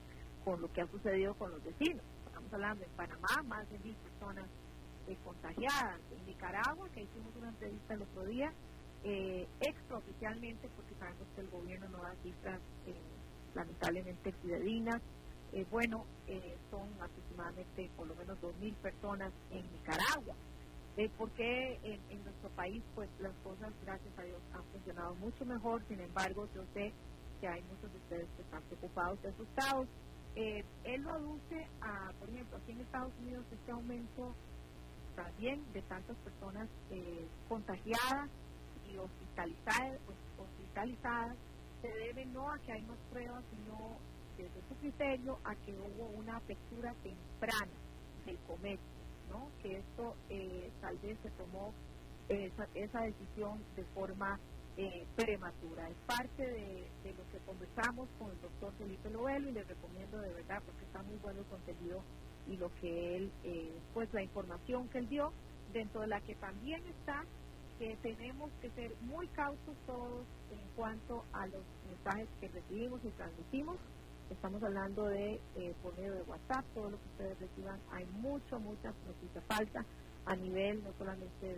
con 0.44 0.62
lo 0.62 0.72
que 0.72 0.82
ha 0.82 0.88
sucedido 0.88 1.34
con 1.36 1.52
los 1.52 1.64
vecinos. 1.64 2.04
Estamos 2.26 2.54
hablando 2.54 2.84
en 2.84 2.92
Panamá, 2.92 3.44
más 3.46 3.70
de 3.70 3.80
mil 3.80 3.96
personas 3.96 4.46
eh, 5.08 5.18
contagiadas. 5.24 6.00
En 6.12 6.26
Nicaragua, 6.26 6.90
que 6.90 7.04
hicimos 7.04 7.36
una 7.38 7.50
entrevista 7.50 7.94
el 7.94 8.02
otro 8.04 8.26
día, 8.26 8.54
eh, 9.04 9.48
extraoficialmente, 9.62 10.70
porque 10.76 10.94
sabemos 10.96 11.28
que 11.36 11.42
el 11.42 11.50
gobierno 11.50 11.88
no 11.90 12.00
da 12.00 12.14
cifras 12.24 12.60
eh, 12.86 12.96
lamentablemente 13.56 14.32
fidedinas. 14.42 15.02
Eh, 15.52 15.66
bueno, 15.72 16.06
son 16.70 16.88
aproximadamente 17.02 17.90
por 17.98 18.06
lo 18.06 18.14
menos 18.14 18.40
dos 18.40 18.56
mil 18.58 18.76
personas 18.76 19.32
en 19.50 19.64
Nicaragua 19.72 20.36
eh, 20.98 21.10
porque 21.18 21.80
en, 21.84 22.24
nuestro 22.24 22.50
país 22.56 22.84
pues 22.96 23.10
las 23.20 23.34
cosas 23.44 23.74
gracias 23.84 24.18
a 24.18 24.24
Dios 24.24 24.42
han 24.54 24.64
funcionado 24.66 25.16
mucho 25.16 25.46
mejor. 25.46 25.84
Sin 25.88 26.00
embargo 26.00 26.48
yo 26.54 26.64
sé 26.74 26.94
que 27.40 27.48
hay 27.48 27.62
muchos 27.64 27.92
de 27.92 27.98
ustedes 28.00 28.28
que 28.36 28.42
están 28.42 28.62
preocupados 28.64 29.20
y 29.24 29.28
asustados 29.28 29.88
eh, 30.36 30.64
él 30.84 31.02
lo 31.02 31.12
aduce 31.12 31.68
a 31.82 32.12
por 32.20 32.30
ejemplo 32.30 32.58
aquí 32.58 32.72
en 32.72 32.82
Estados 32.82 33.12
Unidos 33.22 33.46
este 33.52 33.72
aumento 33.72 34.34
también 35.16 35.62
de 35.74 35.82
tantas 35.84 36.16
personas 36.18 36.68
eh, 36.92 37.28
contagiadas 37.48 38.30
y 38.90 38.98
hospitalizadas 38.98 40.00
hospitalizadas 40.38 41.36
se 41.82 41.88
debe 41.88 42.26
no 42.28 42.52
a 42.52 42.60
que 42.60 42.72
hay 42.74 42.82
más 42.84 42.98
pruebas 43.12 43.44
sino 43.50 43.98
desde 44.38 44.62
su 44.70 44.76
criterio 44.76 45.40
a 45.44 45.56
que 45.56 45.74
hubo 45.74 46.06
una 46.18 46.38
apertura 46.38 46.94
temprana 47.04 47.74
del 48.26 48.38
comercio 48.48 48.99
que 49.62 49.78
esto 49.78 50.16
eh, 50.30 50.72
tal 50.82 50.98
vez 50.98 51.18
se 51.22 51.30
tomó 51.32 51.74
esa, 52.28 53.02
decisión 53.02 53.60
de 53.76 53.84
forma 53.86 54.40
eh, 54.78 55.06
prematura. 55.16 55.90
Es 55.90 55.98
parte 56.06 56.44
de, 56.44 57.14
lo 57.14 57.24
que 57.32 57.38
conversamos 57.46 58.08
con 58.18 58.32
el 58.32 58.42
doctor 58.42 58.74
Felipe 58.78 59.10
Lovelo 59.10 59.50
y 59.50 59.54
les 59.54 59.68
recomiendo 59.68 60.20
de 60.20 60.34
verdad 60.34 60.62
porque 60.66 60.86
está 60.86 61.02
muy 61.04 61.18
bueno 61.18 61.40
el 61.40 61.46
contenido 61.48 62.04
y 62.48 62.58
lo 62.58 62.74
que 62.76 63.18
él, 63.18 63.32
eh, 63.44 63.72
pues 63.94 64.12
la 64.14 64.24
información 64.24 64.88
que 64.90 65.00
él 65.00 65.10
dio, 65.10 65.32
dentro 65.74 66.02
de 66.02 66.08
la 66.08 66.22
que 66.22 66.36
también 66.36 66.82
está 66.88 67.24
que 67.78 67.96
tenemos 68.02 68.52
que 68.62 68.70
ser 68.72 68.92
muy 69.02 69.28
cautos 69.30 69.76
todos 69.86 70.26
en 70.52 70.68
cuanto 70.76 71.24
a 71.32 71.48
los 71.48 71.64
mensajes 71.88 72.28
que 72.42 72.50
recibimos 72.50 73.00
y 73.06 73.10
transmitimos 73.12 73.78
Estamos 74.30 74.62
hablando 74.64 75.06
de 75.08 75.40
eh, 75.56 75.74
por 75.82 75.96
medio 75.98 76.14
de 76.14 76.22
WhatsApp, 76.24 76.64
todo 76.74 76.92
lo 76.92 76.98
que 76.98 77.10
ustedes 77.10 77.40
reciban. 77.40 77.80
Hay 77.92 78.06
mucho, 78.22 78.60
mucha 78.60 78.94
noticia 79.06 79.42
falta 79.48 79.84
a 80.26 80.36
nivel 80.36 80.84
no 80.84 80.94
solamente 80.98 81.58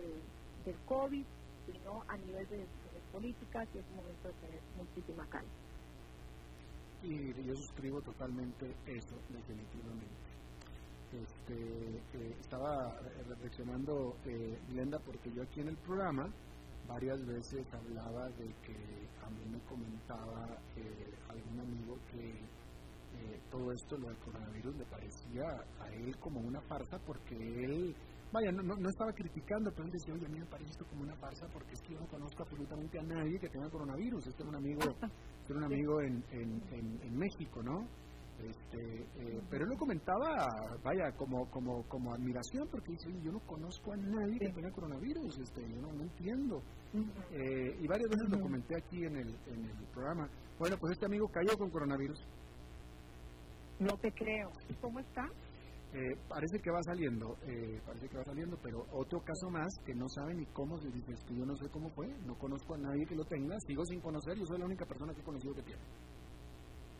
del 0.64 0.76
COVID, 0.86 1.24
sino 1.66 2.02
a 2.08 2.16
nivel 2.16 2.48
de 2.48 2.58
decisiones 2.58 3.02
políticas 3.12 3.68
y 3.74 3.78
es 3.78 3.84
un 3.90 3.96
momento 3.96 4.28
de 4.28 4.34
tener 4.34 4.60
muchísima 4.76 5.26
calma. 5.26 5.50
Y 7.02 7.44
yo 7.44 7.54
suscribo 7.56 8.00
totalmente 8.00 8.74
eso, 8.86 9.16
definitivamente. 9.28 10.32
Este, 11.12 11.96
eh, 12.14 12.36
estaba 12.40 12.98
reflexionando, 13.28 14.16
eh, 14.24 14.58
Glenda, 14.70 14.98
porque 15.00 15.30
yo 15.32 15.42
aquí 15.42 15.60
en 15.60 15.68
el 15.68 15.76
programa 15.76 16.32
varias 16.88 17.24
veces 17.26 17.66
hablaba 17.74 18.28
de 18.30 18.46
que 18.62 18.76
a 19.22 19.30
mí 19.30 19.44
me 19.50 19.60
comentaba 19.68 20.46
eh, 20.76 21.14
algún 21.28 21.60
amigo 21.60 21.98
que 22.10 22.40
eh, 23.22 23.40
todo 23.50 23.72
esto, 23.72 23.96
lo 23.96 24.08
del 24.08 24.18
coronavirus, 24.18 24.76
le 24.76 24.84
parecía 24.86 25.44
a 25.80 25.88
él 25.92 26.16
como 26.18 26.40
una 26.40 26.60
farsa 26.62 26.98
porque 27.06 27.34
él, 27.36 27.94
vaya, 28.32 28.50
no, 28.52 28.62
no, 28.62 28.88
estaba 28.88 29.12
criticando, 29.12 29.70
pero 29.70 29.84
él 29.84 29.92
decía, 29.92 30.14
oye, 30.14 30.26
a 30.26 30.28
mí 30.28 30.38
me 30.38 30.46
parece 30.46 30.70
esto 30.70 30.86
como 30.86 31.02
una 31.02 31.16
farsa 31.16 31.46
porque 31.52 31.72
es 31.72 31.82
que 31.82 31.94
yo 31.94 32.00
no 32.00 32.06
conozco 32.08 32.42
absolutamente 32.42 32.98
a 32.98 33.02
nadie 33.02 33.38
que 33.38 33.48
tenga 33.48 33.70
coronavirus. 33.70 34.26
Este 34.26 34.42
era 34.42 34.50
un 34.50 34.56
amigo, 34.56 34.80
este 35.40 35.54
un 35.54 35.64
amigo 35.64 36.00
en, 36.00 36.24
en, 36.30 37.00
en, 37.02 37.16
México, 37.16 37.62
¿no? 37.62 37.86
Este, 38.38 39.02
eh, 39.18 39.40
pero 39.48 39.64
él 39.64 39.70
lo 39.70 39.76
comentaba, 39.76 40.48
vaya, 40.82 41.12
como, 41.16 41.48
como, 41.50 41.86
como 41.86 42.12
admiración, 42.12 42.66
porque 42.70 42.92
dice, 42.92 43.08
yo 43.22 43.30
no 43.30 43.38
conozco 43.40 43.92
a 43.92 43.96
nadie 43.96 44.38
que 44.38 44.52
tenga 44.52 44.70
coronavirus, 44.72 45.38
este, 45.38 45.60
yo 45.70 45.80
no, 45.80 46.02
entiendo. 46.02 46.60
Eh, 47.30 47.78
y 47.80 47.86
varias 47.86 48.08
veces 48.10 48.28
lo 48.30 48.40
comenté 48.40 48.74
aquí 48.76 49.04
en 49.04 49.16
el, 49.16 49.28
en 49.46 49.64
el 49.64 49.86
programa. 49.92 50.28
Bueno, 50.58 50.76
pues 50.78 50.92
este 50.92 51.06
amigo 51.06 51.28
cayó 51.28 51.56
con 51.56 51.70
coronavirus. 51.70 52.18
No 53.82 53.96
te 53.98 54.12
creo. 54.12 54.50
¿Cómo 54.80 55.00
está? 55.00 55.24
Eh, 55.94 56.16
parece 56.26 56.58
que 56.62 56.70
va 56.70 56.82
saliendo, 56.84 57.36
eh, 57.42 57.78
parece 57.84 58.08
que 58.08 58.16
va 58.16 58.24
saliendo, 58.24 58.56
pero 58.62 58.86
otro 58.92 59.20
caso 59.20 59.50
más 59.50 59.68
que 59.84 59.94
no 59.94 60.08
sabe 60.08 60.34
ni 60.34 60.46
cómo 60.46 60.78
se 60.78 60.88
dice, 60.88 61.12
que 61.28 61.34
yo 61.34 61.44
no 61.44 61.54
sé 61.56 61.68
cómo 61.68 61.90
fue, 61.90 62.08
no 62.24 62.34
conozco 62.38 62.74
a 62.74 62.78
nadie 62.78 63.04
que 63.04 63.14
lo 63.14 63.24
tenga, 63.24 63.54
sigo 63.66 63.84
sin 63.84 64.00
conocer, 64.00 64.38
yo 64.38 64.46
soy 64.46 64.58
la 64.58 64.64
única 64.64 64.86
persona 64.86 65.12
que 65.12 65.20
he 65.20 65.24
conocido 65.24 65.54
que 65.54 65.62
tiene. 65.62 65.82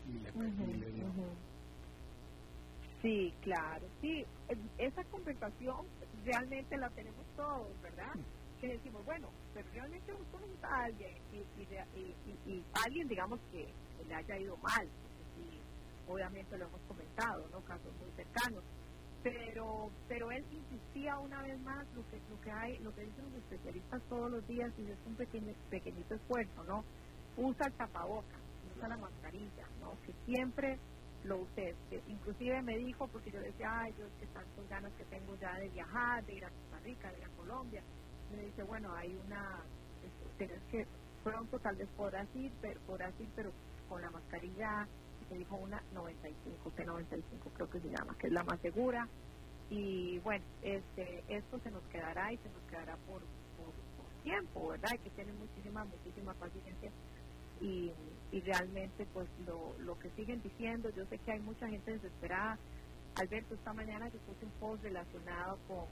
Y 0.08 0.18
le, 0.18 0.92
dio. 0.92 1.06
Sí, 3.00 3.32
claro, 3.40 3.86
sí, 4.02 4.26
esa 4.76 5.04
conversación 5.04 5.86
realmente 6.22 6.76
la 6.76 6.90
tenemos 6.90 7.24
todos, 7.34 7.80
¿verdad? 7.80 8.12
Que 8.60 8.74
decimos, 8.74 9.02
bueno, 9.06 9.30
pero 9.54 9.70
realmente 9.72 10.12
buscamos 10.12 10.50
a 10.64 10.84
alguien 10.84 11.14
y, 11.32 12.50
y, 12.50 12.64
alguien, 12.84 13.08
digamos, 13.08 13.40
que 13.50 13.72
le 14.06 14.14
haya 14.14 14.38
ido 14.38 14.56
mal, 14.58 14.86
obviamente 16.12 16.56
lo 16.58 16.66
hemos 16.66 16.80
comentado, 16.82 17.48
¿no? 17.50 17.60
Casos 17.64 17.92
muy 18.00 18.10
cercanos. 18.16 18.62
Pero 19.22 19.90
pero 20.08 20.30
él 20.32 20.44
insistía 20.50 21.18
una 21.18 21.42
vez 21.42 21.58
más 21.60 21.86
lo 21.94 22.02
que 22.08 22.20
lo 22.28 22.40
que 22.40 22.50
hay 22.50 22.78
lo 22.78 22.92
que 22.94 23.02
dicen 23.02 23.24
los 23.24 23.34
especialistas 23.34 24.02
todos 24.08 24.30
los 24.30 24.46
días 24.48 24.72
y 24.78 24.90
es 24.90 24.98
un 25.06 25.14
pequeño, 25.14 25.54
pequeñito 25.70 26.14
esfuerzo 26.14 26.64
no 26.64 26.84
usa 27.36 27.66
el 27.66 27.72
tapaboca 27.74 28.36
usa 28.74 28.88
la 28.88 28.96
mascarilla 28.96 29.66
no 29.80 29.92
que 30.04 30.12
siempre 30.26 30.78
lo 31.24 31.38
uses 31.38 31.76
inclusive 32.08 32.62
me 32.62 32.76
dijo 32.78 33.06
porque 33.08 33.30
yo 33.30 33.40
decía 33.40 33.70
ay 33.72 33.94
yo 33.96 34.06
que 34.18 34.26
tantas 34.26 34.68
ganas 34.68 34.92
que 34.94 35.04
tengo 35.04 35.36
ya 35.36 35.54
de 35.54 35.68
viajar 35.68 36.24
de 36.26 36.34
ir 36.34 36.44
a 36.44 36.50
Costa 36.50 36.78
Rica 36.80 37.12
de 37.12 37.18
ir 37.18 37.24
a 37.24 37.36
Colombia 37.36 37.82
me 38.34 38.42
dice 38.42 38.62
bueno 38.64 38.92
hay 38.94 39.14
una 39.24 39.62
tienes 40.36 40.62
que 40.70 40.84
pronto 41.22 41.58
tal 41.60 41.76
vez 41.76 41.88
podrás 41.96 42.26
ir 42.34 42.52
pero 42.60 42.80
podrás 42.80 43.18
ir 43.20 43.28
pero 43.36 43.52
con 43.88 44.02
la 44.02 44.10
mascarilla 44.10 44.88
dijo 45.34 45.56
una 45.56 45.82
95, 45.92 46.72
T95 46.76 47.52
creo 47.54 47.70
que 47.70 47.80
se 47.80 47.88
llama, 47.88 48.16
que 48.18 48.26
es 48.28 48.32
la 48.32 48.44
más 48.44 48.60
segura. 48.60 49.08
Y 49.70 50.18
bueno, 50.18 50.44
este, 50.62 51.24
esto 51.28 51.58
se 51.60 51.70
nos 51.70 51.82
quedará 51.84 52.32
y 52.32 52.36
se 52.38 52.48
nos 52.50 52.62
quedará 52.68 52.96
por, 53.06 53.20
por, 53.20 53.72
tiempo, 54.22 54.68
¿verdad? 54.68 54.90
Hay 54.92 54.98
que 54.98 55.10
tener 55.10 55.34
muchísima, 55.34 55.84
muchísima 55.84 56.32
paciencia. 56.34 56.92
Y, 57.60 57.90
y 58.30 58.40
realmente, 58.40 59.06
pues 59.12 59.26
lo, 59.46 59.74
lo 59.80 59.98
que 59.98 60.10
siguen 60.10 60.40
diciendo, 60.42 60.90
yo 60.90 61.04
sé 61.06 61.18
que 61.18 61.32
hay 61.32 61.40
mucha 61.40 61.68
gente 61.68 61.92
desesperada. 61.92 62.58
Alberto, 63.16 63.54
esta 63.54 63.72
mañana 63.72 64.08
yo 64.08 64.18
puse 64.20 64.44
un 64.44 64.52
post 64.52 64.82
relacionado 64.84 65.58
con, 65.66 65.86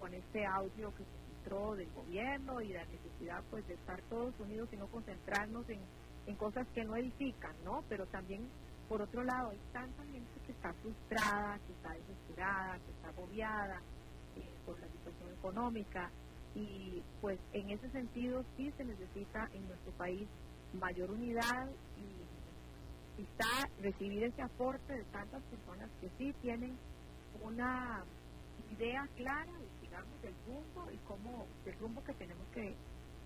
con 0.00 0.12
este 0.14 0.44
audio 0.44 0.92
que 0.94 1.04
se 1.04 1.34
filtró 1.34 1.76
del 1.76 1.90
gobierno 1.92 2.60
y 2.60 2.68
la 2.68 2.84
necesidad 2.86 3.42
pues 3.50 3.66
de 3.68 3.74
estar 3.74 4.00
todos 4.02 4.34
unidos 4.40 4.68
y 4.72 4.76
no 4.76 4.86
concentrarnos 4.88 5.68
en 5.70 5.80
en 6.26 6.36
cosas 6.36 6.66
que 6.74 6.84
no 6.84 6.96
edifican, 6.96 7.54
¿no? 7.64 7.82
Pero 7.88 8.06
también, 8.06 8.48
por 8.88 9.02
otro 9.02 9.24
lado, 9.24 9.50
hay 9.50 9.60
tanta 9.72 10.02
gente 10.04 10.40
que 10.46 10.52
está 10.52 10.72
frustrada, 10.74 11.58
que 11.66 11.72
está 11.72 11.92
desesperada, 11.94 12.78
que 12.78 12.90
está 12.90 13.08
agobiada 13.08 13.80
eh, 14.36 14.48
por 14.66 14.78
la 14.80 14.88
situación 14.88 15.32
económica 15.38 16.10
y 16.54 17.02
pues 17.20 17.38
en 17.52 17.70
ese 17.70 17.88
sentido 17.90 18.44
sí 18.56 18.72
se 18.76 18.84
necesita 18.84 19.48
en 19.52 19.66
nuestro 19.68 19.92
país 19.92 20.26
mayor 20.72 21.10
unidad 21.10 21.68
y 21.96 23.20
quizá 23.20 23.68
recibir 23.80 24.24
ese 24.24 24.42
aporte 24.42 24.94
de 24.94 25.04
tantas 25.04 25.42
personas 25.44 25.90
que 26.00 26.10
sí 26.18 26.34
tienen 26.42 26.76
una 27.42 28.04
idea 28.70 29.06
clara, 29.16 29.52
digamos, 29.80 30.22
del 30.22 30.34
rumbo 30.46 30.90
y 30.90 30.96
cómo, 30.98 31.46
del 31.64 31.78
rumbo 31.78 32.02
que 32.04 32.14
tenemos 32.14 32.46
que, 32.48 32.74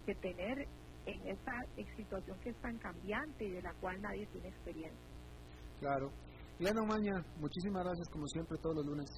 que 0.07 0.15
tener 0.17 0.67
en 1.07 1.29
esta 1.29 1.53
situación 1.97 2.39
que 2.41 2.51
es 2.51 2.57
tan 2.61 2.79
cambiante 2.79 3.45
y 3.45 3.53
de 3.53 3.63
la 3.63 3.73
cual 3.75 4.01
nadie 4.01 4.27
tiene 4.29 4.49
experiencia. 4.49 5.01
Claro. 5.81 6.11
Diana 6.59 6.83
Maña, 6.83 7.15
muchísimas 7.41 7.85
gracias 7.85 8.09
como 8.11 8.27
siempre 8.29 8.57
todos 8.63 8.77
los 8.77 8.87
lunes. 8.87 9.11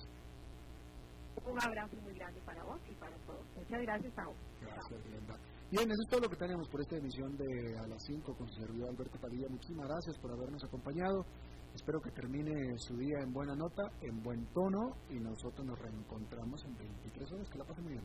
Un 1.45 1.62
abrazo 1.62 1.97
muy 2.03 2.14
grande 2.14 2.41
para 2.43 2.64
vos 2.64 2.80
y 2.91 2.95
para 2.95 3.16
todos. 3.26 3.45
Muchas 3.55 3.82
gracias 3.82 4.18
a 4.18 4.24
vos. 4.26 4.37
Gracias, 4.61 5.05
Glenda. 5.05 5.37
Bien, 5.70 5.91
eso 5.91 6.03
es 6.03 6.09
todo 6.09 6.20
lo 6.20 6.28
que 6.28 6.37
tenemos 6.37 6.68
por 6.68 6.80
esta 6.80 6.97
emisión 6.97 7.37
de 7.37 7.78
A 7.78 7.87
las 7.87 8.03
5 8.07 8.34
con 8.37 8.49
su 8.49 8.61
servidor 8.61 8.89
Alberto 8.89 9.18
Padilla. 9.20 9.49
Muchísimas 9.51 9.87
gracias 9.89 10.18
por 10.18 10.32
habernos 10.32 10.64
acompañado. 10.64 11.26
Espero 11.74 12.01
que 12.01 12.11
termine 12.11 12.55
su 12.78 12.97
día 12.97 13.18
en 13.20 13.32
buena 13.32 13.55
nota, 13.55 13.82
en 14.01 14.22
buen 14.22 14.47
tono 14.55 14.97
y 15.11 15.20
nosotros 15.20 15.66
nos 15.66 15.78
reencontramos 15.78 16.64
en 16.64 16.76
23 16.76 17.32
horas. 17.32 17.49
Que 17.51 17.59
la 17.59 17.64
pasen 17.64 17.84
muy 17.84 17.93
bien. 17.93 18.05